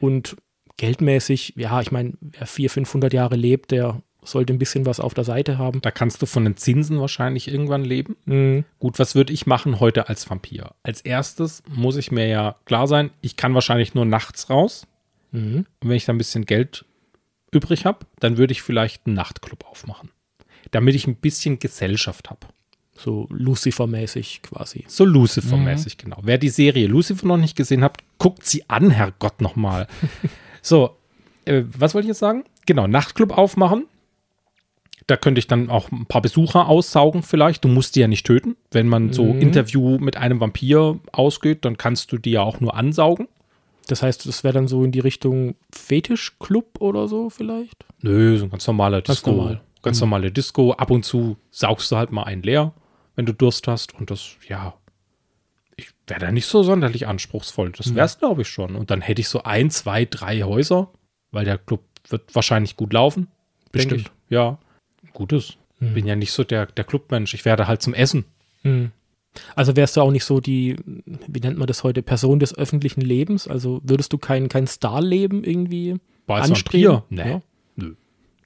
und 0.00 0.36
geldmäßig, 0.76 1.54
ja, 1.56 1.80
ich 1.80 1.92
meine, 1.92 2.14
wer 2.20 2.46
400, 2.46 2.72
500 2.72 3.12
Jahre 3.12 3.36
lebt, 3.36 3.70
der 3.70 4.02
sollte 4.22 4.52
ein 4.52 4.58
bisschen 4.58 4.86
was 4.86 5.00
auf 5.00 5.14
der 5.14 5.24
Seite 5.24 5.58
haben. 5.58 5.80
Da 5.82 5.90
kannst 5.90 6.20
du 6.22 6.26
von 6.26 6.44
den 6.44 6.56
Zinsen 6.56 7.00
wahrscheinlich 7.00 7.48
irgendwann 7.48 7.84
leben. 7.84 8.16
Mhm. 8.24 8.64
Gut, 8.78 8.98
was 8.98 9.14
würde 9.14 9.32
ich 9.32 9.46
machen 9.46 9.80
heute 9.80 10.08
als 10.08 10.28
Vampir? 10.28 10.72
Als 10.82 11.00
erstes 11.00 11.62
muss 11.68 11.96
ich 11.96 12.10
mir 12.10 12.26
ja 12.28 12.56
klar 12.64 12.86
sein, 12.86 13.10
ich 13.20 13.36
kann 13.36 13.54
wahrscheinlich 13.54 13.94
nur 13.94 14.04
nachts 14.04 14.50
raus. 14.50 14.86
Mhm. 15.32 15.66
Und 15.80 15.88
wenn 15.88 15.96
ich 15.96 16.04
da 16.04 16.12
ein 16.12 16.18
bisschen 16.18 16.46
Geld 16.46 16.84
übrig 17.50 17.84
habe, 17.84 18.06
dann 18.20 18.36
würde 18.36 18.52
ich 18.52 18.62
vielleicht 18.62 19.06
einen 19.06 19.16
Nachtclub 19.16 19.64
aufmachen. 19.66 20.10
Damit 20.70 20.94
ich 20.94 21.06
ein 21.06 21.16
bisschen 21.16 21.58
Gesellschaft 21.58 22.30
habe. 22.30 22.46
So 22.94 23.26
Lucifer-mäßig 23.30 24.42
quasi. 24.42 24.84
So 24.86 25.04
Lucifer-mäßig, 25.04 25.96
genau. 25.96 26.18
Wer 26.22 26.38
die 26.38 26.50
Serie 26.50 26.86
Lucifer 26.86 27.26
noch 27.26 27.38
nicht 27.38 27.56
gesehen 27.56 27.82
hat, 27.82 27.98
guckt 28.18 28.44
sie 28.44 28.68
an, 28.68 28.90
Herrgott, 28.90 29.40
nochmal. 29.40 29.86
so, 30.62 30.96
äh, 31.46 31.62
was 31.78 31.94
wollte 31.94 32.04
ich 32.04 32.10
jetzt 32.10 32.18
sagen? 32.18 32.44
Genau, 32.66 32.86
Nachtclub 32.86 33.36
aufmachen. 33.36 33.86
Da 35.06 35.16
könnte 35.16 35.40
ich 35.40 35.48
dann 35.48 35.70
auch 35.70 35.90
ein 35.90 36.06
paar 36.06 36.20
Besucher 36.20 36.68
aussaugen 36.68 37.22
vielleicht. 37.22 37.64
Du 37.64 37.68
musst 37.68 37.96
die 37.96 38.00
ja 38.00 38.06
nicht 38.06 38.26
töten. 38.26 38.56
Wenn 38.70 38.86
man 38.86 39.12
so 39.12 39.24
Interview 39.24 39.98
mit 39.98 40.16
einem 40.16 40.38
Vampir 40.38 41.00
ausgeht, 41.10 41.64
dann 41.64 41.76
kannst 41.76 42.12
du 42.12 42.18
die 42.18 42.32
ja 42.32 42.42
auch 42.42 42.60
nur 42.60 42.76
ansaugen. 42.76 43.26
Das 43.88 44.02
heißt, 44.02 44.28
das 44.28 44.44
wäre 44.44 44.54
dann 44.54 44.68
so 44.68 44.84
in 44.84 44.92
die 44.92 45.00
Richtung 45.00 45.56
Fetischclub 45.74 46.80
oder 46.80 47.08
so 47.08 47.28
vielleicht? 47.28 47.84
Nö, 48.02 48.38
so 48.38 48.44
ein 48.44 48.50
ganz 48.50 48.64
normaler 48.68 49.02
Ganz 49.02 49.18
Disco. 49.18 49.32
normal. 49.32 49.60
Ganz 49.82 50.00
normale 50.00 50.30
Disco. 50.30 50.72
Ab 50.72 50.90
und 50.90 51.04
zu 51.04 51.36
saugst 51.50 51.90
du 51.90 51.96
halt 51.96 52.12
mal 52.12 52.24
einen 52.24 52.42
leer, 52.42 52.72
wenn 53.16 53.26
du 53.26 53.32
Durst 53.32 53.66
hast. 53.68 53.94
Und 53.94 54.10
das, 54.10 54.36
ja, 54.48 54.74
ich 55.76 55.88
wäre 56.06 56.20
da 56.20 56.32
nicht 56.32 56.46
so 56.46 56.62
sonderlich 56.62 57.06
anspruchsvoll. 57.06 57.72
Das 57.72 57.94
wäre 57.94 58.06
es, 58.06 58.18
glaube 58.18 58.42
ich, 58.42 58.48
schon. 58.48 58.76
Und 58.76 58.90
dann 58.90 59.00
hätte 59.00 59.20
ich 59.20 59.28
so 59.28 59.42
ein, 59.42 59.70
zwei, 59.70 60.04
drei 60.04 60.42
Häuser, 60.42 60.90
weil 61.30 61.44
der 61.44 61.58
Club 61.58 61.82
wird 62.08 62.34
wahrscheinlich 62.34 62.76
gut 62.76 62.92
laufen. 62.92 63.28
Bestimmt. 63.72 64.10
Ja, 64.28 64.58
gutes. 65.12 65.56
Bin 65.78 66.06
ja 66.06 66.14
nicht 66.14 66.32
so 66.32 66.44
der, 66.44 66.66
der 66.66 66.84
Clubmensch. 66.84 67.32
Ich 67.32 67.46
werde 67.46 67.66
halt 67.66 67.80
zum 67.80 67.94
Essen. 67.94 68.26
Hm. 68.62 68.90
Also 69.54 69.76
wärst 69.76 69.96
du 69.96 70.02
auch 70.02 70.10
nicht 70.10 70.24
so 70.24 70.40
die, 70.40 70.76
wie 71.06 71.40
nennt 71.40 71.56
man 71.56 71.66
das 71.66 71.84
heute, 71.84 72.02
Person 72.02 72.38
des 72.38 72.54
öffentlichen 72.54 73.00
Lebens? 73.00 73.48
Also 73.48 73.80
würdest 73.82 74.12
du 74.12 74.18
kein, 74.18 74.48
kein 74.48 74.66
Starleben 74.66 75.42
irgendwie 75.42 75.96
als 76.26 76.50
anstreben? 76.50 77.02
Nee. 77.08 77.30
Ja. 77.30 77.42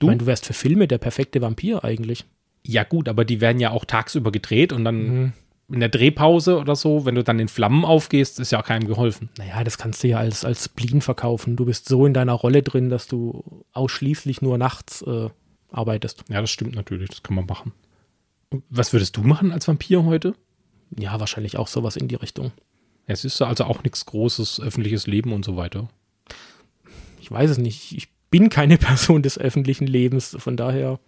Nö. 0.05 0.07
Ich 0.07 0.09
meine, 0.09 0.19
du 0.19 0.27
wärst 0.27 0.47
für 0.47 0.53
Filme 0.53 0.87
der 0.89 0.99
perfekte 0.99 1.41
Vampir 1.41 1.85
eigentlich. 1.85 2.25
Ja, 2.67 2.85
gut, 2.85 3.09
aber 3.09 3.25
die 3.25 3.41
werden 3.41 3.61
ja 3.61 3.71
auch 3.71 3.85
tagsüber 3.85 4.33
gedreht 4.33 4.73
und 4.73 4.85
dann 4.85 4.97
Mhm. 5.25 5.33
in 5.71 5.81
der 5.81 5.89
Drehpause 5.91 6.59
oder 6.59 6.77
so, 6.77 7.05
wenn 7.05 7.15
du 7.15 7.23
dann 7.25 7.39
in 7.39 7.49
Flammen 7.49 7.85
aufgehst, 7.85 8.41
ist 8.41 8.53
ja 8.53 8.63
keinem 8.63 8.87
geholfen. 8.87 9.29
Naja, 9.39 9.63
das 9.65 9.77
kannst 9.79 10.03
du 10.03 10.09
ja 10.09 10.19
als, 10.19 10.45
als 10.45 10.65
Spleen 10.67 11.01
verkaufen. 11.01 11.57
Du 11.57 11.65
bist 11.67 11.89
so 11.89 12.07
in 12.07 12.15
deiner 12.15 12.33
Rolle 12.35 12.63
drin, 12.63 12.89
dass 12.91 13.07
du 13.07 13.65
ausschließlich 13.73 14.41
nur 14.43 14.57
nachts 14.59 15.03
äh, 15.03 15.29
arbeitest. 15.71 16.25
Ja, 16.29 16.41
das 16.41 16.51
stimmt 16.51 16.75
natürlich, 16.75 17.11
das 17.11 17.23
kann 17.23 17.35
man 17.37 17.47
machen. 17.47 17.73
Was 18.71 18.93
würdest 18.93 19.17
du 19.17 19.23
machen 19.23 19.53
als 19.53 19.67
Vampir 19.69 20.05
heute? 20.05 20.35
Ja, 20.97 21.19
wahrscheinlich 21.19 21.57
auch 21.59 21.67
sowas 21.67 21.97
in 21.97 22.09
die 22.09 22.15
Richtung. 22.15 22.53
Es 23.07 23.25
ist 23.25 23.43
also 23.43 23.65
auch 23.65 23.83
nichts 23.83 24.07
Großes, 24.07 24.61
öffentliches 24.61 25.07
Leben 25.07 25.33
und 25.33 25.45
so 25.45 25.57
weiter. 25.57 25.89
Ich 27.21 27.31
weiß 27.31 27.51
es 27.51 27.59
nicht. 27.59 27.93
Ich 27.97 28.09
bin 28.35 28.49
keine 28.49 28.79
Person 28.89 29.23
des 29.23 29.39
öffentlichen 29.39 29.87
Lebens. 29.87 30.35
Von 30.41 30.57
daher 30.57 30.99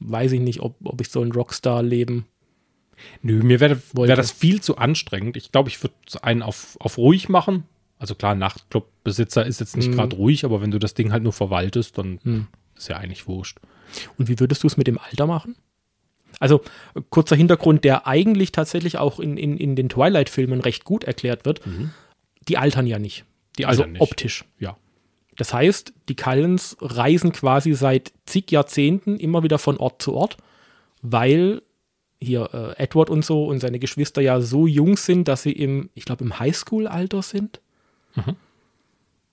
weiß 0.00 0.32
ich 0.32 0.40
nicht, 0.40 0.60
ob, 0.60 0.76
ob 0.82 1.00
ich 1.02 1.10
so 1.10 1.20
ein 1.22 1.30
Rockstar-Leben. 1.32 2.24
Nö, 3.22 3.42
mir 3.42 3.60
wäre 3.60 3.80
wär 3.92 4.16
das 4.16 4.30
viel 4.30 4.62
zu 4.62 4.78
anstrengend. 4.78 5.36
Ich 5.36 5.52
glaube, 5.52 5.68
ich 5.68 5.82
würde 5.82 5.94
einen 6.22 6.40
auf, 6.42 6.76
auf 6.80 6.96
ruhig 6.96 7.28
machen. 7.28 7.64
Also 7.98 8.14
klar, 8.14 8.34
Nachtclubbesitzer 8.34 9.44
ist 9.44 9.60
jetzt 9.60 9.76
nicht 9.76 9.88
Mhm. 9.90 9.94
gerade 9.96 10.16
ruhig, 10.16 10.46
aber 10.46 10.62
wenn 10.62 10.70
du 10.70 10.78
das 10.78 10.94
Ding 10.94 11.12
halt 11.12 11.22
nur 11.22 11.34
verwaltest, 11.34 11.98
dann 11.98 12.46
ist 12.74 12.88
ja 12.88 12.96
eigentlich 12.96 13.26
wurscht. 13.28 13.58
Und 14.16 14.28
wie 14.28 14.40
würdest 14.40 14.62
du 14.62 14.66
es 14.66 14.78
mit 14.78 14.86
dem 14.86 14.98
Alter 14.98 15.26
machen? 15.26 15.56
Also, 16.38 16.62
kurzer 17.10 17.36
Hintergrund, 17.36 17.84
der 17.84 18.06
eigentlich 18.06 18.52
tatsächlich 18.52 18.96
auch 18.96 19.20
in, 19.20 19.36
in, 19.36 19.58
in 19.58 19.76
den 19.76 19.90
Twilight-Filmen 19.90 20.60
recht 20.60 20.84
gut 20.84 21.04
erklärt 21.04 21.44
wird. 21.44 21.60
Die 22.48 22.56
altern 22.56 22.86
ja 22.86 22.98
nicht. 22.98 23.24
Die 23.58 23.66
Also 23.66 23.82
altern 23.82 23.92
nicht. 23.92 24.00
optisch. 24.02 24.44
Ja. 24.58 24.76
Das 25.40 25.54
heißt, 25.54 25.94
die 26.10 26.16
Cullens 26.16 26.76
reisen 26.82 27.32
quasi 27.32 27.72
seit 27.72 28.12
zig 28.26 28.50
Jahrzehnten 28.50 29.16
immer 29.16 29.42
wieder 29.42 29.58
von 29.58 29.78
Ort 29.78 30.02
zu 30.02 30.12
Ort, 30.12 30.36
weil 31.00 31.62
hier 32.20 32.50
äh, 32.52 32.82
Edward 32.82 33.08
und 33.08 33.24
so 33.24 33.46
und 33.46 33.58
seine 33.58 33.78
Geschwister 33.78 34.20
ja 34.20 34.42
so 34.42 34.66
jung 34.66 34.98
sind, 34.98 35.28
dass 35.28 35.42
sie 35.42 35.52
im, 35.52 35.88
ich 35.94 36.04
glaube, 36.04 36.24
im 36.24 36.38
Highschool-Alter 36.38 37.22
sind. 37.22 37.62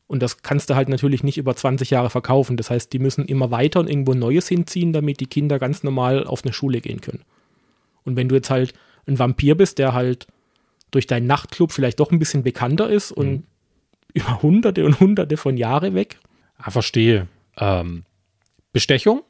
Und 0.07 0.23
das 0.23 0.43
kannst 0.43 0.69
du 0.69 0.75
halt 0.75 0.87
natürlich 0.87 1.23
nicht 1.23 1.37
über 1.37 1.53
20 1.53 1.89
Jahre 1.89 2.09
verkaufen. 2.09 2.55
Das 2.55 2.69
heißt, 2.69 2.93
die 2.93 2.99
müssen 2.99 3.25
immer 3.25 3.51
weiter 3.51 3.81
und 3.81 3.89
irgendwo 3.89 4.13
Neues 4.13 4.47
hinziehen, 4.47 4.93
damit 4.93 5.19
die 5.19 5.25
Kinder 5.25 5.59
ganz 5.59 5.83
normal 5.83 6.25
auf 6.25 6.45
eine 6.45 6.53
Schule 6.53 6.79
gehen 6.79 7.01
können. 7.01 7.25
Und 8.05 8.15
wenn 8.15 8.29
du 8.29 8.35
jetzt 8.35 8.49
halt 8.49 8.73
ein 9.07 9.19
Vampir 9.19 9.55
bist, 9.55 9.77
der 9.77 9.91
halt 9.91 10.25
durch 10.91 11.05
deinen 11.05 11.27
Nachtclub 11.27 11.73
vielleicht 11.73 11.99
doch 11.99 12.13
ein 12.13 12.19
bisschen 12.19 12.43
bekannter 12.43 12.89
ist 12.89 13.11
und 13.11 13.43
über 14.17 14.41
hunderte 14.41 14.85
und 14.85 14.99
hunderte 14.99 15.37
von 15.37 15.57
Jahre 15.57 15.93
weg, 15.93 16.17
Ah, 16.59 16.71
verstehe. 16.71 17.27
Ähm, 17.57 18.03
Bestechung 18.73 19.21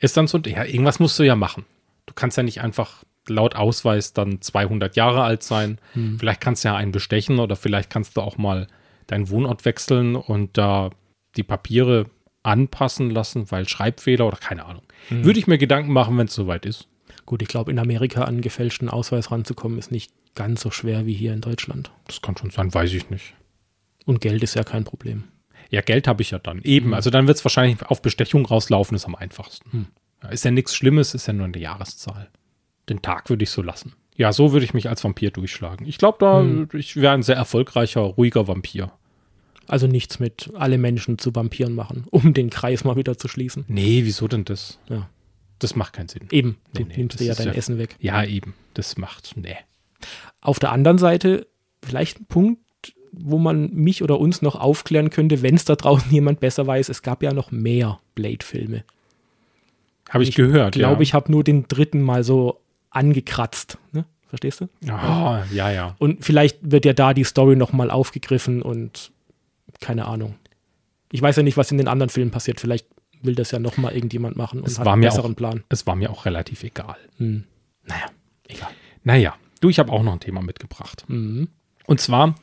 ist 0.00 0.16
dann 0.18 0.26
so, 0.26 0.36
ja, 0.38 0.64
irgendwas 0.64 1.00
musst 1.00 1.18
du 1.18 1.22
ja 1.22 1.36
machen. 1.36 1.64
Du 2.04 2.12
kannst 2.14 2.36
ja 2.36 2.42
nicht 2.42 2.60
einfach 2.60 3.02
laut 3.26 3.56
Ausweis 3.56 4.12
dann 4.12 4.42
200 4.42 4.94
Jahre 4.96 5.22
alt 5.22 5.42
sein. 5.42 5.78
Vielleicht 6.18 6.42
kannst 6.42 6.64
du 6.64 6.68
ja 6.68 6.76
einen 6.76 6.92
bestechen 6.92 7.38
oder 7.38 7.56
vielleicht 7.56 7.88
kannst 7.88 8.16
du 8.16 8.20
auch 8.20 8.36
mal 8.36 8.66
deinen 9.06 9.30
Wohnort 9.30 9.64
wechseln 9.64 10.16
und 10.16 10.58
da 10.58 10.90
die 11.36 11.42
Papiere 11.42 12.04
anpassen 12.42 13.08
lassen, 13.08 13.50
weil 13.50 13.66
Schreibfehler 13.66 14.26
oder 14.26 14.36
keine 14.36 14.66
Ahnung. 14.66 14.82
Würde 15.08 15.38
ich 15.38 15.46
mir 15.46 15.56
Gedanken 15.56 15.92
machen, 15.92 16.18
wenn 16.18 16.26
es 16.26 16.34
soweit 16.34 16.66
ist. 16.66 16.88
Gut, 17.24 17.40
ich 17.40 17.48
glaube, 17.48 17.70
in 17.70 17.78
Amerika 17.78 18.24
an 18.24 18.42
gefälschten 18.42 18.90
Ausweis 18.90 19.30
ranzukommen, 19.30 19.78
ist 19.78 19.90
nicht 19.90 20.12
ganz 20.34 20.60
so 20.60 20.70
schwer 20.70 21.06
wie 21.06 21.14
hier 21.14 21.32
in 21.32 21.40
Deutschland. 21.40 21.90
Das 22.06 22.20
kann 22.20 22.36
schon 22.36 22.50
sein, 22.50 22.74
weiß 22.74 22.92
ich 22.92 23.08
nicht. 23.08 23.32
Und 24.04 24.20
Geld 24.20 24.42
ist 24.42 24.54
ja 24.54 24.64
kein 24.64 24.84
Problem. 24.84 25.24
Ja, 25.70 25.80
Geld 25.80 26.06
habe 26.06 26.22
ich 26.22 26.30
ja 26.30 26.38
dann. 26.38 26.60
Eben, 26.62 26.94
also 26.94 27.10
dann 27.10 27.26
wird 27.26 27.38
es 27.38 27.44
wahrscheinlich 27.44 27.82
auf 27.82 28.02
Bestechung 28.02 28.44
rauslaufen, 28.46 28.94
ist 28.94 29.06
am 29.06 29.14
einfachsten. 29.14 29.88
Ja, 30.22 30.28
ist 30.28 30.44
ja 30.44 30.50
nichts 30.50 30.74
Schlimmes, 30.76 31.14
ist 31.14 31.26
ja 31.26 31.32
nur 31.32 31.46
eine 31.46 31.58
Jahreszahl. 31.58 32.28
Den 32.88 33.00
Tag 33.02 33.30
würde 33.30 33.42
ich 33.44 33.50
so 33.50 33.62
lassen. 33.62 33.94
Ja, 34.16 34.32
so 34.32 34.52
würde 34.52 34.64
ich 34.64 34.74
mich 34.74 34.88
als 34.88 35.02
Vampir 35.02 35.30
durchschlagen. 35.30 35.86
Ich 35.88 35.98
glaube, 35.98 36.18
da 36.20 36.44
ich 36.78 36.96
wäre 36.96 37.14
ein 37.14 37.22
sehr 37.22 37.36
erfolgreicher, 37.36 38.00
ruhiger 38.02 38.46
Vampir. 38.46 38.92
Also 39.66 39.86
nichts 39.86 40.20
mit 40.20 40.50
alle 40.54 40.76
Menschen 40.78 41.18
zu 41.18 41.34
Vampiren 41.34 41.74
machen, 41.74 42.04
um 42.10 42.34
den 42.34 42.50
Kreis 42.50 42.84
mal 42.84 42.96
wieder 42.96 43.16
zu 43.16 43.28
schließen. 43.28 43.64
Nee, 43.66 44.02
wieso 44.04 44.28
denn 44.28 44.44
das? 44.44 44.78
Ja. 44.90 45.08
Das 45.58 45.74
macht 45.74 45.94
keinen 45.94 46.08
Sinn. 46.08 46.28
Eben, 46.30 46.58
du 46.74 46.82
Nee, 46.82 46.88
nee, 46.90 46.96
nimmst 46.98 47.18
dir 47.18 47.24
ja 47.24 47.34
dein 47.34 47.46
ja- 47.48 47.52
Essen 47.54 47.78
weg. 47.78 47.96
Ja, 47.98 48.22
eben. 48.22 48.52
Das 48.74 48.98
macht, 48.98 49.32
nee. 49.36 49.56
Auf 50.42 50.58
der 50.58 50.70
anderen 50.72 50.98
Seite 50.98 51.46
vielleicht 51.82 52.20
ein 52.20 52.26
Punkt, 52.26 52.60
wo 53.18 53.38
man 53.38 53.72
mich 53.74 54.02
oder 54.02 54.18
uns 54.20 54.42
noch 54.42 54.56
aufklären 54.56 55.10
könnte, 55.10 55.42
wenn 55.42 55.54
es 55.54 55.64
da 55.64 55.76
draußen 55.76 56.10
jemand 56.12 56.40
besser 56.40 56.66
weiß. 56.66 56.88
Es 56.88 57.02
gab 57.02 57.22
ja 57.22 57.32
noch 57.32 57.50
mehr 57.50 57.98
Blade-Filme. 58.14 58.84
Habe 60.10 60.22
ich, 60.24 60.34
gehört, 60.34 60.76
Ich 60.76 60.80
glaube, 60.80 60.96
ja. 60.96 61.00
ich 61.02 61.14
habe 61.14 61.30
nur 61.32 61.42
den 61.44 61.66
dritten 61.66 62.00
mal 62.02 62.22
so 62.24 62.60
angekratzt. 62.90 63.78
Ne? 63.92 64.04
Verstehst 64.28 64.60
du? 64.60 64.68
Oh, 64.84 65.38
ja, 65.52 65.70
ja. 65.70 65.96
Und 65.98 66.24
vielleicht 66.24 66.58
wird 66.62 66.84
ja 66.84 66.92
da 66.92 67.14
die 67.14 67.24
Story 67.24 67.56
nochmal 67.56 67.90
aufgegriffen 67.90 68.62
und 68.62 69.10
keine 69.80 70.06
Ahnung. 70.06 70.34
Ich 71.10 71.22
weiß 71.22 71.36
ja 71.36 71.42
nicht, 71.42 71.56
was 71.56 71.70
in 71.70 71.78
den 71.78 71.88
anderen 71.88 72.10
Filmen 72.10 72.30
passiert. 72.30 72.60
Vielleicht 72.60 72.86
will 73.22 73.34
das 73.34 73.50
ja 73.50 73.58
nochmal 73.58 73.94
irgendjemand 73.94 74.36
machen 74.36 74.60
und 74.60 74.66
Es 74.68 74.78
hat 74.78 74.86
war 74.86 74.92
einen 74.94 75.02
besseren 75.02 75.32
auch- 75.32 75.36
Plan. 75.36 75.64
Es 75.68 75.86
war 75.86 75.96
mir 75.96 76.10
auch 76.10 76.26
relativ 76.26 76.62
egal. 76.64 76.96
Naja, 77.18 77.44
egal. 78.48 78.70
Naja, 79.02 79.34
du, 79.60 79.68
ich 79.68 79.78
habe 79.78 79.90
auch 79.92 80.02
noch 80.02 80.12
ein 80.12 80.20
Thema 80.20 80.42
mitgebracht. 80.42 81.04
Und 81.08 81.48
zwar, 82.00 82.34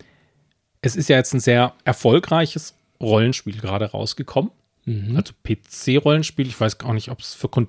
es 0.82 0.96
ist 0.96 1.10
ja 1.10 1.17
jetzt 1.17 1.34
ein 1.34 1.39
sehr 1.39 1.74
erfolgreiches 1.86 2.76
Rollenspiel 3.00 3.58
gerade 3.60 3.86
rausgekommen. 3.91 4.52
Also 5.15 5.34
PC-Rollenspiel. 5.44 6.48
Ich 6.48 6.60
weiß 6.60 6.78
gar 6.80 6.94
nicht, 6.94 7.10
ob 7.10 7.20
es 7.20 7.34
für, 7.36 7.48
Kon 7.50 7.67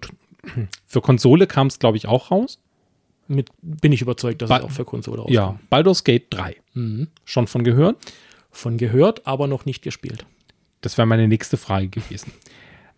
für 0.86 1.00
Konsole 1.02 1.46
kam 1.46 1.66
es, 1.66 1.78
glaube 1.78 1.96
ich, 1.98 2.06
auch 2.08 2.30
raus. 2.30 2.58
Mit, 3.28 3.50
bin 3.60 3.92
ich 3.92 4.00
überzeugt, 4.02 4.40
dass 4.42 4.48
Ba- 4.48 4.58
es 4.58 4.64
auch 4.64 4.70
für 4.70 4.84
Konsole 4.84 5.24
Ja, 5.28 5.44
rauskommt. 5.44 5.70
Baldur's 5.70 6.04
Gate 6.04 6.26
3. 6.30 6.56
Schon 7.24 7.46
von 7.46 7.64
gehört? 7.64 7.96
Von 8.50 8.76
gehört, 8.78 9.26
aber 9.26 9.46
noch 9.46 9.66
nicht 9.66 9.82
gespielt. 9.82 10.26
Das 10.80 10.96
wäre 10.98 11.06
meine 11.06 11.28
nächste 11.28 11.56
Frage 11.58 11.88
gewesen. 11.88 12.32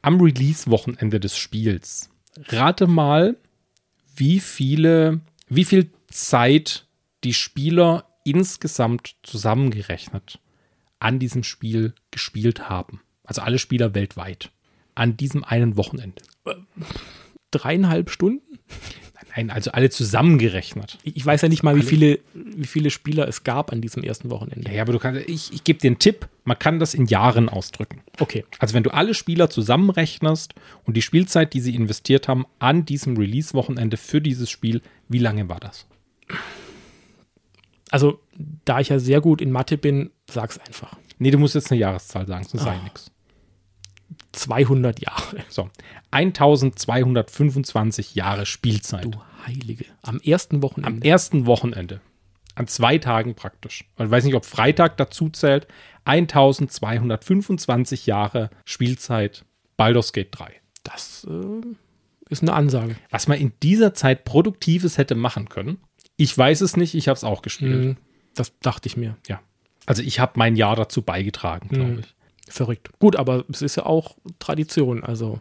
Am 0.00 0.20
Release-Wochenende 0.20 1.18
des 1.20 1.36
Spiels, 1.36 2.08
rate 2.48 2.86
mal, 2.86 3.36
wie 4.16 4.38
viele, 4.40 5.20
wie 5.48 5.64
viel 5.64 5.90
Zeit 6.08 6.86
die 7.24 7.34
Spieler 7.34 8.04
insgesamt 8.24 9.16
zusammengerechnet 9.22 10.40
an 10.98 11.18
diesem 11.18 11.44
Spiel 11.44 11.94
gespielt 12.10 12.68
haben. 12.68 13.00
Also 13.22 13.42
alle 13.42 13.58
Spieler 13.58 13.94
weltweit. 13.94 14.50
An 14.94 15.16
diesem 15.16 15.44
einen 15.44 15.76
Wochenende. 15.76 16.22
Dreieinhalb 17.50 18.10
Stunden? 18.10 18.58
Nein, 19.36 19.50
also 19.50 19.72
alle 19.72 19.90
zusammengerechnet. 19.90 20.98
Ich 21.02 21.24
weiß 21.26 21.42
ja 21.42 21.48
nicht 21.48 21.64
mal, 21.64 21.76
wie 21.76 21.82
viele, 21.82 22.20
wie 22.34 22.66
viele 22.66 22.90
Spieler 22.90 23.26
es 23.26 23.42
gab 23.42 23.72
an 23.72 23.80
diesem 23.80 24.04
ersten 24.04 24.30
Wochenende. 24.30 24.70
Ja, 24.72 24.82
aber 24.82 24.92
du 24.92 25.00
kannst, 25.00 25.28
ich, 25.28 25.52
ich 25.52 25.64
gebe 25.64 25.80
dir 25.80 25.88
einen 25.88 25.98
Tipp, 25.98 26.28
man 26.44 26.58
kann 26.58 26.78
das 26.78 26.94
in 26.94 27.06
Jahren 27.06 27.48
ausdrücken. 27.48 28.02
Okay. 28.20 28.44
Also 28.60 28.74
wenn 28.74 28.84
du 28.84 28.90
alle 28.90 29.12
Spieler 29.12 29.50
zusammenrechnest 29.50 30.54
und 30.84 30.96
die 30.96 31.02
Spielzeit, 31.02 31.52
die 31.52 31.60
sie 31.60 31.74
investiert 31.74 32.28
haben 32.28 32.46
an 32.60 32.84
diesem 32.84 33.16
Release-Wochenende 33.16 33.96
für 33.96 34.20
dieses 34.20 34.50
Spiel, 34.50 34.82
wie 35.08 35.18
lange 35.18 35.48
war 35.48 35.58
das? 35.58 35.86
Also, 37.94 38.18
da 38.64 38.80
ich 38.80 38.88
ja 38.88 38.98
sehr 38.98 39.20
gut 39.20 39.40
in 39.40 39.52
Mathe 39.52 39.78
bin, 39.78 40.10
sag's 40.28 40.58
einfach. 40.58 40.96
Nee, 41.20 41.30
du 41.30 41.38
musst 41.38 41.54
jetzt 41.54 41.70
eine 41.70 41.78
Jahreszahl 41.78 42.26
sagen, 42.26 42.42
sonst 42.42 42.64
sei 42.64 42.76
nichts. 42.78 43.12
200 44.32 44.98
Jahre. 44.98 45.44
So, 45.48 45.70
1225 46.10 48.16
Jahre 48.16 48.46
Spielzeit. 48.46 49.04
Du 49.04 49.12
Heilige. 49.46 49.84
Am 50.02 50.18
ersten 50.18 50.56
Am 50.56 50.62
Wochenende. 50.62 51.06
ersten 51.06 51.46
Wochenende. 51.46 52.00
An 52.56 52.66
zwei 52.66 52.98
Tagen 52.98 53.36
praktisch. 53.36 53.84
Ich 53.96 54.10
weiß 54.10 54.24
nicht, 54.24 54.34
ob 54.34 54.44
Freitag 54.44 54.96
dazu 54.96 55.28
zählt. 55.28 55.68
1225 56.04 58.06
Jahre 58.06 58.50
Spielzeit 58.64 59.44
Baldur's 59.76 60.12
Gate 60.12 60.30
3. 60.32 60.52
Das 60.82 61.28
äh, 61.30 61.60
ist 62.28 62.42
eine 62.42 62.54
Ansage. 62.54 62.96
Was 63.10 63.28
man 63.28 63.38
in 63.38 63.52
dieser 63.62 63.94
Zeit 63.94 64.24
Produktives 64.24 64.98
hätte 64.98 65.14
machen 65.14 65.48
können. 65.48 65.78
Ich 66.16 66.36
weiß 66.36 66.60
es 66.60 66.76
nicht, 66.76 66.94
ich 66.94 67.08
habe 67.08 67.16
es 67.16 67.24
auch 67.24 67.42
gespielt. 67.42 67.84
Mhm. 67.84 67.96
Das 68.34 68.52
dachte 68.60 68.86
ich 68.88 68.96
mir. 68.96 69.16
Ja. 69.28 69.40
Also 69.86 70.02
ich 70.02 70.20
habe 70.20 70.32
mein 70.36 70.56
Jahr 70.56 70.76
dazu 70.76 71.02
beigetragen, 71.02 71.68
glaube 71.68 71.90
Mhm. 71.92 71.98
ich. 72.00 72.14
Verrückt. 72.52 72.90
Gut, 72.98 73.16
aber 73.16 73.44
es 73.50 73.62
ist 73.62 73.76
ja 73.76 73.86
auch 73.86 74.16
Tradition. 74.38 75.02
Also, 75.02 75.40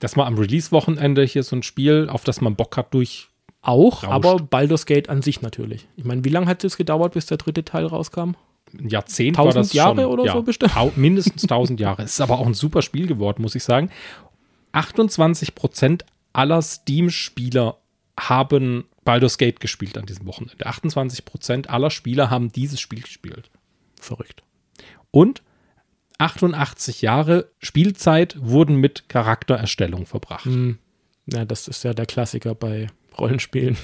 Dass 0.00 0.16
man 0.16 0.26
am 0.26 0.36
Release-Wochenende 0.36 1.22
hier 1.24 1.42
so 1.44 1.56
ein 1.56 1.62
Spiel, 1.62 2.08
auf 2.10 2.24
das 2.24 2.40
man 2.40 2.56
Bock 2.56 2.76
hat, 2.76 2.92
durch, 2.94 3.28
Auch, 3.62 4.02
Rauscht. 4.02 4.12
aber 4.12 4.36
Baldur's 4.36 4.84
Gate 4.86 5.08
an 5.08 5.22
sich 5.22 5.40
natürlich. 5.42 5.86
Ich 5.96 6.04
meine, 6.04 6.24
wie 6.24 6.28
lange 6.28 6.46
hat 6.46 6.64
es 6.64 6.76
gedauert, 6.76 7.14
bis 7.14 7.26
der 7.26 7.36
dritte 7.38 7.64
Teil 7.64 7.86
rauskam? 7.86 8.34
Ein 8.76 8.88
Jahrzehnt 8.88 9.36
Tausend 9.36 9.54
war 9.54 9.62
das 9.62 9.72
Jahre 9.72 10.02
schon. 10.02 10.10
oder 10.12 10.24
ja, 10.24 10.32
so 10.32 10.42
bestimmt? 10.42 10.72
Mindestens 10.96 11.42
1000 11.44 11.78
Jahre. 11.80 12.02
Es 12.02 12.12
ist 12.14 12.20
aber 12.20 12.38
auch 12.38 12.46
ein 12.46 12.54
super 12.54 12.82
Spiel 12.82 13.06
geworden, 13.06 13.42
muss 13.42 13.54
ich 13.54 13.62
sagen. 13.64 13.90
28 14.72 15.54
Prozent 15.54 16.04
aller 16.32 16.62
Steam-Spieler 16.62 17.76
haben 18.18 18.84
Baldur's 19.04 19.38
Gate 19.38 19.60
gespielt 19.60 19.98
an 19.98 20.06
diesem 20.06 20.26
Wochenende. 20.26 20.64
28 20.64 21.24
Prozent 21.24 21.70
aller 21.70 21.90
Spieler 21.90 22.30
haben 22.30 22.52
dieses 22.52 22.80
Spiel 22.80 23.00
gespielt. 23.00 23.50
Verrückt. 24.00 24.42
Und 25.10 25.42
88 26.18 27.02
Jahre 27.02 27.48
Spielzeit 27.58 28.36
wurden 28.40 28.76
mit 28.76 29.08
Charaktererstellung 29.08 30.06
verbracht. 30.06 30.44
Hm. 30.44 30.78
Ja, 31.26 31.44
das 31.44 31.68
ist 31.68 31.82
ja 31.82 31.94
der 31.94 32.06
Klassiker 32.06 32.54
bei 32.54 32.88
Rollenspielen. 33.18 33.76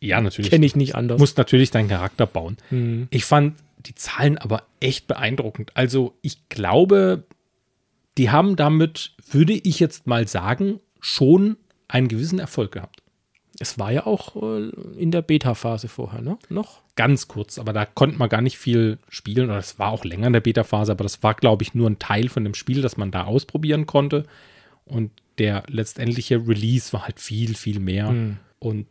Ja, 0.00 0.20
natürlich. 0.20 0.50
Kenne 0.50 0.66
ich 0.66 0.74
nicht 0.74 0.94
anders. 0.94 1.18
Du 1.18 1.22
musst 1.22 1.38
natürlich 1.38 1.70
deinen 1.70 1.88
Charakter 1.88 2.26
bauen. 2.26 2.56
Hm. 2.70 3.08
Ich 3.10 3.24
fand 3.24 3.56
die 3.78 3.94
Zahlen 3.94 4.38
aber 4.38 4.64
echt 4.80 5.06
beeindruckend. 5.06 5.70
Also 5.74 6.16
ich 6.22 6.48
glaube, 6.48 7.24
die 8.18 8.30
haben 8.30 8.56
damit, 8.56 9.14
würde 9.30 9.52
ich 9.52 9.78
jetzt 9.78 10.06
mal 10.06 10.26
sagen, 10.26 10.80
schon 11.00 11.56
einen 11.88 12.08
gewissen 12.08 12.38
Erfolg 12.38 12.72
gehabt. 12.72 13.02
Es 13.58 13.78
war 13.78 13.90
ja 13.90 14.06
auch 14.06 14.36
äh, 14.36 14.70
in 14.98 15.10
der 15.10 15.22
Beta-Phase 15.22 15.88
vorher, 15.88 16.20
ne? 16.20 16.38
Noch? 16.48 16.82
Ganz 16.94 17.28
kurz, 17.28 17.58
aber 17.58 17.72
da 17.72 17.86
konnte 17.86 18.18
man 18.18 18.28
gar 18.28 18.42
nicht 18.42 18.58
viel 18.58 18.98
spielen. 19.08 19.50
Oder 19.50 19.58
es 19.58 19.78
war 19.78 19.90
auch 19.90 20.04
länger 20.04 20.26
in 20.26 20.32
der 20.32 20.40
Beta-Phase, 20.40 20.92
aber 20.92 21.04
das 21.04 21.22
war, 21.22 21.34
glaube 21.34 21.62
ich, 21.62 21.74
nur 21.74 21.88
ein 21.88 21.98
Teil 21.98 22.28
von 22.28 22.44
dem 22.44 22.54
Spiel, 22.54 22.82
das 22.82 22.96
man 22.96 23.10
da 23.10 23.24
ausprobieren 23.24 23.86
konnte. 23.86 24.24
Und 24.84 25.10
der 25.38 25.64
letztendliche 25.68 26.46
Release 26.46 26.92
war 26.92 27.04
halt 27.04 27.20
viel, 27.20 27.54
viel 27.54 27.80
mehr. 27.80 28.08
Und 28.58 28.86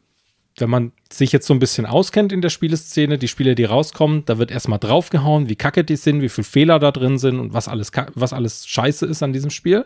wenn 0.58 0.70
man 0.70 0.92
sich 1.12 1.32
jetzt 1.32 1.48
so 1.48 1.54
ein 1.54 1.60
bisschen 1.60 1.86
auskennt 1.86 2.32
in 2.32 2.42
der 2.42 2.50
Spieleszene, 2.50 3.18
die 3.18 3.28
Spiele, 3.28 3.56
die 3.56 3.66
rauskommen, 3.66 4.24
da 4.26 4.38
wird 4.38 4.52
erstmal 4.52 4.80
draufgehauen, 4.80 5.50
wie 5.50 5.56
kacke 5.56 5.84
die 5.84 5.96
sind, 5.98 6.22
wie 6.22 6.30
viele 6.30 6.46
Fehler 6.46 6.80
da 6.80 6.92
drin 6.92 7.18
sind 7.18 7.40
und 7.40 7.54
was 7.54 7.68
alles, 7.68 7.92
was 8.14 8.34
alles 8.34 8.68
scheiße 8.68 9.06
ist 9.06 9.22
an 9.22 9.34
diesem 9.34 9.50
Spiel. 9.50 9.86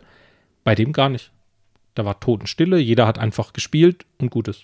Bei 0.64 0.76
dem 0.76 0.92
gar 0.92 1.10
nicht. 1.10 1.32
Da 2.00 2.06
war 2.06 2.18
Totenstille, 2.22 2.78
jeder 2.80 3.06
hat 3.06 3.20
einfach 3.20 3.52
gespielt 3.52 4.06
und 4.20 4.32
gut 4.32 4.48
ist. 4.48 4.64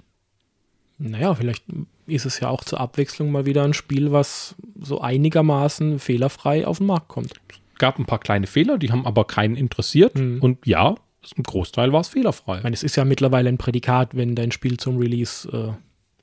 Naja, 0.98 1.36
vielleicht 1.36 1.66
ist 2.08 2.26
es 2.26 2.40
ja 2.40 2.48
auch 2.48 2.64
zur 2.64 2.80
Abwechslung 2.80 3.30
mal 3.30 3.46
wieder 3.46 3.64
ein 3.64 3.74
Spiel, 3.74 4.14
was 4.14 4.56
so 4.80 5.02
einigermaßen 5.02 6.00
fehlerfrei 6.00 6.66
auf 6.66 6.78
den 6.78 6.88
Markt 6.88 7.10
kommt. 7.10 7.34
gab 7.78 8.00
ein 8.00 8.06
paar 8.06 8.20
kleine 8.20 8.48
Fehler, 8.48 8.78
die 8.78 8.90
haben 8.94 9.06
aber 9.06 9.26
keinen 9.28 9.58
interessiert. 9.58 10.18
Mhm. 10.18 10.38
Und 10.42 10.66
ja, 10.66 10.96
im 11.36 11.44
Großteil 11.44 11.92
war 11.92 12.00
es 12.00 12.08
fehlerfrei. 12.08 12.60
Ich 12.60 12.64
meine, 12.64 12.74
es 12.74 12.84
ist 12.84 12.96
ja 12.96 13.04
mittlerweile 13.04 13.50
ein 13.50 13.58
Prädikat, 13.58 14.16
wenn 14.16 14.34
dein 14.34 14.54
Spiel 14.54 14.78
zum 14.78 14.98
Release 14.98 15.76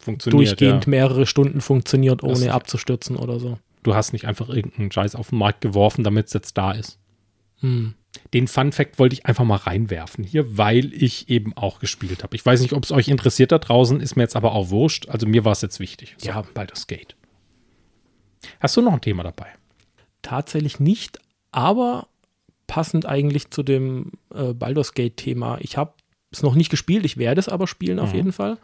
äh, 0.07 0.11
durchgehend 0.31 0.85
Ja. 0.87 0.91
mehrere 0.91 1.27
Stunden 1.27 1.61
funktioniert, 1.61 2.23
ohne 2.23 2.33
Das- 2.47 2.49
abzustürzen 2.49 3.17
oder 3.17 3.39
so. 3.39 3.59
Du 3.83 3.95
hast 3.95 4.15
nicht 4.15 4.25
einfach 4.27 4.49
irgendeinen 4.49 4.91
Scheiß 4.91 5.15
auf 5.15 5.29
den 5.29 5.39
Markt 5.41 5.61
geworfen, 5.61 6.05
damit 6.05 6.29
es 6.29 6.33
jetzt 6.33 6.57
da 6.57 6.73
ist. 6.73 6.99
Hm. 7.61 7.93
Den 8.35 8.47
Fun 8.49 8.73
Fact 8.73 8.99
wollte 8.99 9.15
ich 9.15 9.27
einfach 9.27 9.45
mal 9.45 9.57
reinwerfen 9.57 10.23
hier, 10.25 10.57
weil 10.59 10.93
ich 10.95 11.29
eben 11.29 11.57
auch 11.57 11.79
gespielt 11.81 12.23
habe. 12.23 12.37
Ich 12.37 12.45
weiß 12.45 12.61
nicht, 12.61 12.73
ob 12.75 12.85
es 12.85 12.93
euch 12.93 13.09
interessiert 13.09 13.53
da 13.53 13.59
draußen, 13.59 14.01
ist 14.01 14.17
mir 14.17 14.23
jetzt 14.23 14.37
aber 14.37 14.53
auch 14.53 14.71
wurscht. 14.71 15.09
Also 15.09 15.27
mir 15.27 15.45
war 15.45 15.53
es 15.53 15.63
jetzt 15.63 15.81
wichtig. 15.81 16.15
So, 16.19 16.29
Ja. 16.29 16.43
Baldur's 16.55 16.87
Gate. 16.87 17.17
Hast 18.61 18.77
du 18.77 18.83
noch 18.83 18.93
ein 18.93 19.01
Thema 19.01 19.23
dabei? 19.23 19.47
Tatsächlich 20.23 20.79
nicht, 20.81 21.19
aber 21.53 22.07
passend 22.67 23.07
eigentlich 23.07 23.51
zu 23.51 23.63
dem 23.63 24.13
äh, 24.35 24.53
Baldur's 24.53 24.95
Gate-Thema. 24.95 25.59
Ich 25.61 25.77
habe 25.77 25.93
es 26.31 26.43
noch 26.43 26.55
nicht 26.55 26.71
gespielt, 26.71 27.05
ich 27.05 27.17
werde 27.19 27.39
es 27.39 27.49
aber 27.49 27.67
spielen 27.67 27.99
auf 27.99 28.11
Mhm. 28.11 28.17
jeden 28.17 28.33
Fall. 28.33 28.59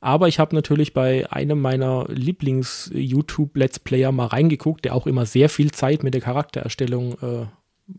Aber 0.00 0.28
ich 0.28 0.38
habe 0.38 0.54
natürlich 0.54 0.92
bei 0.92 1.30
einem 1.32 1.60
meiner 1.60 2.06
Lieblings-YouTube-Let's 2.08 3.78
Player 3.80 4.12
mal 4.12 4.26
reingeguckt, 4.26 4.84
der 4.84 4.94
auch 4.94 5.06
immer 5.06 5.26
sehr 5.26 5.48
viel 5.48 5.70
Zeit 5.70 6.02
mit 6.02 6.14
der 6.14 6.20
Charaktererstellung 6.20 7.12
äh, 7.22 7.46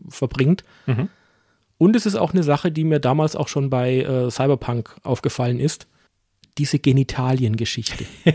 verbringt. 0.08 0.64
Mhm. 0.86 1.08
Und 1.78 1.94
es 1.96 2.06
ist 2.06 2.14
auch 2.16 2.32
eine 2.32 2.42
Sache, 2.42 2.72
die 2.72 2.84
mir 2.84 3.00
damals 3.00 3.36
auch 3.36 3.48
schon 3.48 3.68
bei 3.70 3.98
äh, 4.00 4.30
Cyberpunk 4.30 4.96
aufgefallen 5.02 5.60
ist. 5.60 5.86
Diese 6.58 6.78
Genitalien-Geschichte. 6.78 8.06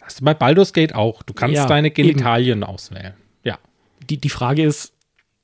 Hast 0.00 0.20
du 0.20 0.24
bei 0.24 0.34
Baldur's 0.34 0.72
Gate 0.72 0.94
auch. 0.94 1.22
Du 1.22 1.34
kannst 1.34 1.56
Ja, 1.56 1.66
deine 1.66 1.88
eben. 1.88 1.94
Genitalien 1.94 2.62
auswählen. 2.62 3.14
Ja. 3.42 3.58
die, 4.08 4.18
die 4.18 4.28
Frage 4.28 4.62
ist, 4.62 4.92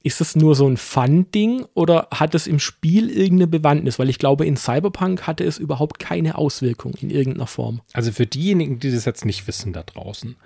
ist 0.02 0.20
es 0.20 0.34
nur 0.36 0.54
so 0.54 0.66
ein 0.66 0.76
Fun-Ding 0.78 1.66
oder 1.74 2.08
hat 2.10 2.34
es 2.34 2.46
im 2.46 2.58
Spiel 2.58 3.10
irgendeine 3.10 3.48
Bewandtnis? 3.48 3.98
Weil 3.98 4.08
ich 4.08 4.18
glaube, 4.18 4.46
in 4.46 4.56
Cyberpunk 4.56 5.26
hatte 5.26 5.44
es 5.44 5.58
überhaupt 5.58 5.98
keine 5.98 6.38
Auswirkung 6.38 6.94
in 7.00 7.10
irgendeiner 7.10 7.46
Form. 7.46 7.80
Also 7.92 8.12
für 8.12 8.26
diejenigen, 8.26 8.78
die 8.78 8.90
das 8.92 9.04
jetzt 9.04 9.24
nicht 9.26 9.46
wissen 9.46 9.72
da 9.74 9.82
draußen. 9.82 10.36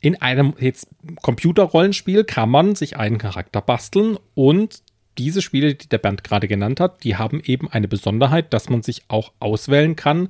In 0.00 0.20
einem 0.20 0.54
jetzt 0.58 0.88
Computerrollenspiel 1.22 2.24
kann 2.24 2.50
man 2.50 2.74
sich 2.74 2.96
einen 2.96 3.18
Charakter 3.18 3.60
basteln 3.60 4.18
und 4.34 4.82
diese 5.18 5.42
Spiele, 5.42 5.74
die 5.74 5.88
der 5.88 5.98
Bernd 5.98 6.22
gerade 6.22 6.46
genannt 6.46 6.80
hat, 6.80 7.02
die 7.02 7.16
haben 7.16 7.42
eben 7.44 7.68
eine 7.68 7.88
Besonderheit, 7.88 8.52
dass 8.52 8.68
man 8.68 8.82
sich 8.82 9.02
auch 9.08 9.32
auswählen 9.40 9.96
kann, 9.96 10.28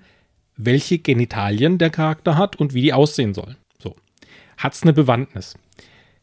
welche 0.56 0.98
Genitalien 0.98 1.78
der 1.78 1.90
Charakter 1.90 2.36
hat 2.36 2.56
und 2.56 2.74
wie 2.74 2.82
die 2.82 2.92
aussehen 2.92 3.34
sollen. 3.34 3.56
So. 3.78 3.94
Hat 4.56 4.74
es 4.74 4.82
eine 4.82 4.92
Bewandtnis? 4.92 5.54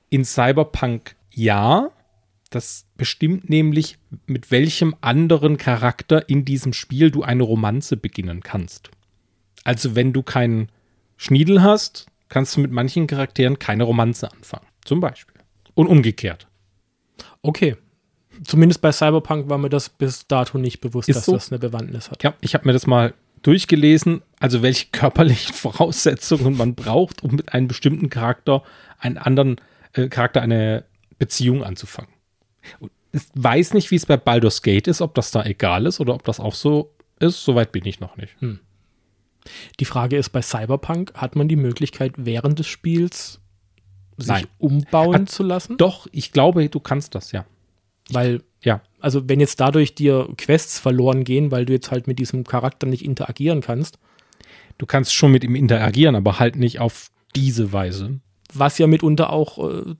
In 0.10 0.26
Cyberpunk 0.26 1.16
ja. 1.32 1.92
Das 2.50 2.86
bestimmt 2.96 3.50
nämlich, 3.50 3.98
mit 4.28 4.50
welchem 4.50 4.96
anderen 5.02 5.58
Charakter 5.58 6.30
in 6.30 6.46
diesem 6.46 6.74
Spiel 6.74 7.12
du 7.12 7.24
eine 7.24 7.44
Romanze 7.44 7.98
beginnen 7.98 8.44
kannst. 8.44 8.92
Also 9.64 9.96
wenn 9.96 10.14
du 10.14 10.24
keinen 10.24 10.70
Schniedel 11.18 11.64
hast, 11.64 12.06
kannst 12.30 12.56
du 12.56 12.62
mit 12.62 12.72
manchen 12.72 13.08
Charakteren 13.08 13.60
keine 13.60 13.84
Romanze 13.84 14.32
anfangen. 14.32 14.66
Zum 14.84 15.00
Beispiel. 15.00 15.42
Und 15.74 15.88
umgekehrt. 15.88 16.48
Okay. 17.42 17.76
Zumindest 18.44 18.82
bei 18.82 18.92
Cyberpunk 18.92 19.50
war 19.50 19.58
mir 19.58 19.70
das 19.70 19.90
bis 19.90 20.28
dato 20.28 20.58
nicht 20.58 20.82
bewusst, 20.82 21.08
Ist 21.08 21.18
dass 21.18 21.26
so? 21.26 21.34
das 21.34 21.52
eine 21.52 21.60
Bewandtnis 21.60 22.12
hat. 22.12 22.24
Ja, 22.24 22.34
ich 22.42 22.54
habe 22.54 22.66
mir 22.66 22.74
das 22.74 22.86
mal 22.86 23.14
durchgelesen, 23.44 24.24
also 24.40 24.62
welche 24.62 24.88
körperlichen 24.92 25.54
Voraussetzungen 25.54 26.58
man 26.58 26.76
braucht, 26.76 27.24
um 27.24 27.36
mit 27.36 27.54
einem 27.54 27.68
bestimmten 27.68 28.10
Charakter, 28.10 28.64
einen 29.00 29.18
anderen 29.18 29.62
äh, 29.94 30.08
Charakter 30.10 30.42
eine 30.42 30.86
Beziehung 31.18 31.64
anzufangen. 31.64 32.12
Und 32.80 32.92
ich 33.14 33.22
weiß 33.36 33.74
nicht, 33.74 33.92
wie 33.92 33.96
es 33.96 34.06
bei 34.06 34.18
Baldur's 34.18 34.62
Gate 34.62 34.88
ist, 34.88 35.02
ob 35.02 35.16
das 35.16 35.32
da 35.32 35.44
egal 35.46 35.86
ist 35.86 36.00
oder 36.00 36.14
ob 36.14 36.24
das 36.26 36.40
auch 36.40 36.56
so 36.56 36.94
ist. 37.20 37.44
Soweit 37.44 37.72
bin 37.72 37.86
ich 37.86 38.00
noch 38.00 38.18
nicht. 38.18 38.36
Die 39.80 39.86
Frage 39.86 40.18
ist, 40.18 40.30
bei 40.30 40.42
Cyberpunk 40.42 41.14
hat 41.16 41.36
man 41.36 41.48
die 41.48 41.56
Möglichkeit, 41.56 42.14
während 42.18 42.60
des 42.60 42.68
Spiels 42.68 43.40
sich 44.18 44.28
Nein. 44.30 44.48
umbauen 44.58 45.14
Hat- 45.16 45.30
zu 45.30 45.44
lassen? 45.44 45.78
Doch, 45.78 46.08
ich 46.12 46.32
glaube, 46.32 46.68
du 46.70 46.80
kannst 46.80 47.16
das, 47.16 47.32
ja. 47.32 47.46
Weil, 48.10 48.42
Ja, 48.62 48.82
also 49.00 49.28
wenn 49.30 49.40
jetzt 49.40 49.60
dadurch 49.60 49.94
dir 49.96 50.28
Quests 50.38 50.80
verloren 50.80 51.24
gehen, 51.24 51.52
weil 51.52 51.66
du 51.66 51.74
jetzt 51.74 51.92
halt 51.92 52.08
mit 52.08 52.18
diesem 52.20 52.44
Charakter 52.44 52.88
nicht 52.88 53.04
interagieren 53.06 53.62
kannst, 53.62 54.00
du 54.78 54.86
kannst 54.86 55.14
schon 55.14 55.32
mit 55.32 55.44
ihm 55.44 55.56
interagieren, 55.56 56.16
aber 56.16 56.40
halt 56.40 56.56
nicht 56.56 56.80
auf 56.80 57.12
diese 57.36 57.74
Weise. 57.74 58.20
was 58.54 58.78
ja 58.78 58.88
mitunter 58.88 59.32
auch 59.34 59.58
äh, 59.70 59.96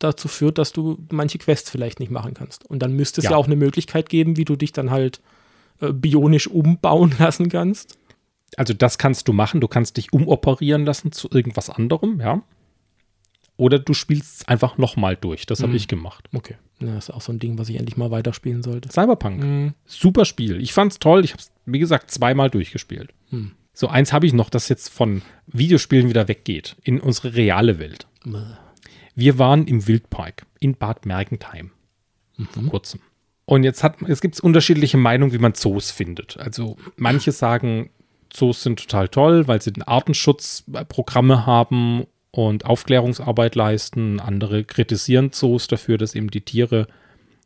dazu 0.00 0.26
führt, 0.26 0.58
dass 0.58 0.72
du 0.72 0.98
manche 1.12 1.38
Quests 1.38 1.70
vielleicht 1.70 2.00
nicht 2.00 2.10
machen 2.10 2.34
kannst. 2.34 2.68
Und 2.68 2.80
dann 2.80 2.94
müsste 2.94 3.20
es 3.20 3.26
ja, 3.26 3.32
Ja. 3.32 3.36
auch 3.36 3.46
eine 3.46 3.54
Möglichkeit 3.54 4.08
geben, 4.08 4.36
wie 4.36 4.44
du 4.44 4.56
dich 4.56 4.72
dann 4.72 4.90
halt 4.90 5.20
äh, 5.80 5.92
bionisch 5.92 6.48
umbauen 6.48 7.14
lassen 7.18 7.48
kannst. 7.48 7.96
Also 8.56 8.74
das 8.74 8.98
kannst 8.98 9.28
du 9.28 9.32
machen. 9.32 9.60
Du 9.60 9.68
kannst 9.68 9.96
dich 9.96 10.12
umoperieren 10.12 10.84
lassen 10.84 11.12
zu 11.12 11.28
irgendwas 11.30 11.70
anderem, 11.70 12.20
ja. 12.20 12.42
Oder 13.56 13.78
du 13.78 13.94
spielst 13.94 14.40
es 14.40 14.48
einfach 14.48 14.78
nochmal 14.78 15.16
durch. 15.16 15.46
Das 15.46 15.60
habe 15.60 15.70
Mhm. 15.70 15.76
ich 15.76 15.88
gemacht. 15.88 16.28
Okay. 16.32 16.56
Ja, 16.80 16.94
das 16.94 17.08
ist 17.08 17.14
auch 17.14 17.20
so 17.20 17.32
ein 17.32 17.38
Ding, 17.38 17.58
was 17.58 17.68
ich 17.68 17.76
endlich 17.76 17.96
mal 17.96 18.10
weiterspielen 18.10 18.62
sollte. 18.62 18.88
Cyberpunk. 18.90 19.42
Mhm. 19.42 19.74
Super 19.84 20.24
Spiel. 20.24 20.60
Ich 20.60 20.72
fand's 20.72 20.98
toll. 20.98 21.24
Ich 21.24 21.32
habe 21.32 21.40
es, 21.42 21.52
wie 21.66 21.78
gesagt, 21.78 22.10
zweimal 22.10 22.50
durchgespielt. 22.50 23.12
Hm. 23.30 23.52
So, 23.74 23.88
eins 23.88 24.12
habe 24.12 24.26
ich 24.26 24.32
noch, 24.32 24.50
das 24.50 24.68
jetzt 24.68 24.88
von 24.88 25.22
Videospielen 25.46 26.08
wieder 26.08 26.28
weggeht. 26.28 26.76
In 26.82 27.00
unsere 27.00 27.34
reale 27.34 27.78
Welt. 27.78 28.06
Wir 29.14 29.38
waren 29.38 29.66
im 29.66 29.86
Wildpark 29.86 30.46
in 30.58 30.74
Bad 30.74 31.06
Mergentheim. 31.06 31.70
Vor 32.50 32.64
kurzem. 32.64 33.00
Und 33.44 33.64
jetzt 33.64 33.82
hat 33.82 34.00
es 34.02 34.20
gibt 34.20 34.38
unterschiedliche 34.40 34.96
Meinungen, 34.96 35.32
wie 35.32 35.38
man 35.38 35.54
Zoos 35.54 35.90
findet. 35.90 36.36
Also 36.38 36.76
manche 36.96 37.32
sagen, 37.32 37.90
Zoos 38.32 38.62
sind 38.62 38.78
total 38.78 39.08
toll, 39.08 39.46
weil 39.48 39.60
sie 39.60 39.72
den 39.72 39.82
Artenschutzprogramme 39.82 41.46
haben 41.46 42.06
und 42.30 42.64
Aufklärungsarbeit 42.64 43.54
leisten. 43.54 44.20
Andere 44.20 44.64
kritisieren 44.64 45.32
Zoos 45.32 45.68
dafür, 45.68 45.98
dass 45.98 46.14
eben 46.14 46.30
die 46.30 46.40
Tiere 46.40 46.88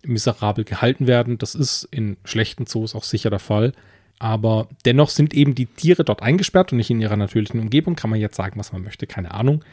miserabel 0.04 0.64
gehalten 0.64 1.06
werden. 1.06 1.38
Das 1.38 1.54
ist 1.54 1.84
in 1.90 2.16
schlechten 2.24 2.66
Zoos 2.66 2.94
auch 2.94 3.02
sicher 3.02 3.30
der 3.30 3.40
Fall. 3.40 3.72
Aber 4.18 4.68
dennoch 4.84 5.10
sind 5.10 5.34
eben 5.34 5.54
die 5.54 5.66
Tiere 5.66 6.04
dort 6.04 6.22
eingesperrt 6.22 6.72
und 6.72 6.78
nicht 6.78 6.90
in 6.90 7.00
ihrer 7.00 7.16
natürlichen 7.16 7.60
Umgebung. 7.60 7.96
Kann 7.96 8.10
man 8.10 8.20
jetzt 8.20 8.36
sagen, 8.36 8.58
was 8.58 8.72
man 8.72 8.82
möchte, 8.82 9.06
keine 9.06 9.32
Ahnung. 9.32 9.64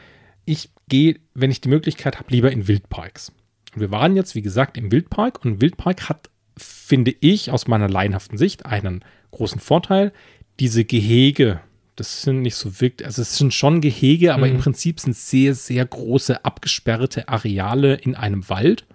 Ich 0.45 0.69
gehe, 0.89 1.19
wenn 1.33 1.51
ich 1.51 1.61
die 1.61 1.69
Möglichkeit 1.69 2.17
habe, 2.19 2.31
lieber 2.31 2.51
in 2.51 2.67
Wildparks. 2.67 3.31
Wir 3.75 3.91
waren 3.91 4.15
jetzt, 4.15 4.35
wie 4.35 4.41
gesagt, 4.41 4.77
im 4.77 4.91
Wildpark 4.91 5.45
und 5.45 5.61
Wildpark 5.61 6.09
hat, 6.09 6.29
finde 6.57 7.15
ich, 7.21 7.51
aus 7.51 7.67
meiner 7.67 7.87
laienhaften 7.87 8.37
Sicht 8.37 8.65
einen 8.65 9.05
großen 9.31 9.59
Vorteil. 9.59 10.11
Diese 10.59 10.85
Gehege, 10.85 11.61
das 11.95 12.21
sind 12.23 12.41
nicht 12.41 12.55
so 12.55 12.81
wirklich, 12.81 13.05
also 13.05 13.21
es 13.21 13.37
sind 13.37 13.53
schon 13.53 13.81
Gehege, 13.81 14.33
aber 14.33 14.47
Mhm. 14.47 14.53
im 14.55 14.59
Prinzip 14.59 14.99
sind 14.99 15.15
sehr, 15.15 15.53
sehr 15.55 15.85
große 15.85 16.43
abgesperrte 16.45 17.27
Areale 17.27 17.95
in 17.95 18.15
einem 18.15 18.49
Wald. 18.49 18.85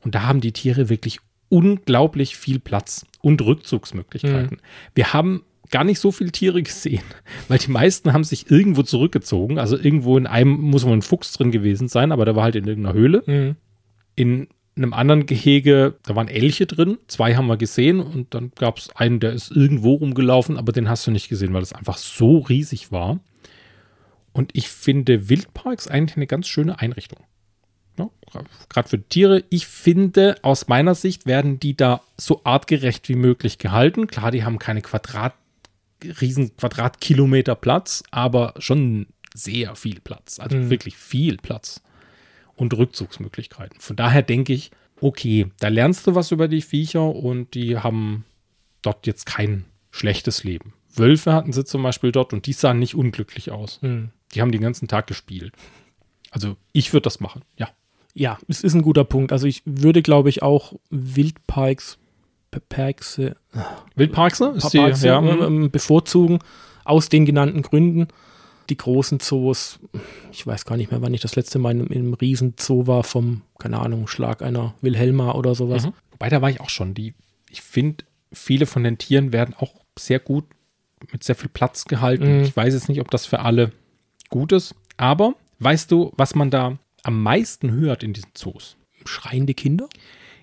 Und 0.00 0.14
da 0.14 0.22
haben 0.22 0.40
die 0.40 0.52
Tiere 0.52 0.88
wirklich 0.88 1.18
unglaublich 1.48 2.36
viel 2.36 2.58
Platz 2.60 3.04
und 3.20 3.40
Rückzugsmöglichkeiten. 3.42 4.58
Wir 4.94 5.12
haben 5.12 5.42
gar 5.70 5.84
nicht 5.84 5.98
so 5.98 6.12
viele 6.12 6.30
Tiere 6.30 6.62
gesehen, 6.62 7.02
weil 7.48 7.58
die 7.58 7.70
meisten 7.70 8.12
haben 8.12 8.24
sich 8.24 8.50
irgendwo 8.50 8.82
zurückgezogen. 8.82 9.58
Also 9.58 9.76
irgendwo 9.76 10.16
in 10.16 10.26
einem 10.26 10.50
muss 10.60 10.84
wohl 10.84 10.92
ein 10.92 11.02
Fuchs 11.02 11.32
drin 11.32 11.50
gewesen 11.50 11.88
sein, 11.88 12.12
aber 12.12 12.24
der 12.24 12.36
war 12.36 12.44
halt 12.44 12.56
in 12.56 12.66
irgendeiner 12.66 12.94
Höhle. 12.94 13.22
Mhm. 13.26 13.56
In 14.14 14.48
einem 14.78 14.92
anderen 14.94 15.26
Gehege, 15.26 15.94
da 16.04 16.16
waren 16.16 16.28
Elche 16.28 16.66
drin. 16.66 16.98
Zwei 17.06 17.36
haben 17.36 17.46
wir 17.46 17.56
gesehen 17.56 18.00
und 18.00 18.34
dann 18.34 18.52
gab 18.56 18.78
es 18.78 18.90
einen, 18.96 19.20
der 19.20 19.32
ist 19.32 19.50
irgendwo 19.50 19.94
rumgelaufen, 19.94 20.56
aber 20.56 20.72
den 20.72 20.88
hast 20.88 21.06
du 21.06 21.10
nicht 21.10 21.28
gesehen, 21.28 21.52
weil 21.52 21.62
es 21.62 21.72
einfach 21.72 21.98
so 21.98 22.38
riesig 22.38 22.90
war. 22.92 23.20
Und 24.32 24.50
ich 24.54 24.68
finde 24.68 25.28
Wildparks 25.28 25.88
eigentlich 25.88 26.16
eine 26.16 26.26
ganz 26.26 26.48
schöne 26.48 26.78
Einrichtung. 26.78 27.18
Ja, 27.98 28.08
Gerade 28.68 28.88
für 28.88 29.02
Tiere. 29.02 29.42
Ich 29.50 29.66
finde, 29.66 30.36
aus 30.42 30.68
meiner 30.68 30.94
Sicht 30.94 31.26
werden 31.26 31.58
die 31.58 31.76
da 31.76 32.00
so 32.16 32.42
artgerecht 32.44 33.08
wie 33.08 33.16
möglich 33.16 33.58
gehalten. 33.58 34.06
Klar, 34.06 34.30
die 34.30 34.44
haben 34.44 34.58
keine 34.60 34.82
Quadrat, 34.82 35.34
riesen 36.20 36.56
Quadratkilometer 36.56 37.56
Platz, 37.56 38.04
aber 38.12 38.54
schon 38.58 39.06
sehr 39.34 39.74
viel 39.74 40.00
Platz. 40.00 40.38
Also 40.38 40.56
Mhm. 40.56 40.70
wirklich 40.70 40.96
viel 40.96 41.38
Platz 41.38 41.82
und 42.58 42.76
Rückzugsmöglichkeiten. 42.76 43.80
Von 43.80 43.96
daher 43.96 44.22
denke 44.22 44.52
ich, 44.52 44.70
okay, 45.00 45.46
da 45.60 45.68
lernst 45.68 46.06
du 46.06 46.14
was 46.14 46.32
über 46.32 46.48
die 46.48 46.62
Viecher 46.62 47.14
und 47.14 47.54
die 47.54 47.78
haben 47.78 48.24
dort 48.82 49.06
jetzt 49.06 49.26
kein 49.26 49.64
schlechtes 49.90 50.44
Leben. 50.44 50.74
Wölfe 50.94 51.32
hatten 51.32 51.52
sie 51.52 51.64
zum 51.64 51.82
Beispiel 51.82 52.12
dort 52.12 52.32
und 52.32 52.46
die 52.46 52.52
sahen 52.52 52.78
nicht 52.78 52.94
unglücklich 52.94 53.50
aus. 53.50 53.80
Mhm. 53.82 54.10
Die 54.34 54.40
haben 54.40 54.52
den 54.52 54.60
ganzen 54.60 54.88
Tag 54.88 55.06
gespielt. 55.06 55.52
Also 56.30 56.56
ich 56.72 56.92
würde 56.92 57.04
das 57.04 57.20
machen, 57.20 57.42
ja. 57.56 57.68
Ja, 58.14 58.38
es 58.48 58.64
ist 58.64 58.74
ein 58.74 58.82
guter 58.82 59.04
Punkt. 59.04 59.32
Also 59.32 59.46
ich 59.46 59.62
würde, 59.64 60.02
glaube 60.02 60.28
ich, 60.28 60.42
auch 60.42 60.74
Wildparks, 60.90 61.98
P- 62.50 62.60
Parks, 62.68 63.18
äh, 63.18 63.34
Wildparks, 63.94 64.40
ne? 64.40 64.54
Ist 64.56 64.72
die, 64.72 64.78
ja, 64.78 65.20
äh, 65.22 65.46
ähm, 65.46 65.70
bevorzugen, 65.70 66.40
aus 66.84 67.08
den 67.08 67.24
genannten 67.26 67.62
Gründen. 67.62 68.08
Die 68.70 68.76
großen 68.76 69.20
Zoos, 69.20 69.78
ich 70.30 70.46
weiß 70.46 70.64
gar 70.64 70.76
nicht 70.76 70.90
mehr, 70.90 71.00
wann 71.00 71.14
ich 71.14 71.22
das 71.22 71.36
letzte 71.36 71.58
Mal 71.58 71.72
im, 71.72 71.86
im 71.86 72.14
Riesenzoo 72.14 72.86
war, 72.86 73.02
vom, 73.02 73.42
keine 73.58 73.78
Ahnung, 73.78 74.06
Schlag 74.08 74.42
einer 74.42 74.74
Wilhelma 74.82 75.32
oder 75.32 75.54
sowas. 75.54 75.86
Mhm. 75.86 75.92
Wobei, 76.10 76.28
da 76.28 76.42
war 76.42 76.50
ich 76.50 76.60
auch 76.60 76.68
schon. 76.68 76.94
Die, 76.94 77.14
ich 77.50 77.62
finde, 77.62 78.04
viele 78.32 78.66
von 78.66 78.84
den 78.84 78.98
Tieren 78.98 79.32
werden 79.32 79.54
auch 79.58 79.72
sehr 79.98 80.18
gut 80.18 80.44
mit 81.12 81.24
sehr 81.24 81.34
viel 81.34 81.48
Platz 81.48 81.84
gehalten. 81.84 82.38
Mhm. 82.38 82.44
Ich 82.44 82.56
weiß 82.56 82.74
jetzt 82.74 82.88
nicht, 82.88 83.00
ob 83.00 83.10
das 83.10 83.26
für 83.26 83.40
alle 83.40 83.72
gut 84.28 84.52
ist. 84.52 84.74
Aber 84.96 85.34
weißt 85.60 85.90
du, 85.90 86.12
was 86.16 86.34
man 86.34 86.50
da 86.50 86.78
am 87.04 87.22
meisten 87.22 87.70
hört 87.70 88.02
in 88.02 88.12
diesen 88.12 88.30
Zoos? 88.34 88.76
Schreiende 89.04 89.54
Kinder? 89.54 89.88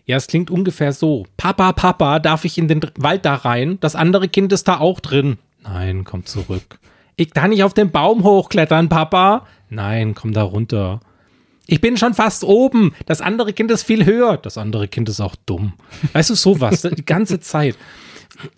Ja, 0.06 0.18
es 0.18 0.28
klingt 0.28 0.52
ungefähr 0.52 0.94
so. 0.94 1.26
Papa, 1.38 1.74
Papa, 1.74 2.20
darf 2.20 2.46
ich 2.46 2.58
in 2.58 2.68
den 2.68 2.82
Wald 2.98 3.26
da 3.26 3.36
rein? 3.36 3.80
Das 3.80 3.96
andere 3.96 4.28
Kind 4.30 4.52
ist 4.54 4.68
da 4.68 4.80
auch 4.80 5.00
drin. 5.00 5.38
Nein, 5.64 6.04
komm 6.04 6.26
zurück. 6.26 6.80
Ich 7.16 7.32
kann 7.32 7.52
nicht 7.52 7.64
auf 7.64 7.74
den 7.74 7.92
Baum 7.92 8.24
hochklettern, 8.24 8.90
Papa. 8.90 9.46
Nein, 9.70 10.16
komm 10.16 10.34
da 10.34 10.44
runter. 10.44 11.00
Ich 11.68 11.82
bin 11.82 11.98
schon 11.98 12.14
fast 12.14 12.44
oben. 12.44 12.94
Das 13.06 13.22
andere 13.22 13.54
Kind 13.54 13.72
ist 13.72 13.84
viel 13.84 14.06
höher. 14.06 14.38
Das 14.38 14.58
andere 14.58 14.88
Kind 14.88 15.10
ist 15.10 15.22
auch 15.22 15.36
dumm. 15.46 15.74
Weißt 16.14 16.30
du, 16.30 16.36
sowas, 16.36 16.82
die 16.82 17.06
ganze 17.06 17.40
Zeit. 17.40 17.78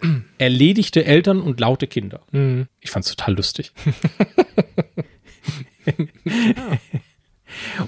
Erledigte 0.37 1.05
Eltern 1.05 1.39
und 1.39 1.59
laute 1.59 1.87
Kinder. 1.87 2.21
Ich 2.81 2.89
fand's 2.89 3.09
total 3.09 3.35
lustig. 3.35 3.71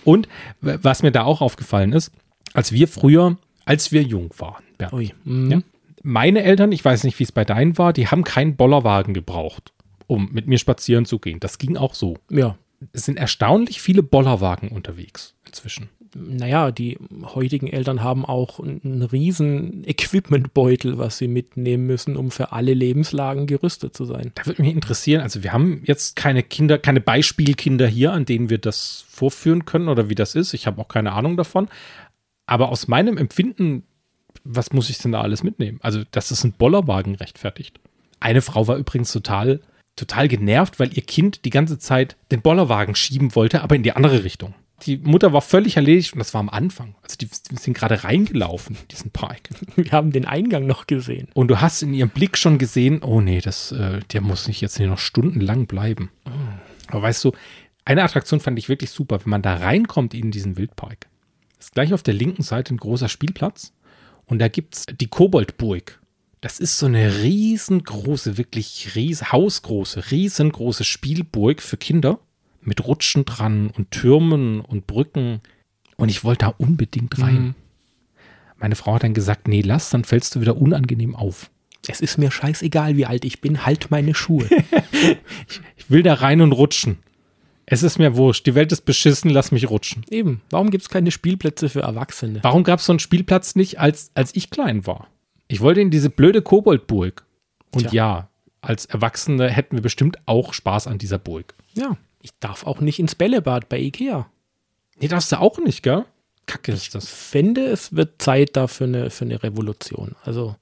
und 0.03 0.27
was 0.61 1.03
mir 1.03 1.11
da 1.11 1.23
auch 1.23 1.41
aufgefallen 1.41 1.93
ist, 1.93 2.11
als 2.53 2.71
wir 2.71 2.87
früher, 2.87 3.37
als 3.65 3.91
wir 3.91 4.03
jung 4.03 4.31
waren, 4.37 4.63
Bernd, 4.77 4.93
Ui. 4.93 5.13
Mhm. 5.23 5.51
ja, 5.51 5.59
meine 6.01 6.43
Eltern, 6.43 6.71
ich 6.71 6.83
weiß 6.83 7.03
nicht, 7.03 7.19
wie 7.19 7.23
es 7.23 7.31
bei 7.31 7.45
deinen 7.45 7.77
war, 7.77 7.93
die 7.93 8.07
haben 8.07 8.23
keinen 8.23 8.55
Bollerwagen 8.55 9.13
gebraucht, 9.13 9.73
um 10.09 10.29
mit 10.31 10.47
mir 10.47 10.57
spazieren 10.57 11.05
zu 11.05 11.19
gehen. 11.19 11.39
Das 11.39 11.57
ging 11.59 11.77
auch 11.77 11.93
so. 11.93 12.17
ja. 12.29 12.57
Es 12.93 13.03
sind 13.03 13.17
erstaunlich 13.17 13.81
viele 13.81 14.03
Bollerwagen 14.03 14.69
unterwegs 14.69 15.35
inzwischen. 15.45 15.89
Naja, 16.15 16.71
die 16.71 16.97
heutigen 17.23 17.67
Eltern 17.67 18.01
haben 18.01 18.25
auch 18.25 18.61
einen 18.61 19.01
riesen 19.03 19.83
Equipmentbeutel, 19.85 20.97
was 20.97 21.17
sie 21.17 21.27
mitnehmen 21.27 21.85
müssen, 21.85 22.15
um 22.15 22.31
für 22.31 22.53
alle 22.53 22.73
Lebenslagen 22.73 23.47
gerüstet 23.47 23.97
zu 23.97 24.05
sein. 24.05 24.31
Da 24.35 24.45
würde 24.45 24.61
mich 24.61 24.73
interessieren, 24.73 25.21
also 25.21 25.43
wir 25.43 25.51
haben 25.51 25.83
jetzt 25.83 26.15
keine 26.15 26.41
Kinder, 26.41 26.77
keine 26.77 27.01
Beispielkinder 27.01 27.85
hier, 27.85 28.13
an 28.13 28.23
denen 28.23 28.49
wir 28.49 28.59
das 28.59 29.03
vorführen 29.09 29.65
können 29.65 29.89
oder 29.89 30.09
wie 30.09 30.15
das 30.15 30.33
ist. 30.33 30.53
Ich 30.53 30.65
habe 30.65 30.81
auch 30.81 30.87
keine 30.87 31.11
Ahnung 31.11 31.35
davon. 31.35 31.67
Aber 32.45 32.69
aus 32.69 32.87
meinem 32.87 33.17
Empfinden, 33.17 33.83
was 34.45 34.71
muss 34.71 34.89
ich 34.89 34.99
denn 34.99 35.11
da 35.11 35.19
alles 35.19 35.43
mitnehmen? 35.43 35.79
Also, 35.81 36.03
dass 36.11 36.31
es 36.31 36.45
ein 36.45 36.53
Bollerwagen 36.53 37.15
rechtfertigt. 37.15 37.81
Eine 38.21 38.41
Frau 38.41 38.69
war 38.69 38.77
übrigens 38.77 39.11
total, 39.11 39.59
total 39.99 40.27
genervt, 40.27 40.79
weil 40.79 40.95
ihr 40.95 41.03
Kind 41.03 41.45
die 41.45 41.49
ganze 41.49 41.77
Zeit 41.77 42.15
den 42.31 42.41
Bollerwagen 42.41 42.95
schieben 42.95 43.35
wollte, 43.35 43.61
aber 43.61 43.75
in 43.75 43.83
die 43.83 43.93
andere 43.93 44.23
Richtung. 44.23 44.53
Die 44.83 44.97
Mutter 44.97 45.33
war 45.33 45.41
völlig 45.41 45.75
erledigt 45.75 46.13
und 46.13 46.19
das 46.19 46.33
war 46.33 46.39
am 46.39 46.49
Anfang. 46.49 46.95
Also 47.03 47.17
die, 47.17 47.27
die 47.27 47.55
sind 47.57 47.73
gerade 47.73 48.03
reingelaufen 48.03 48.77
in 48.81 48.87
diesen 48.87 49.11
Park. 49.11 49.49
Wir 49.75 49.91
haben 49.91 50.11
den 50.11 50.25
Eingang 50.25 50.65
noch 50.65 50.87
gesehen. 50.87 51.27
Und 51.33 51.49
du 51.49 51.59
hast 51.59 51.81
in 51.81 51.93
ihrem 51.93 52.09
Blick 52.09 52.37
schon 52.37 52.57
gesehen, 52.57 53.03
oh 53.03 53.19
nee, 53.19 53.41
das, 53.41 53.73
äh, 53.73 53.99
der 54.13 54.21
muss 54.21 54.47
nicht 54.47 54.61
jetzt 54.61 54.77
hier 54.77 54.87
noch 54.87 54.97
stundenlang 54.97 55.67
bleiben. 55.67 56.11
Aber 56.87 57.01
weißt 57.01 57.23
du, 57.25 57.33
eine 57.83 58.03
Attraktion 58.03 58.39
fand 58.39 58.57
ich 58.57 58.69
wirklich 58.69 58.91
super, 58.91 59.19
wenn 59.23 59.29
man 59.29 59.41
da 59.41 59.55
reinkommt 59.55 60.13
in 60.13 60.31
diesen 60.31 60.57
Wildpark. 60.57 61.07
Ist 61.59 61.73
gleich 61.73 61.93
auf 61.93 62.03
der 62.03 62.13
linken 62.13 62.43
Seite 62.43 62.73
ein 62.73 62.77
großer 62.77 63.09
Spielplatz 63.09 63.73
und 64.25 64.39
da 64.39 64.47
gibt's 64.47 64.85
die 64.85 65.07
Koboldburg. 65.07 65.98
Das 66.41 66.59
ist 66.59 66.77
so 66.77 66.85
eine 66.85 67.21
riesengroße, 67.21 68.37
wirklich 68.37 68.95
ries 68.95 69.31
hausgroße, 69.31 70.11
riesengroße 70.11 70.85
Spielburg 70.85 71.61
für 71.61 71.77
Kinder 71.77 72.19
mit 72.61 72.85
Rutschen 72.85 73.25
dran 73.25 73.69
und 73.69 73.91
Türmen 73.91 74.61
und 74.61 74.87
Brücken. 74.87 75.41
Und 75.97 76.09
ich 76.09 76.23
wollte 76.23 76.45
da 76.45 76.55
unbedingt 76.57 77.19
rein. 77.21 77.41
Mhm. 77.43 77.55
Meine 78.57 78.75
Frau 78.75 78.95
hat 78.95 79.03
dann 79.03 79.13
gesagt, 79.13 79.47
nee, 79.47 79.61
lass, 79.61 79.89
dann 79.89 80.03
fällst 80.03 80.35
du 80.35 80.41
wieder 80.41 80.57
unangenehm 80.57 81.15
auf. 81.15 81.49
Es 81.87 82.01
ist 82.01 82.17
mir 82.17 82.29
scheißegal, 82.29 82.97
wie 82.97 83.05
alt 83.05 83.25
ich 83.25 83.41
bin, 83.41 83.65
halt 83.65 83.91
meine 83.91 84.15
Schuhe. 84.15 84.47
Ich 85.77 85.89
will 85.89 86.03
da 86.03 86.15
rein 86.15 86.41
und 86.41 86.51
rutschen. 86.51 86.99
Es 87.65 87.81
ist 87.81 87.97
mir 87.97 88.15
wurscht. 88.15 88.45
Die 88.45 88.53
Welt 88.53 88.71
ist 88.71 88.81
beschissen, 88.81 89.31
lass 89.31 89.51
mich 89.51 89.69
rutschen. 89.69 90.05
Eben, 90.11 90.41
warum 90.51 90.69
gibt 90.69 90.83
es 90.83 90.89
keine 90.89 91.09
Spielplätze 91.09 91.67
für 91.67 91.81
Erwachsene? 91.81 92.39
Warum 92.43 92.63
gab 92.63 92.79
es 92.79 92.85
so 92.85 92.91
einen 92.91 92.99
Spielplatz 92.99 93.55
nicht, 93.55 93.79
als, 93.79 94.11
als 94.13 94.35
ich 94.35 94.51
klein 94.51 94.85
war? 94.85 95.07
Ich 95.49 95.59
wollte 95.59 95.81
in 95.81 95.89
diese 95.89 96.09
blöde 96.09 96.41
Koboldburg. 96.41 97.25
Und 97.71 97.81
Tja. 97.81 97.91
ja, 97.91 98.29
als 98.61 98.85
Erwachsene 98.85 99.49
hätten 99.49 99.75
wir 99.75 99.81
bestimmt 99.81 100.17
auch 100.25 100.53
Spaß 100.53 100.87
an 100.87 100.97
dieser 100.97 101.19
Burg. 101.19 101.53
Ja, 101.73 101.97
ich 102.21 102.31
darf 102.39 102.65
auch 102.65 102.79
nicht 102.79 102.99
ins 102.99 103.15
Bällebad 103.15 103.67
bei 103.67 103.79
Ikea. 103.79 104.29
Nee, 104.99 105.07
darfst 105.07 105.31
du 105.31 105.39
auch 105.39 105.57
nicht, 105.59 105.83
gell? 105.83 106.05
Kacke 106.45 106.71
ist 106.71 106.95
das. 106.95 107.07
Fände, 107.07 107.65
es 107.65 107.95
wird 107.95 108.21
Zeit 108.21 108.55
da 108.55 108.67
für 108.67 108.85
eine, 108.85 109.09
für 109.09 109.25
eine 109.25 109.41
Revolution. 109.43 110.15
Also, 110.23 110.55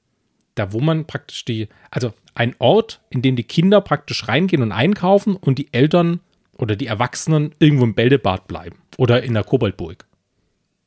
Da, 0.56 0.74
wo 0.74 0.80
man 0.80 1.06
praktisch 1.06 1.46
die, 1.46 1.70
also 1.92 2.14
ein 2.34 2.56
Ort, 2.60 3.02
in 3.10 3.22
dem 3.22 3.36
die 3.36 3.44
Kinder 3.44 3.82
praktisch 3.82 4.28
reingehen 4.28 4.62
und 4.62 4.72
einkaufen 4.72 5.36
und 5.36 5.58
die 5.58 5.74
Eltern 5.74 6.20
oder 6.58 6.76
die 6.76 6.88
Erwachsenen 6.88 7.54
irgendwo 7.60 7.84
im 7.86 7.94
Bällebad 7.94 8.48
bleiben. 8.48 8.78
Oder 8.98 9.24
in 9.24 9.34
der 9.34 9.44
Koboldburg. 9.44 10.06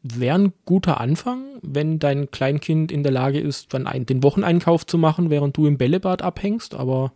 Wäre 0.02 0.38
ein 0.38 0.52
guter 0.64 1.00
Anfang, 1.00 1.44
wenn 1.62 1.98
dein 1.98 2.30
Kleinkind 2.30 2.90
in 2.90 3.02
der 3.02 3.12
Lage 3.12 3.38
ist, 3.40 3.74
dann 3.74 3.86
ein, 3.86 4.06
den 4.06 4.22
Wocheneinkauf 4.22 4.86
zu 4.86 4.96
machen, 4.98 5.30
während 5.30 5.56
du 5.56 5.66
im 5.66 5.76
Bällebad 5.78 6.22
abhängst, 6.22 6.74
aber 6.74 7.12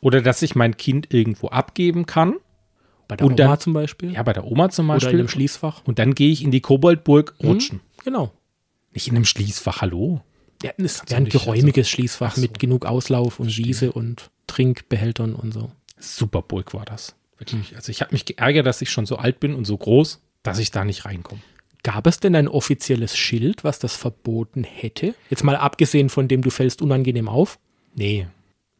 Oder 0.00 0.22
dass 0.22 0.42
ich 0.42 0.54
mein 0.54 0.76
Kind 0.76 1.12
irgendwo 1.12 1.48
abgeben 1.48 2.06
kann. 2.06 2.36
bei 3.08 3.16
der 3.16 3.26
Und 3.26 3.32
Oma 3.40 3.48
dann- 3.50 3.60
zum 3.60 3.72
Beispiel. 3.74 4.12
Ja, 4.12 4.22
bei 4.22 4.32
der 4.32 4.44
Oma 4.46 4.70
zum 4.70 4.86
oder 4.88 4.94
in 4.94 5.00
Beispiel. 5.00 5.18
einem 5.18 5.28
Schließfach. 5.28 5.82
und 5.84 5.98
dann 5.98 6.14
gehe 6.14 6.30
ich 6.32 6.42
in 6.42 6.50
die 6.50 6.60
Koboldburg 6.62 7.34
rutschen. 7.42 7.80
Genau. 8.04 8.32
Nicht 8.94 9.08
in 9.08 9.16
einem 9.16 9.24
Schließfach, 9.26 9.80
hallo? 9.82 10.22
Ja, 10.62 10.70
es 10.78 11.02
wäre 11.08 11.16
ein 11.16 11.24
also- 11.26 11.38
geräumiges 11.38 11.90
Schließfach 11.90 12.30
Ach 12.32 12.36
so. 12.36 12.40
mit 12.40 12.58
genug 12.58 12.86
Auslauf 12.86 13.38
und 13.40 13.54
Wiese 13.58 13.92
und 13.92 14.30
Trinkbehältern 14.46 15.34
und 15.34 15.52
so. 15.52 15.72
Super 15.98 16.40
Burg 16.42 16.72
war 16.74 16.84
das. 16.84 17.14
Wirklich. 17.38 17.74
Also 17.76 17.90
ich 17.90 18.00
habe 18.00 18.12
mich 18.12 18.24
geärgert, 18.24 18.64
dass 18.66 18.80
ich 18.80 18.90
schon 18.90 19.04
so 19.04 19.16
alt 19.16 19.40
bin 19.40 19.54
und 19.54 19.66
so 19.66 19.76
groß, 19.76 20.20
dass 20.42 20.58
ich 20.58 20.70
da 20.70 20.84
nicht 20.84 21.04
reinkomme. 21.04 21.40
Gab 21.82 22.06
es 22.06 22.20
denn 22.20 22.36
ein 22.36 22.48
offizielles 22.48 23.16
Schild, 23.16 23.64
was 23.64 23.78
das 23.78 23.96
verboten 23.96 24.64
hätte? 24.64 25.14
Jetzt 25.30 25.42
mal 25.42 25.56
abgesehen 25.56 26.08
von 26.08 26.28
dem, 26.28 26.42
du 26.42 26.50
fällst 26.50 26.80
unangenehm 26.80 27.28
auf. 27.28 27.58
Nee. 27.94 28.28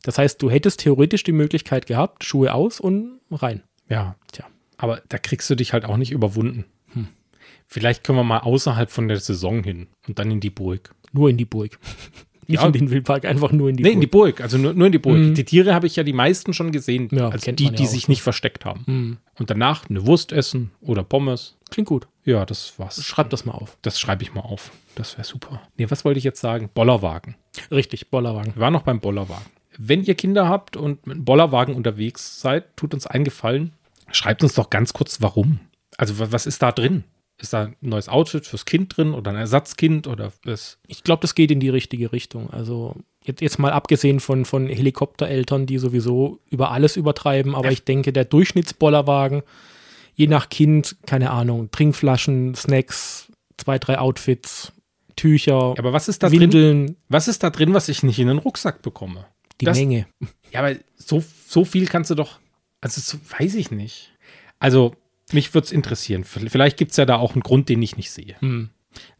Das 0.02 0.18
heißt, 0.18 0.40
du 0.40 0.50
hättest 0.50 0.80
theoretisch 0.80 1.24
die 1.24 1.32
Möglichkeit 1.32 1.86
gehabt, 1.86 2.24
Schuhe 2.24 2.54
aus 2.54 2.80
und 2.80 3.20
rein. 3.30 3.62
Ja. 3.88 4.16
Tja. 4.30 4.46
Aber 4.76 5.02
da 5.08 5.18
kriegst 5.18 5.48
du 5.50 5.54
dich 5.54 5.72
halt 5.72 5.84
auch 5.84 5.96
nicht 5.96 6.12
überwunden. 6.12 6.64
Vielleicht 7.66 8.04
können 8.04 8.18
wir 8.18 8.24
mal 8.24 8.40
außerhalb 8.40 8.90
von 8.90 9.08
der 9.08 9.18
Saison 9.18 9.64
hin 9.64 9.88
und 10.06 10.18
dann 10.18 10.30
in 10.30 10.40
die 10.40 10.50
Burg. 10.50 10.94
Nur 11.12 11.30
in 11.30 11.38
die 11.38 11.46
Burg. 11.46 11.78
Nicht 12.48 12.60
Ja. 12.60 12.66
in 12.66 12.72
den 12.72 12.90
Wildpark, 12.90 13.24
einfach 13.24 13.52
nur 13.52 13.68
in 13.70 13.76
die 13.76 13.82
Nee, 13.84 13.90
in 13.92 14.00
die 14.00 14.06
Burg, 14.06 14.40
also 14.40 14.58
nur, 14.58 14.74
nur 14.74 14.86
in 14.86 14.92
die 14.92 14.98
Burg. 14.98 15.16
Mhm. 15.16 15.34
Die 15.34 15.44
Tiere 15.44 15.74
habe 15.74 15.86
ich 15.86 15.96
ja 15.96 16.02
die 16.02 16.12
meisten 16.12 16.52
schon 16.52 16.72
gesehen, 16.72 17.08
Ja, 17.12 17.28
also 17.28 17.52
die, 17.52 17.64
ja 17.66 17.70
die 17.70 17.86
sich 17.86 18.08
nicht 18.08 18.22
versteckt 18.22 18.64
haben. 18.64 18.82
Mhm. 18.86 19.16
Und 19.38 19.50
danach 19.50 19.88
eine 19.88 20.06
Wurst 20.06 20.32
essen 20.32 20.70
oder 20.80 21.02
Pommes. 21.04 21.56
Klingt 21.70 21.88
gut. 21.88 22.08
Ja, 22.24 22.44
das 22.44 22.78
war's. 22.78 23.02
Schreib 23.04 23.30
das 23.30 23.44
mal 23.44 23.52
auf. 23.52 23.76
Das 23.82 23.98
schreibe 23.98 24.22
ich 24.22 24.34
mal 24.34 24.40
auf. 24.42 24.72
Das 24.94 25.16
wäre 25.16 25.24
super. 25.24 25.62
Nee, 25.78 25.86
was 25.90 26.04
wollte 26.04 26.18
ich 26.18 26.24
jetzt 26.24 26.40
sagen? 26.40 26.68
Bollerwagen. 26.74 27.34
Richtig, 27.70 28.10
Bollerwagen. 28.10 28.54
Wir 28.54 28.60
waren 28.60 28.72
noch 28.72 28.82
beim 28.82 29.00
Bollerwagen. 29.00 29.46
Wenn 29.78 30.02
ihr 30.04 30.14
Kinder 30.14 30.48
habt 30.48 30.76
und 30.76 31.06
mit 31.06 31.16
einem 31.16 31.24
Bollerwagen 31.24 31.74
unterwegs 31.74 32.40
seid, 32.40 32.76
tut 32.76 32.92
uns 32.92 33.06
einen 33.06 33.24
Gefallen. 33.24 33.72
Schreibt 34.10 34.42
uns 34.42 34.52
doch 34.54 34.68
ganz 34.68 34.92
kurz, 34.92 35.22
warum. 35.22 35.60
Also, 35.96 36.18
wa- 36.18 36.28
was 36.30 36.44
ist 36.46 36.60
da 36.62 36.72
drin? 36.72 37.04
Ist 37.40 37.52
da 37.52 37.64
ein 37.64 37.76
neues 37.80 38.08
Outfit 38.08 38.46
fürs 38.46 38.64
Kind 38.64 38.96
drin 38.96 39.14
oder 39.14 39.30
ein 39.32 39.36
Ersatzkind 39.36 40.06
oder 40.06 40.32
was? 40.44 40.78
Ich 40.86 41.02
glaube, 41.02 41.22
das 41.22 41.34
geht 41.34 41.50
in 41.50 41.58
die 41.60 41.70
richtige 41.70 42.12
Richtung. 42.12 42.50
Also 42.50 42.94
jetzt, 43.24 43.40
jetzt 43.40 43.58
mal 43.58 43.72
abgesehen 43.72 44.20
von, 44.20 44.44
von 44.44 44.68
Helikoptereltern, 44.68 45.66
die 45.66 45.78
sowieso 45.78 46.38
über 46.50 46.70
alles 46.70 46.96
übertreiben, 46.96 47.54
aber 47.56 47.72
ich 47.72 47.84
denke, 47.84 48.12
der 48.12 48.24
Durchschnittsbollerwagen, 48.26 49.42
je 50.14 50.28
nach 50.28 50.50
Kind, 50.50 50.96
keine 51.06 51.30
Ahnung, 51.30 51.70
Trinkflaschen, 51.72 52.54
Snacks, 52.54 53.32
zwei, 53.56 53.78
drei 53.78 53.98
Outfits, 53.98 54.72
Tücher, 55.16 55.74
Aber 55.78 55.92
was 55.92 56.08
ist 56.08 56.22
da 56.22 56.28
drin? 56.28 56.40
Windeln, 56.40 56.96
Was 57.08 57.28
ist 57.28 57.42
da 57.42 57.50
drin, 57.50 57.74
was 57.74 57.88
ich 57.88 58.02
nicht 58.02 58.18
in 58.18 58.28
den 58.28 58.38
Rucksack 58.38 58.82
bekomme? 58.82 59.26
die 59.60 59.64
Das- 59.66 59.78
Menge. 59.78 60.06
Ja, 60.52 60.60
aber 60.60 60.76
so, 60.96 61.22
so 61.46 61.64
viel 61.64 61.86
kannst 61.86 62.10
du 62.10 62.14
doch. 62.14 62.38
Also, 62.80 63.00
so, 63.00 63.18
weiß 63.38 63.54
ich 63.56 63.70
nicht. 63.70 64.12
Also, 64.58 64.94
mich 65.32 65.54
würde 65.54 65.66
es 65.66 65.72
interessieren. 65.72 66.24
Vielleicht 66.24 66.76
gibt 66.76 66.92
es 66.92 66.96
ja 66.96 67.04
da 67.04 67.16
auch 67.16 67.34
einen 67.34 67.42
Grund, 67.42 67.68
den 67.68 67.82
ich 67.82 67.96
nicht 67.96 68.10
sehe. 68.10 68.36
Hm. 68.40 68.70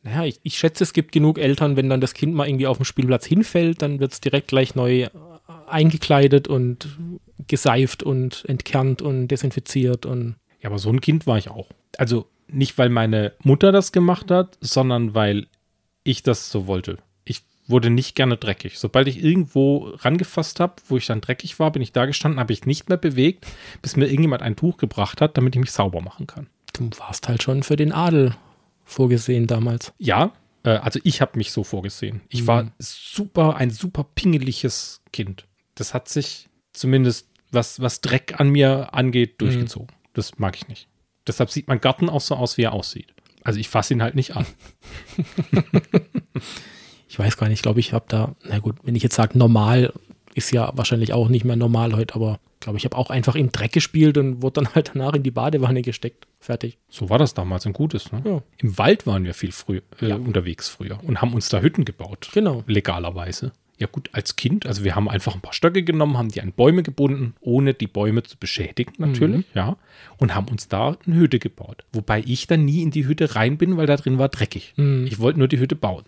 Naja, 0.02 0.24
ich, 0.24 0.40
ich 0.42 0.58
schätze, 0.58 0.84
es 0.84 0.92
gibt 0.92 1.12
genug 1.12 1.38
Eltern, 1.38 1.76
wenn 1.76 1.88
dann 1.88 2.00
das 2.00 2.14
Kind 2.14 2.34
mal 2.34 2.46
irgendwie 2.46 2.66
auf 2.66 2.76
dem 2.76 2.84
Spielplatz 2.84 3.24
hinfällt, 3.24 3.82
dann 3.82 4.00
wird 4.00 4.12
es 4.12 4.20
direkt 4.20 4.48
gleich 4.48 4.74
neu 4.74 5.02
äh, 5.02 5.10
eingekleidet 5.66 6.48
und 6.48 6.88
geseift 7.46 8.02
und 8.02 8.44
entkernt 8.46 9.02
und 9.02 9.28
desinfiziert 9.28 10.06
und 10.06 10.36
Ja, 10.60 10.68
aber 10.68 10.78
so 10.78 10.90
ein 10.90 11.00
Kind 11.00 11.26
war 11.26 11.38
ich 11.38 11.48
auch. 11.48 11.68
Also 11.98 12.26
nicht, 12.48 12.76
weil 12.78 12.88
meine 12.88 13.32
Mutter 13.42 13.72
das 13.72 13.92
gemacht 13.92 14.30
hat, 14.30 14.58
sondern 14.60 15.14
weil 15.14 15.46
ich 16.04 16.22
das 16.22 16.50
so 16.50 16.66
wollte. 16.66 16.98
Wurde 17.68 17.90
nicht 17.90 18.16
gerne 18.16 18.36
dreckig. 18.36 18.78
Sobald 18.78 19.06
ich 19.06 19.22
irgendwo 19.22 19.94
rangefasst 19.98 20.58
habe, 20.60 20.74
wo 20.88 20.96
ich 20.96 21.06
dann 21.06 21.20
dreckig 21.20 21.58
war, 21.58 21.70
bin 21.70 21.82
ich 21.82 21.92
da 21.92 22.06
gestanden, 22.06 22.40
habe 22.40 22.52
ich 22.52 22.66
nicht 22.66 22.88
mehr 22.88 22.98
bewegt, 22.98 23.46
bis 23.82 23.96
mir 23.96 24.06
irgendjemand 24.06 24.42
ein 24.42 24.56
Tuch 24.56 24.76
gebracht 24.76 25.20
hat, 25.20 25.36
damit 25.36 25.54
ich 25.54 25.60
mich 25.60 25.72
sauber 25.72 26.00
machen 26.00 26.26
kann. 26.26 26.48
du 26.72 26.90
warst 26.98 27.28
halt 27.28 27.42
schon 27.42 27.62
für 27.62 27.76
den 27.76 27.92
Adel 27.92 28.34
vorgesehen 28.84 29.46
damals. 29.46 29.92
Ja, 29.98 30.32
äh, 30.64 30.70
also 30.70 31.00
ich 31.04 31.20
habe 31.20 31.38
mich 31.38 31.52
so 31.52 31.64
vorgesehen. 31.64 32.20
Ich 32.28 32.46
war 32.46 32.72
super, 32.78 33.56
ein 33.56 33.70
super 33.70 34.04
pingeliges 34.14 35.02
Kind. 35.12 35.46
Das 35.74 35.94
hat 35.94 36.08
sich 36.08 36.48
zumindest, 36.72 37.28
was, 37.50 37.80
was 37.80 38.00
Dreck 38.00 38.40
an 38.40 38.50
mir 38.50 38.94
angeht, 38.94 39.40
durchgezogen. 39.40 39.88
Das 40.14 40.38
mag 40.38 40.56
ich 40.56 40.68
nicht. 40.68 40.88
Deshalb 41.26 41.50
sieht 41.50 41.68
mein 41.68 41.80
Garten 41.80 42.08
auch 42.08 42.20
so 42.20 42.34
aus, 42.34 42.56
wie 42.56 42.62
er 42.62 42.72
aussieht. 42.72 43.14
Also 43.44 43.60
ich 43.60 43.68
fasse 43.68 43.94
ihn 43.94 44.02
halt 44.02 44.14
nicht 44.14 44.36
an. 44.36 44.46
Ich 47.12 47.18
weiß 47.18 47.36
gar 47.36 47.46
nicht, 47.48 47.58
ich 47.58 47.62
glaube, 47.62 47.78
ich 47.78 47.92
habe 47.92 48.06
da, 48.08 48.34
na 48.48 48.58
gut, 48.58 48.76
wenn 48.84 48.96
ich 48.96 49.02
jetzt 49.02 49.16
sage 49.16 49.36
normal, 49.36 49.92
ist 50.32 50.50
ja 50.50 50.72
wahrscheinlich 50.74 51.12
auch 51.12 51.28
nicht 51.28 51.44
mehr 51.44 51.56
normal 51.56 51.94
heute, 51.94 52.14
aber 52.14 52.40
ich 52.54 52.60
glaube, 52.60 52.78
ich 52.78 52.86
habe 52.86 52.96
auch 52.96 53.10
einfach 53.10 53.34
im 53.34 53.52
Dreck 53.52 53.72
gespielt 53.72 54.16
und 54.16 54.40
wurde 54.40 54.62
dann 54.62 54.68
halt 54.74 54.92
danach 54.94 55.12
in 55.12 55.22
die 55.22 55.30
Badewanne 55.30 55.82
gesteckt. 55.82 56.26
Fertig. 56.40 56.78
So 56.88 57.10
war 57.10 57.18
das 57.18 57.34
damals 57.34 57.66
ein 57.66 57.74
gutes. 57.74 58.12
Ne? 58.12 58.22
Ja. 58.24 58.42
Im 58.56 58.78
Wald 58.78 59.06
waren 59.06 59.24
wir 59.24 59.34
viel 59.34 59.52
früh, 59.52 59.82
äh, 60.00 60.14
unterwegs 60.14 60.70
früher 60.70 61.00
und 61.02 61.20
haben 61.20 61.34
uns 61.34 61.50
da 61.50 61.60
Hütten 61.60 61.84
gebaut. 61.84 62.30
Genau. 62.32 62.64
Legalerweise. 62.66 63.52
Ja 63.76 63.88
gut, 63.92 64.08
als 64.12 64.36
Kind, 64.36 64.64
also 64.64 64.82
wir 64.82 64.96
haben 64.96 65.10
einfach 65.10 65.34
ein 65.34 65.42
paar 65.42 65.52
Stöcke 65.52 65.82
genommen, 65.82 66.16
haben 66.16 66.30
die 66.30 66.40
an 66.40 66.52
Bäume 66.52 66.82
gebunden, 66.82 67.34
ohne 67.40 67.74
die 67.74 67.88
Bäume 67.88 68.22
zu 68.22 68.38
beschädigen 68.38 68.92
natürlich, 68.98 69.44
ja, 69.54 69.76
und 70.18 70.34
haben 70.34 70.46
uns 70.48 70.68
da 70.68 70.96
eine 71.04 71.16
Hütte 71.16 71.40
gebaut. 71.40 71.84
Wobei 71.92 72.22
ich 72.24 72.46
dann 72.46 72.64
nie 72.64 72.80
in 72.80 72.90
die 72.90 73.06
Hütte 73.06 73.34
rein 73.34 73.58
bin, 73.58 73.76
weil 73.76 73.86
da 73.86 73.96
drin 73.96 74.18
war 74.18 74.28
dreckig. 74.28 74.74
Ich 74.76 75.18
wollte 75.18 75.40
nur 75.40 75.48
die 75.48 75.58
Hütte 75.58 75.74
bauen. 75.74 76.04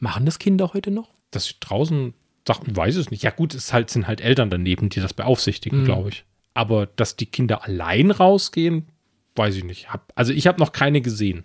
Machen 0.00 0.26
das 0.26 0.38
Kinder 0.38 0.72
heute 0.72 0.90
noch? 0.90 1.10
Dass 1.30 1.46
ich 1.46 1.60
draußen 1.60 2.14
Sachen, 2.46 2.76
weiß 2.76 2.96
es 2.96 3.10
nicht. 3.10 3.22
Ja 3.22 3.30
gut, 3.30 3.54
es 3.54 3.72
halt, 3.72 3.90
sind 3.90 4.06
halt 4.06 4.20
Eltern 4.20 4.50
daneben, 4.50 4.88
die 4.88 5.00
das 5.00 5.14
beaufsichtigen, 5.14 5.84
glaube 5.84 6.10
ich. 6.10 6.24
Aber 6.54 6.86
dass 6.86 7.16
die 7.16 7.26
Kinder 7.26 7.64
allein 7.64 8.10
rausgehen, 8.10 8.86
weiß 9.34 9.56
ich 9.56 9.64
nicht. 9.64 9.92
Hab, 9.92 10.12
also 10.14 10.32
ich 10.32 10.46
habe 10.46 10.60
noch 10.60 10.72
keine 10.72 11.00
gesehen. 11.00 11.44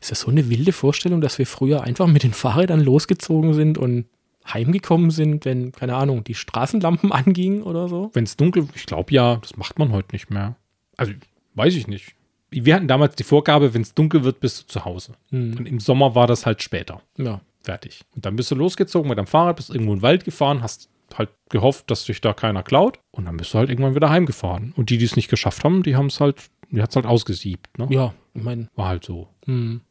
Ist 0.00 0.10
das 0.10 0.20
so 0.20 0.30
eine 0.30 0.48
wilde 0.48 0.72
Vorstellung, 0.72 1.20
dass 1.20 1.38
wir 1.38 1.46
früher 1.46 1.82
einfach 1.82 2.06
mit 2.06 2.22
den 2.22 2.32
Fahrrädern 2.32 2.80
losgezogen 2.80 3.52
sind 3.52 3.76
und 3.76 4.06
heimgekommen 4.46 5.10
sind, 5.10 5.44
wenn, 5.44 5.72
keine 5.72 5.94
Ahnung, 5.96 6.24
die 6.24 6.34
Straßenlampen 6.34 7.12
angingen 7.12 7.62
oder 7.62 7.88
so? 7.88 8.10
Wenn 8.14 8.24
es 8.24 8.36
dunkel, 8.36 8.68
ich 8.74 8.86
glaube 8.86 9.12
ja, 9.12 9.36
das 9.36 9.56
macht 9.56 9.78
man 9.78 9.92
heute 9.92 10.08
nicht 10.12 10.30
mehr. 10.30 10.56
Also 10.96 11.12
weiß 11.54 11.74
ich 11.74 11.86
nicht. 11.86 12.14
Wir 12.50 12.74
hatten 12.74 12.88
damals 12.88 13.14
die 13.16 13.24
Vorgabe, 13.24 13.74
wenn 13.74 13.82
es 13.82 13.94
dunkel 13.94 14.24
wird, 14.24 14.40
bist 14.40 14.62
du 14.62 14.66
zu 14.66 14.86
Hause. 14.86 15.12
Und 15.30 15.66
im 15.66 15.80
Sommer 15.80 16.14
war 16.14 16.26
das 16.26 16.46
halt 16.46 16.62
später. 16.62 17.02
Ja. 17.18 17.42
Fertig. 17.68 18.00
Und 18.14 18.24
dann 18.24 18.34
bist 18.34 18.50
du 18.50 18.54
losgezogen 18.54 19.10
mit 19.10 19.18
deinem 19.18 19.26
Fahrrad, 19.26 19.56
bist 19.56 19.68
irgendwo 19.68 19.92
in 19.92 19.98
den 19.98 20.02
Wald 20.02 20.24
gefahren, 20.24 20.62
hast 20.62 20.88
halt 21.14 21.28
gehofft, 21.50 21.90
dass 21.90 22.06
dich 22.06 22.22
da 22.22 22.32
keiner 22.32 22.62
klaut. 22.62 22.98
Und 23.10 23.26
dann 23.26 23.36
bist 23.36 23.52
du 23.52 23.58
halt 23.58 23.68
irgendwann 23.68 23.94
wieder 23.94 24.08
heimgefahren. 24.08 24.72
Und 24.74 24.88
die, 24.88 24.96
die 24.96 25.04
es 25.04 25.16
nicht 25.16 25.28
geschafft 25.28 25.64
haben, 25.64 25.82
die 25.82 25.94
haben 25.94 26.06
es 26.06 26.18
halt, 26.18 26.44
die 26.70 26.80
hat 26.80 26.88
es 26.88 26.96
halt 26.96 27.04
ausgesiebt. 27.04 27.78
Ne? 27.78 27.86
Ja, 27.90 28.14
ich 28.32 28.42
meine, 28.42 28.68
War 28.74 28.88
halt 28.88 29.04
so. 29.04 29.28
hm. 29.44 29.82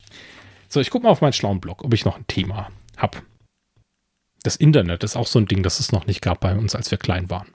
So, 0.69 0.79
ich 0.79 0.89
gucke 0.89 1.03
mal 1.03 1.11
auf 1.11 1.21
meinen 1.21 1.33
schlauen 1.33 1.61
Blog, 1.61 1.83
ob 1.83 1.93
ich 1.93 2.03
noch 2.03 2.17
ein 2.17 2.25
Thema 2.25 2.69
habe. 2.97 3.19
Das 4.41 4.55
Internet 4.55 5.03
ist 5.03 5.15
auch 5.15 5.27
so 5.27 5.37
ein 5.37 5.45
Ding, 5.45 5.61
das 5.61 5.79
es 5.79 5.91
noch 5.91 6.07
nicht 6.07 6.23
gab 6.23 6.39
bei 6.39 6.57
uns, 6.57 6.73
als 6.73 6.89
wir 6.89 6.97
klein 6.97 7.29
waren. 7.29 7.49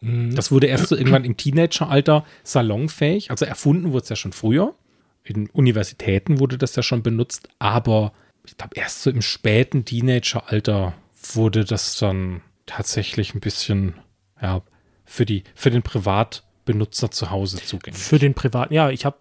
Das 0.00 0.50
wurde 0.50 0.68
erst 0.68 0.88
so 0.88 0.96
irgendwann 0.96 1.24
im 1.24 1.36
Teenageralter 1.36 2.24
salonfähig. 2.44 3.30
Also 3.30 3.44
erfunden 3.44 3.92
wurde 3.92 4.04
es 4.04 4.08
ja 4.08 4.16
schon 4.16 4.32
früher. 4.32 4.74
In 5.22 5.50
Universitäten 5.50 6.40
wurde 6.40 6.56
das 6.56 6.76
ja 6.76 6.82
schon 6.82 7.02
benutzt, 7.02 7.50
aber 7.58 8.12
ich 8.46 8.56
glaube, 8.56 8.76
erst 8.76 9.02
so 9.02 9.10
im 9.10 9.22
späten 9.22 9.84
Teenageralter 9.84 10.94
wurde 11.32 11.64
das 11.64 11.98
dann 11.98 12.40
tatsächlich 12.66 13.34
ein 13.34 13.40
bisschen 13.40 13.94
ja, 14.40 14.62
für, 15.04 15.26
die, 15.26 15.44
für 15.54 15.70
den 15.70 15.82
Privatbenutzer 15.82 17.10
zu 17.10 17.30
Hause 17.30 17.58
zugänglich. 17.58 18.02
für 18.02 18.18
den 18.18 18.34
privaten, 18.34 18.74
ja, 18.74 18.90
ich 18.90 19.04
habe 19.04 19.16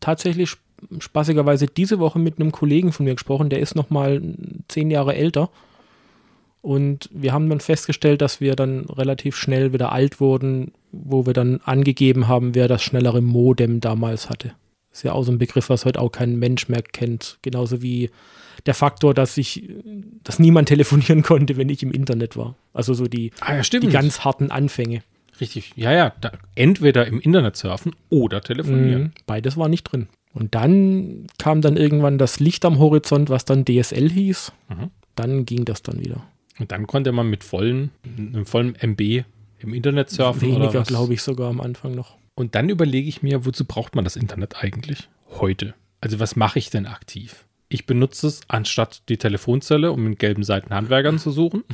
tatsächlich 0.00 0.50
sp- 0.52 0.62
spaßigerweise 0.98 1.66
diese 1.66 1.98
Woche 1.98 2.18
mit 2.18 2.38
einem 2.38 2.52
Kollegen 2.52 2.92
von 2.92 3.04
mir 3.04 3.14
gesprochen, 3.14 3.48
der 3.48 3.60
ist 3.60 3.74
noch 3.74 3.90
mal 3.90 4.20
zehn 4.68 4.90
Jahre 4.90 5.14
älter. 5.14 5.50
Und 6.60 7.10
wir 7.12 7.32
haben 7.32 7.50
dann 7.50 7.60
festgestellt, 7.60 8.22
dass 8.22 8.40
wir 8.40 8.56
dann 8.56 8.86
relativ 8.86 9.36
schnell 9.36 9.72
wieder 9.74 9.92
alt 9.92 10.18
wurden, 10.18 10.72
wo 10.92 11.26
wir 11.26 11.34
dann 11.34 11.60
angegeben 11.64 12.26
haben, 12.26 12.54
wer 12.54 12.68
das 12.68 12.82
schnellere 12.82 13.20
Modem 13.20 13.80
damals 13.80 14.30
hatte. 14.30 14.54
Ist 14.90 15.02
ja 15.02 15.12
auch 15.12 15.24
so 15.24 15.32
ein 15.32 15.38
Begriff, 15.38 15.68
was 15.68 15.84
heute 15.84 16.00
auch 16.00 16.10
kein 16.10 16.38
Mensch 16.38 16.68
mehr 16.68 16.82
kennt. 16.82 17.38
Genauso 17.42 17.82
wie 17.82 18.10
der 18.66 18.74
Faktor, 18.74 19.14
dass 19.14 19.36
ich, 19.36 19.68
dass 20.22 20.38
niemand 20.38 20.68
telefonieren 20.68 21.22
konnte, 21.22 21.56
wenn 21.56 21.68
ich 21.68 21.82
im 21.82 21.92
Internet 21.92 22.36
war. 22.36 22.54
Also 22.72 22.94
so 22.94 23.06
die, 23.06 23.32
Ah, 23.40 23.56
ja, 23.56 23.62
die 23.62 23.88
ganz 23.88 24.20
harten 24.24 24.50
Anfänge. 24.50 25.02
Richtig. 25.40 25.72
Ja, 25.76 25.92
ja. 25.92 26.12
Da, 26.20 26.32
entweder 26.54 27.06
im 27.06 27.20
Internet 27.20 27.56
surfen 27.56 27.92
oder 28.08 28.40
telefonieren. 28.40 29.02
Mhm. 29.02 29.12
Beides 29.26 29.56
war 29.56 29.68
nicht 29.68 29.84
drin. 29.84 30.08
Und 30.32 30.54
dann 30.54 31.26
kam 31.38 31.60
dann 31.60 31.76
irgendwann 31.76 32.18
das 32.18 32.40
Licht 32.40 32.64
am 32.64 32.78
Horizont, 32.78 33.30
was 33.30 33.44
dann 33.44 33.64
DSL 33.64 34.10
hieß. 34.10 34.52
Mhm. 34.68 34.90
Dann 35.14 35.44
ging 35.46 35.64
das 35.64 35.82
dann 35.82 36.00
wieder. 36.00 36.22
Und 36.58 36.72
dann 36.72 36.86
konnte 36.86 37.12
man 37.12 37.28
mit 37.28 37.44
vollen, 37.44 37.90
einem 38.04 38.46
vollen 38.46 38.74
MB 38.76 39.24
im 39.58 39.74
Internet 39.74 40.10
surfen 40.10 40.50
oder 40.50 40.60
Weniger, 40.64 40.82
glaube 40.82 41.14
ich, 41.14 41.22
sogar 41.22 41.48
am 41.50 41.60
Anfang 41.60 41.94
noch. 41.94 42.16
Und 42.34 42.54
dann 42.54 42.68
überlege 42.68 43.08
ich 43.08 43.22
mir, 43.22 43.44
wozu 43.44 43.64
braucht 43.64 43.94
man 43.94 44.04
das 44.04 44.16
Internet 44.16 44.56
eigentlich 44.62 45.08
heute? 45.38 45.74
Also 46.00 46.20
was 46.20 46.36
mache 46.36 46.58
ich 46.58 46.70
denn 46.70 46.86
aktiv? 46.86 47.44
Ich 47.74 47.86
benutze 47.86 48.28
es 48.28 48.42
anstatt 48.46 49.02
die 49.08 49.16
Telefonzelle, 49.16 49.90
um 49.90 50.06
in 50.06 50.14
gelben 50.14 50.44
Seiten 50.44 50.72
Handwerkern 50.72 51.18
zu 51.18 51.32
suchen. 51.32 51.64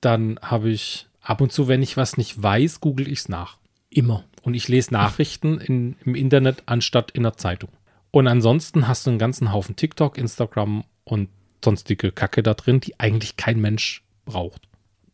Dann 0.00 0.36
habe 0.42 0.68
ich 0.68 1.06
ab 1.20 1.40
und 1.40 1.52
zu, 1.52 1.68
wenn 1.68 1.80
ich 1.80 1.96
was 1.96 2.16
nicht 2.16 2.42
weiß, 2.42 2.80
google 2.80 3.06
ich 3.06 3.20
es 3.20 3.28
nach. 3.28 3.58
Immer. 3.88 4.24
Und 4.42 4.54
ich 4.54 4.66
lese 4.66 4.92
Nachrichten 4.92 5.58
in, 5.58 5.94
im 6.04 6.16
Internet 6.16 6.64
anstatt 6.66 7.12
in 7.12 7.22
der 7.22 7.36
Zeitung. 7.36 7.70
Und 8.10 8.26
ansonsten 8.26 8.88
hast 8.88 9.06
du 9.06 9.10
einen 9.10 9.20
ganzen 9.20 9.52
Haufen 9.52 9.76
TikTok, 9.76 10.18
Instagram 10.18 10.82
und 11.04 11.28
sonstige 11.64 12.10
Kacke 12.10 12.42
da 12.42 12.54
drin, 12.54 12.80
die 12.80 12.98
eigentlich 12.98 13.36
kein 13.36 13.60
Mensch 13.60 14.02
braucht. 14.24 14.62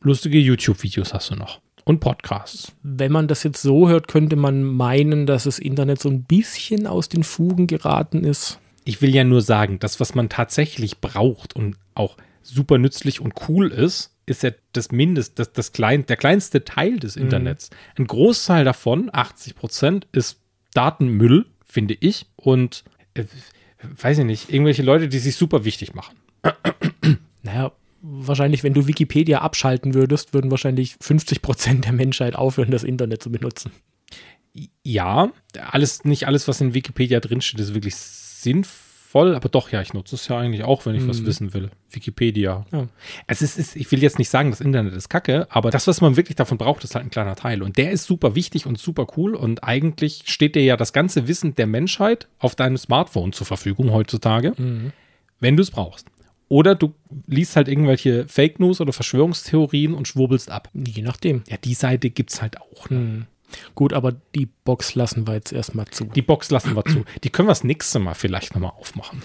Lustige 0.01 0.39
YouTube-Videos 0.39 1.13
hast 1.13 1.33
du 1.33 1.35
noch. 1.35 1.61
Und 1.85 2.01
Podcasts. 2.01 2.73
Wenn 2.83 3.13
man 3.13 3.29
das 3.29 3.43
jetzt 3.43 3.61
so 3.61 3.91
hört, 3.91 4.09
könnte 4.09 4.37
man 4.37 4.65
meinen, 4.65 5.27
dass 5.27 5.45
das 5.45 5.59
Internet 5.59 6.01
so 6.01 6.09
ein 6.09 6.23
bisschen 6.25 6.87
aus 6.87 7.11
den 7.11 7.25
Fugen 7.25 7.67
geraten 7.67 8.25
ist. 8.25 8.59
Ich 8.85 9.03
will 9.03 9.15
ja 9.15 9.25
nur 9.25 9.43
sagen, 9.43 9.79
das, 9.79 10.01
was 10.01 10.15
man 10.15 10.29
tatsächlich 10.29 10.99
braucht 10.99 11.55
und 11.55 11.77
auch 11.95 12.17
super 12.43 12.79
nützlich 12.79 13.21
und 13.21 13.35
cool 13.49 13.71
ist, 13.71 14.15
ist 14.27 14.43
ja 14.43 14.51
das 14.73 14.93
Mindest, 14.93 15.39
das, 15.39 15.53
das 15.53 15.73
klein, 15.73 16.07
der 16.07 16.17
kleinste 16.17 16.65
Teil 16.65 16.99
des 16.99 17.17
Internets. 17.17 17.71
Ein 17.97 18.07
Großteil 18.07 18.65
davon, 18.65 19.11
80 19.13 19.57
Prozent, 19.57 20.07
ist 20.13 20.41
Datenmüll, 20.73 21.47
finde 21.65 21.97
ich. 21.99 22.27
Und 22.37 22.85
äh, 23.15 23.25
weiß 23.83 24.19
ich 24.19 24.25
nicht, 24.25 24.53
irgendwelche 24.53 24.83
Leute, 24.83 25.09
die 25.09 25.19
sich 25.19 25.37
super 25.37 25.65
wichtig 25.65 25.95
machen. 25.95 26.17
Naja, 27.43 27.73
wahrscheinlich, 28.03 28.63
wenn 28.65 28.75
du 28.75 28.87
Wikipedia 28.87 29.41
abschalten 29.41 29.95
würdest, 29.95 30.35
würden 30.35 30.51
wahrscheinlich 30.51 30.97
50 31.01 31.41
Prozent 31.41 31.87
der 31.87 31.93
Menschheit 31.93 32.37
aufhören, 32.37 32.71
das 32.71 32.85
Internet 32.85 33.23
zu 33.23 33.33
benutzen. 33.33 33.73
Ja, 34.83 35.33
alles, 35.71 36.05
nicht 36.05 36.27
alles, 36.27 36.49
was 36.49 36.61
in 36.61 36.75
Wikipedia 36.75 37.19
drinsteht, 37.19 37.61
ist 37.61 37.73
wirklich 37.73 37.95
sinnvoll, 38.43 39.35
aber 39.35 39.49
doch, 39.49 39.71
ja, 39.71 39.81
ich 39.83 39.93
nutze 39.93 40.17
es 40.17 40.29
ja 40.29 40.39
eigentlich 40.39 40.65
auch, 40.65 40.87
wenn 40.87 40.95
ich 40.95 41.07
was 41.07 41.25
wissen 41.25 41.53
will. 41.53 41.71
Wikipedia. 41.91 42.65
Ja. 42.73 42.87
Es 43.27 43.43
ist, 43.43 43.59
ist, 43.59 43.77
ich 43.77 43.91
will 43.91 44.03
jetzt 44.03 44.19
nicht 44.19 44.29
sagen, 44.29 44.51
das 44.51 44.61
Internet 44.61 44.95
ist 44.95 45.09
kacke, 45.09 45.47
aber 45.51 45.71
das, 45.71 45.87
was 45.87 46.01
man 46.01 46.17
wirklich 46.17 46.37
davon 46.37 46.59
braucht, 46.59 46.85
ist 46.85 46.95
halt 46.95 47.07
ein 47.07 47.11
kleiner 47.11 47.37
Teil. 47.37 47.63
Und 47.63 47.77
der 47.77 47.91
ist 47.91 48.05
super 48.05 48.35
wichtig 48.35 48.67
und 48.67 48.79
super 48.79 49.07
cool. 49.17 49.35
Und 49.35 49.65
eigentlich 49.65 50.23
steht 50.27 50.55
dir 50.55 50.63
ja 50.63 50.77
das 50.77 50.93
ganze 50.93 51.29
Wissen 51.29 51.55
der 51.55 51.67
Menschheit 51.67 52.29
auf 52.39 52.55
deinem 52.55 52.77
Smartphone 52.77 53.33
zur 53.33 53.47
Verfügung 53.47 53.93
heutzutage, 53.93 54.55
wenn 55.41 55.57
du 55.57 55.63
es 55.63 55.71
brauchst. 55.71 56.07
Oder 56.49 56.75
du 56.75 56.95
liest 57.29 57.55
halt 57.55 57.69
irgendwelche 57.69 58.27
Fake 58.27 58.59
News 58.59 58.81
oder 58.81 58.93
Verschwörungstheorien 58.93 59.95
und 59.95 60.09
schwurbelst 60.09 60.51
ab. 60.51 60.69
Je 60.75 61.03
nachdem. 61.03 61.45
Ja, 61.49 61.57
die 61.57 61.75
Seite 61.75 62.11
gibt's 62.11 62.43
halt 62.43 62.61
auch. 62.61 62.91
Ne? 62.91 63.27
Gut, 63.75 63.93
aber 63.93 64.13
die 64.35 64.47
Box 64.47 64.95
lassen 64.95 65.27
wir 65.27 65.35
jetzt 65.35 65.53
erstmal 65.53 65.87
zu. 65.87 66.05
Die 66.05 66.23
Box 66.23 66.51
lassen 66.51 66.75
wir 66.75 66.85
zu. 66.85 67.05
Die 67.25 67.31
können 67.31 67.49
wir 67.49 67.53
das 67.53 67.65
nächste 67.65 67.99
Mal 67.99 68.15
vielleicht 68.15 68.55
nochmal 68.55 68.73
aufmachen. 68.79 69.23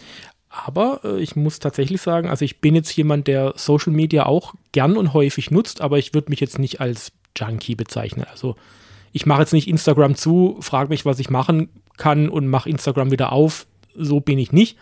Aber 0.49 1.01
äh, 1.03 1.19
ich 1.19 1.35
muss 1.35 1.59
tatsächlich 1.59 2.01
sagen, 2.01 2.29
also 2.29 2.45
ich 2.45 2.61
bin 2.61 2.75
jetzt 2.75 2.95
jemand, 2.95 3.27
der 3.27 3.53
Social 3.57 3.91
Media 3.91 4.25
auch 4.25 4.53
gern 4.71 4.97
und 4.97 5.13
häufig 5.13 5.51
nutzt, 5.51 5.81
aber 5.81 5.97
ich 5.97 6.13
würde 6.13 6.29
mich 6.29 6.39
jetzt 6.39 6.59
nicht 6.59 6.79
als 6.79 7.11
Junkie 7.37 7.75
bezeichnen. 7.75 8.25
Also 8.29 8.55
ich 9.11 9.25
mache 9.25 9.41
jetzt 9.41 9.53
nicht 9.53 9.67
Instagram 9.67 10.15
zu, 10.15 10.57
frage 10.61 10.89
mich, 10.89 11.05
was 11.05 11.19
ich 11.19 11.29
machen 11.29 11.69
kann 11.97 12.29
und 12.29 12.47
mache 12.47 12.69
Instagram 12.69 13.11
wieder 13.11 13.31
auf. 13.31 13.67
So 13.95 14.19
bin 14.19 14.39
ich 14.39 14.51
nicht. 14.51 14.77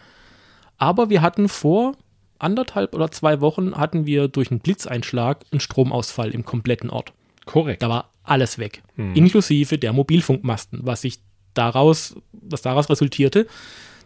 Aber 0.78 1.10
wir 1.10 1.22
hatten 1.22 1.50
vor 1.50 1.94
anderthalb 2.40 2.94
oder 2.94 3.10
zwei 3.12 3.42
Wochen 3.42 3.76
hatten 3.76 4.06
wir 4.06 4.28
durch 4.28 4.52
einen 4.52 4.60
Blitzeinschlag 4.60 5.46
einen 5.52 5.60
Stromausfall 5.60 6.32
im 6.32 6.46
kompletten 6.46 6.90
Ort. 6.90 7.14
Korrekt. 7.46 7.82
Da 7.82 7.90
war 7.90 8.10
alles 8.24 8.58
weg, 8.58 8.82
inklusive 8.96 9.78
der 9.78 9.92
Mobilfunkmasten, 9.94 10.80
was 10.84 11.02
sich 11.02 11.20
daraus, 11.54 12.16
was 12.32 12.62
daraus 12.62 12.90
resultierte, 12.90 13.48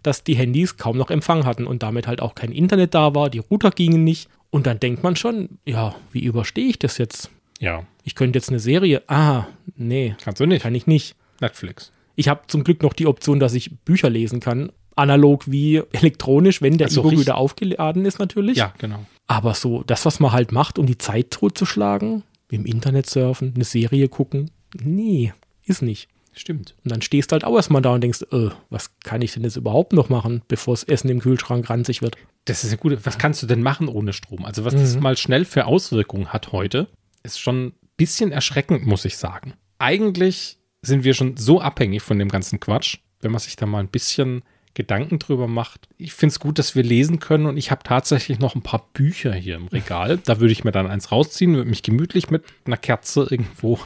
dass 0.04 0.24
die 0.24 0.36
Handys 0.36 0.78
kaum 0.78 0.98
noch 0.98 1.10
Empfang 1.10 1.46
hatten 1.46 1.68
und 1.68 1.84
damit 1.84 2.08
halt 2.08 2.22
auch 2.22 2.36
kein 2.36 2.52
Internet 2.52 2.94
da 2.94 3.14
war, 3.16 3.30
die 3.30 3.40
Router 3.40 3.72
gingen 3.72 4.04
nicht. 4.04 4.30
Und 4.50 4.66
dann 4.66 4.80
denkt 4.80 5.04
man 5.04 5.16
schon, 5.16 5.60
ja, 5.66 5.96
wie 6.12 6.24
überstehe 6.24 6.68
ich 6.70 6.80
das 6.80 6.98
jetzt? 6.98 7.30
Ja, 7.60 7.84
Ich 8.04 8.16
könnte 8.16 8.38
jetzt 8.38 8.50
eine 8.50 8.60
Serie, 8.60 9.02
ah, 9.08 9.46
nee, 9.76 10.16
kannst 10.24 10.40
du 10.40 10.46
nicht. 10.46 10.62
kann 10.62 10.74
ich 10.76 10.88
nicht. 10.88 11.16
Netflix. 11.42 11.92
Ich 12.16 12.30
habe 12.30 12.42
zum 12.48 12.64
Glück 12.64 12.82
noch 12.82 12.94
die 12.94 13.08
Option, 13.08 13.40
dass 13.40 13.54
ich 13.54 13.76
Bücher 13.80 14.10
lesen 14.10 14.40
kann, 14.40 14.72
analog 14.96 15.44
wie 15.52 15.82
elektronisch, 15.92 16.62
wenn 16.62 16.78
der 16.78 16.88
Also 16.88 17.02
E-Book 17.02 17.20
wieder 17.20 17.38
aufgeladen 17.38 18.06
ist 18.06 18.20
natürlich. 18.20 18.58
Ja, 18.58 18.74
genau. 18.78 19.06
Aber 19.28 19.54
so, 19.54 19.84
das, 19.84 20.06
was 20.06 20.20
man 20.20 20.32
halt 20.32 20.52
macht, 20.52 20.80
um 20.80 20.86
die 20.86 20.98
Zeit 20.98 21.32
totzuschlagen, 21.32 22.24
im 22.50 22.66
Internet 22.66 23.10
surfen, 23.10 23.54
eine 23.56 23.64
Serie 23.64 24.08
gucken, 24.08 24.52
nee, 24.80 25.34
ist 25.64 25.82
nicht. 25.82 26.10
Stimmt. 26.34 26.76
Und 26.84 26.92
dann 26.92 27.02
stehst 27.02 27.32
du 27.32 27.34
halt 27.34 27.44
auch 27.44 27.56
erstmal 27.56 27.82
da 27.82 27.96
und 27.96 28.02
denkst, 28.02 28.22
äh, 28.32 28.50
was 28.70 28.92
kann 29.00 29.24
ich 29.24 29.34
denn 29.34 29.44
jetzt 29.44 29.56
überhaupt 29.56 29.94
noch 29.94 30.10
machen, 30.10 30.44
bevor 30.48 30.76
das 30.76 30.84
Essen 30.84 31.10
im 31.10 31.20
Kühlschrank 31.20 31.68
ranzig 31.68 32.04
wird? 32.04 32.16
Das 32.46 32.64
ist 32.64 32.70
eine 32.70 32.78
gute. 32.78 33.04
Was 33.06 33.18
kannst 33.18 33.42
du 33.42 33.48
denn 33.48 33.64
machen 33.64 33.88
ohne 33.88 34.14
Strom? 34.14 34.46
Also, 34.46 34.64
was 34.64 34.76
das 34.76 35.00
mal 35.00 35.18
schnell 35.18 35.46
für 35.46 35.66
Auswirkungen 35.66 36.32
hat 36.32 36.52
heute, 36.52 36.90
ist 37.24 37.40
schon 37.40 37.68
ein 37.68 37.74
bisschen 37.98 38.32
erschreckend, 38.32 38.86
muss 38.86 39.04
ich 39.04 39.18
sagen. 39.18 39.54
Eigentlich 39.80 40.60
sind 40.84 41.04
wir 41.04 41.16
schon 41.16 41.38
so 41.38 41.60
abhängig 41.60 42.04
von 42.04 42.20
dem 42.20 42.30
ganzen 42.30 42.60
Quatsch, 42.60 43.00
wenn 43.20 43.32
man 43.32 43.40
sich 43.40 43.56
da 43.56 43.66
mal 43.66 43.80
ein 43.80 43.90
bisschen 43.90 44.44
Gedanken 44.78 45.18
drüber 45.18 45.48
macht. 45.48 45.90
Ich 45.98 46.14
finde 46.14 46.34
es 46.34 46.40
gut, 46.40 46.60
dass 46.60 46.76
wir 46.76 46.84
lesen 46.84 47.18
können 47.18 47.48
und 47.48 47.58
ich 47.58 47.72
habe 47.72 47.82
tatsächlich 47.84 48.38
noch 48.38 48.54
ein 48.54 48.62
paar 48.62 48.88
Bücher 48.94 49.34
hier 49.34 49.56
im 49.56 49.68
Regal. 49.70 50.20
Da 50.24 50.40
würde 50.40 50.52
ich 50.52 50.64
mir 50.64 50.72
dann 50.72 50.86
eins 50.86 51.12
rausziehen, 51.12 51.56
würde 51.56 51.68
mich 51.68 51.82
gemütlich 51.82 52.30
mit 52.30 52.44
einer 52.64 52.78
Kerze 52.78 53.26
irgendwo 53.28 53.80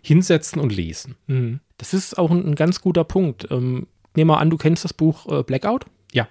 hinsetzen 0.00 0.58
und 0.58 0.74
lesen. 0.74 1.16
Mhm. 1.26 1.60
Das 1.76 1.92
ist 1.92 2.16
auch 2.16 2.30
ein, 2.30 2.46
ein 2.46 2.54
ganz 2.54 2.80
guter 2.80 3.04
Punkt. 3.04 3.46
Ähm, 3.50 3.86
nehmen 4.16 4.30
wir 4.30 4.38
an, 4.38 4.48
du 4.48 4.56
kennst 4.56 4.84
das 4.84 4.94
Buch 4.94 5.30
äh, 5.30 5.42
Blackout. 5.42 5.84
Ja, 6.12 6.26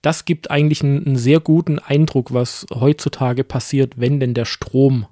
Das 0.00 0.24
gibt 0.26 0.52
eigentlich 0.52 0.84
einen, 0.84 1.04
einen 1.04 1.16
sehr 1.16 1.40
guten 1.40 1.80
Eindruck, 1.80 2.32
was 2.32 2.66
heutzutage 2.72 3.42
passiert, 3.42 3.94
wenn 3.96 4.20
denn 4.20 4.34
der 4.34 4.44
Strom, 4.44 5.06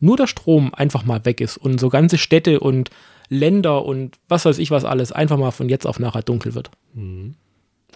nur 0.00 0.16
der 0.16 0.28
Strom 0.28 0.72
einfach 0.72 1.04
mal 1.04 1.26
weg 1.26 1.42
ist 1.42 1.58
und 1.58 1.78
so 1.78 1.90
ganze 1.90 2.16
Städte 2.16 2.60
und 2.60 2.88
Länder 3.28 3.84
und 3.84 4.16
was 4.28 4.46
weiß 4.46 4.56
ich 4.58 4.70
was 4.70 4.86
alles 4.86 5.12
einfach 5.12 5.36
mal 5.36 5.50
von 5.50 5.68
jetzt 5.68 5.86
auf 5.86 5.98
nachher 5.98 6.22
dunkel 6.22 6.54
wird. 6.54 6.70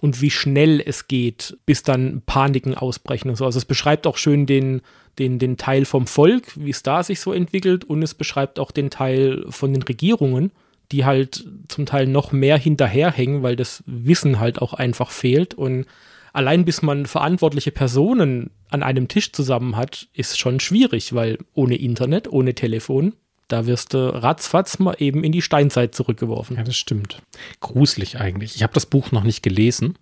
Und 0.01 0.21
wie 0.21 0.31
schnell 0.31 0.81
es 0.83 1.07
geht, 1.07 1.57
bis 1.65 1.83
dann 1.83 2.23
Paniken 2.25 2.75
ausbrechen 2.75 3.29
und 3.29 3.35
so. 3.35 3.45
Also 3.45 3.59
es 3.59 3.65
beschreibt 3.65 4.07
auch 4.07 4.17
schön 4.17 4.47
den, 4.47 4.81
den, 5.19 5.37
den 5.37 5.57
Teil 5.57 5.85
vom 5.85 6.07
Volk, 6.07 6.51
wie 6.55 6.71
es 6.71 6.83
da 6.83 7.03
sich 7.03 7.19
so 7.19 7.31
entwickelt 7.31 7.85
und 7.85 8.01
es 8.01 8.15
beschreibt 8.15 8.59
auch 8.59 8.71
den 8.71 8.89
Teil 8.89 9.45
von 9.49 9.71
den 9.71 9.83
Regierungen, 9.83 10.51
die 10.91 11.05
halt 11.05 11.45
zum 11.67 11.85
Teil 11.85 12.07
noch 12.07 12.31
mehr 12.31 12.57
hinterherhängen, 12.57 13.43
weil 13.43 13.55
das 13.55 13.83
Wissen 13.85 14.39
halt 14.39 14.59
auch 14.59 14.73
einfach 14.73 15.11
fehlt. 15.11 15.53
Und 15.53 15.85
allein 16.33 16.65
bis 16.65 16.81
man 16.81 17.05
verantwortliche 17.05 17.71
Personen 17.71 18.49
an 18.69 18.81
einem 18.81 19.07
Tisch 19.07 19.31
zusammen 19.31 19.77
hat, 19.77 20.07
ist 20.13 20.39
schon 20.39 20.59
schwierig, 20.59 21.13
weil 21.13 21.37
ohne 21.53 21.75
Internet, 21.75 22.27
ohne 22.27 22.55
Telefon, 22.55 23.13
da 23.51 23.65
wirst 23.65 23.93
du 23.93 24.13
ratzfatz 24.13 24.79
mal 24.79 24.95
eben 24.99 25.23
in 25.23 25.31
die 25.31 25.41
Steinzeit 25.41 25.95
zurückgeworfen. 25.95 26.57
ja, 26.57 26.63
das 26.63 26.77
stimmt. 26.77 27.21
Gruselig 27.59 28.19
eigentlich. 28.19 28.55
Ich 28.55 28.63
habe 28.63 28.73
das 28.73 28.85
Buch 28.85 29.11
noch 29.11 29.23
nicht 29.23 29.43
gelesen. 29.43 29.97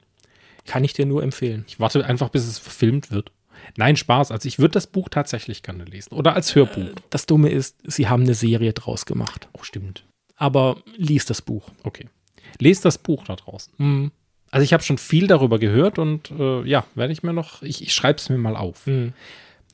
Kann 0.66 0.84
ich 0.84 0.94
dir 0.94 1.06
nur 1.06 1.24
empfehlen. 1.24 1.66
Ich 1.68 1.80
warte 1.80 2.06
einfach, 2.06 2.30
bis 2.30 2.48
es 2.48 2.60
verfilmt 2.60 3.12
wird. 3.12 3.32
Nein, 3.76 3.96
Spaß. 3.96 4.32
Also 4.32 4.48
ich 4.48 4.60
würde 4.60 4.74
das 4.74 4.88
Buch 4.88 5.10
tatsächlich 5.10 5.64
gerne 5.64 5.84
lesen. 5.84 6.14
Oder 6.14 6.36
als 6.36 6.56
Hörbuch. 6.56 6.90
Das 7.10 7.26
Dumme 7.26 7.50
ist, 7.50 7.78
sie 7.84 8.08
haben 8.08 8.24
eine 8.24 8.36
Serie 8.36 8.74
draus 8.74 9.06
gemacht. 9.06 9.50
Oh, 9.54 9.64
stimmt. 9.64 10.06
Aber 10.36 10.78
lies 10.96 11.26
das 11.26 11.42
Buch. 11.42 11.70
Okay. 11.84 12.08
Lest 12.60 12.86
das 12.86 12.98
Buch 12.98 13.26
da 13.26 13.36
draußen. 13.36 13.74
Mhm. 13.78 14.12
Also 14.52 14.64
ich 14.64 14.74
habe 14.74 14.84
schon 14.84 14.98
viel 14.98 15.28
darüber 15.28 15.60
gehört 15.60 16.00
und 16.00 16.32
äh, 16.32 16.64
ja, 16.64 16.86
werde 16.96 17.14
ich 17.14 17.24
mir 17.24 17.34
noch, 17.34 17.62
ich, 17.62 17.82
ich 17.84 17.94
schreibe 17.94 18.18
es 18.18 18.30
mir 18.30 18.38
mal 18.38 18.56
auf. 18.56 18.88
Mhm. 18.88 19.14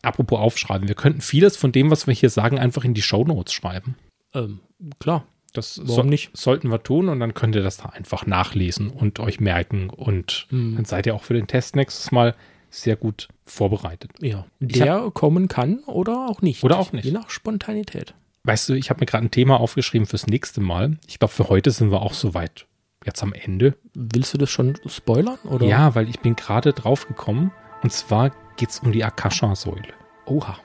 Apropos 0.06 0.39
aufschreiben, 0.39 0.88
wir 0.88 0.95
könnten 0.95 1.22
vieles 1.22 1.58
von 1.58 1.72
dem, 1.72 1.91
was 1.91 2.08
wir 2.08 2.14
hier 2.14 2.30
sagen, 2.30 2.60
einfach 2.60 2.84
in 2.84 2.93
die 2.93 3.01
Shownotes 3.01 3.53
schreiben. 3.53 3.95
Ähm, 4.34 4.60
klar. 4.99 5.26
Das 5.53 5.76
so, 5.76 6.03
nicht? 6.03 6.36
sollten 6.38 6.70
wir 6.70 6.84
tun 6.84 7.08
und 7.08 7.22
dann 7.22 7.34
könnt 7.34 7.56
ihr 7.56 7.64
das 7.64 7.78
da 7.78 7.86
einfach 7.86 8.26
nachlesen 8.26 8.89
und 8.89 9.20
euch 9.22 9.39
merken 9.39 9.89
und 9.89 10.47
Mhm. 10.49 10.76
dann 10.76 10.86
seid 10.86 11.06
ihr 11.06 11.16
auch 11.16 11.24
für 11.24 11.34
den 11.34 11.47
Test 11.47 11.78
nächstes 11.78 12.12
Mal 12.12 12.36
sehr 12.70 12.97
gut 12.97 13.30
vorbereitet. 13.45 14.12
Ja. 14.20 14.45
Der 14.60 15.10
kommen 15.14 15.47
kann 15.47 15.80
oder 15.86 16.28
auch 16.28 16.41
nicht. 16.41 16.62
Oder 16.66 16.78
auch 16.78 16.91
nicht. 16.91 17.06
Je 17.06 17.12
nach 17.12 17.30
Spontanität. 17.30 18.14
Weißt 18.43 18.68
du, 18.68 18.74
ich 18.74 18.89
habe 18.89 18.99
mir 18.99 19.06
gerade 19.06 19.26
ein 19.26 19.32
Thema 19.32 19.60
aufgeschrieben 19.60 20.06
fürs 20.06 20.28
nächste 20.28 20.60
Mal. 20.60 20.97
Ich 21.08 21.20
glaube, 21.20 21.34
für 21.34 21.47
heute 21.47 21.72
sind 21.72 21.89
wir 21.89 22.01
auch 22.01 22.14
soweit. 22.14 22.68
Jetzt 23.06 23.24
am 23.24 23.32
Ende. 23.34 23.76
Willst 23.93 24.34
du 24.34 24.38
das 24.38 24.49
schon 24.49 24.78
spoilern? 24.88 25.38
Oder? 25.45 25.66
Ja, 25.68 25.95
weil 25.95 26.10
ich 26.10 26.20
bin 26.20 26.36
gerade 26.36 26.74
drauf 26.74 27.08
gekommen. 27.08 27.51
Und 27.82 27.93
zwar 27.93 28.32
geht 28.58 28.70
es 28.70 28.80
um 28.80 28.91
die 28.91 29.03
Akasha-Säule. 29.03 29.89
Oha. 30.26 30.58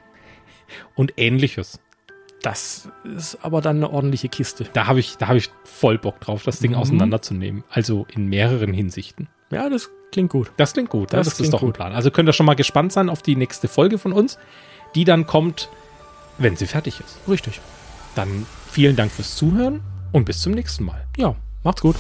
Und 0.95 1.15
ähnliches. 1.17 1.81
Das 2.43 2.89
ist 3.05 3.39
aber 3.43 3.61
dann 3.61 3.77
eine 3.77 3.91
ordentliche 3.91 4.29
Kiste. 4.29 4.65
Da 4.73 4.87
habe 4.87 5.01
ich, 5.01 5.17
da 5.19 5.29
habe 5.29 5.37
ich 5.39 5.51
voll 5.65 5.99
Bock 5.99 6.21
drauf, 6.21 6.43
das 6.45 6.59
Ding 6.61 6.71
Mhm. 6.73 6.79
auseinanderzunehmen. 6.79 7.65
Also 7.69 8.07
in 8.15 8.29
mehreren 8.29 8.73
Hinsichten. 8.73 9.29
Ja, 9.51 9.69
das 9.69 9.91
klingt 10.13 10.31
gut. 10.31 10.51
Das 10.57 10.73
klingt 10.73 10.89
gut. 10.91 11.13
Das 11.13 11.27
Das, 11.27 11.37
klingt 11.37 11.47
ist 11.49 11.53
doch 11.53 11.61
ein 11.63 11.67
gut. 11.67 11.75
Plan. 11.75 11.93
Also 11.93 12.11
könnt 12.11 12.29
ihr 12.29 12.33
schon 12.33 12.47
mal 12.47 12.55
gespannt 12.57 12.93
sein 12.93 13.11
auf 13.11 13.21
die 13.21 13.37
nächste 13.37 13.69
Folge 13.69 13.99
von 13.99 14.13
uns, 14.13 14.39
die 14.95 15.05
dann 15.05 15.27
kommt, 15.27 15.69
wenn 16.39 16.57
sie 16.57 16.67
fertig 16.67 17.01
ist. 17.01 17.19
Richtig. 17.29 17.61
Dann 18.15 18.47
vielen 18.71 18.97
Dank 18.97 19.13
fürs 19.13 19.37
Zuhören 19.37 19.83
und 20.13 20.25
bis 20.25 20.41
zum 20.41 20.53
nächsten 20.53 20.85
Mal. 20.85 21.05
Ja, 21.19 21.35
macht's 21.63 21.83
gut. 21.83 21.97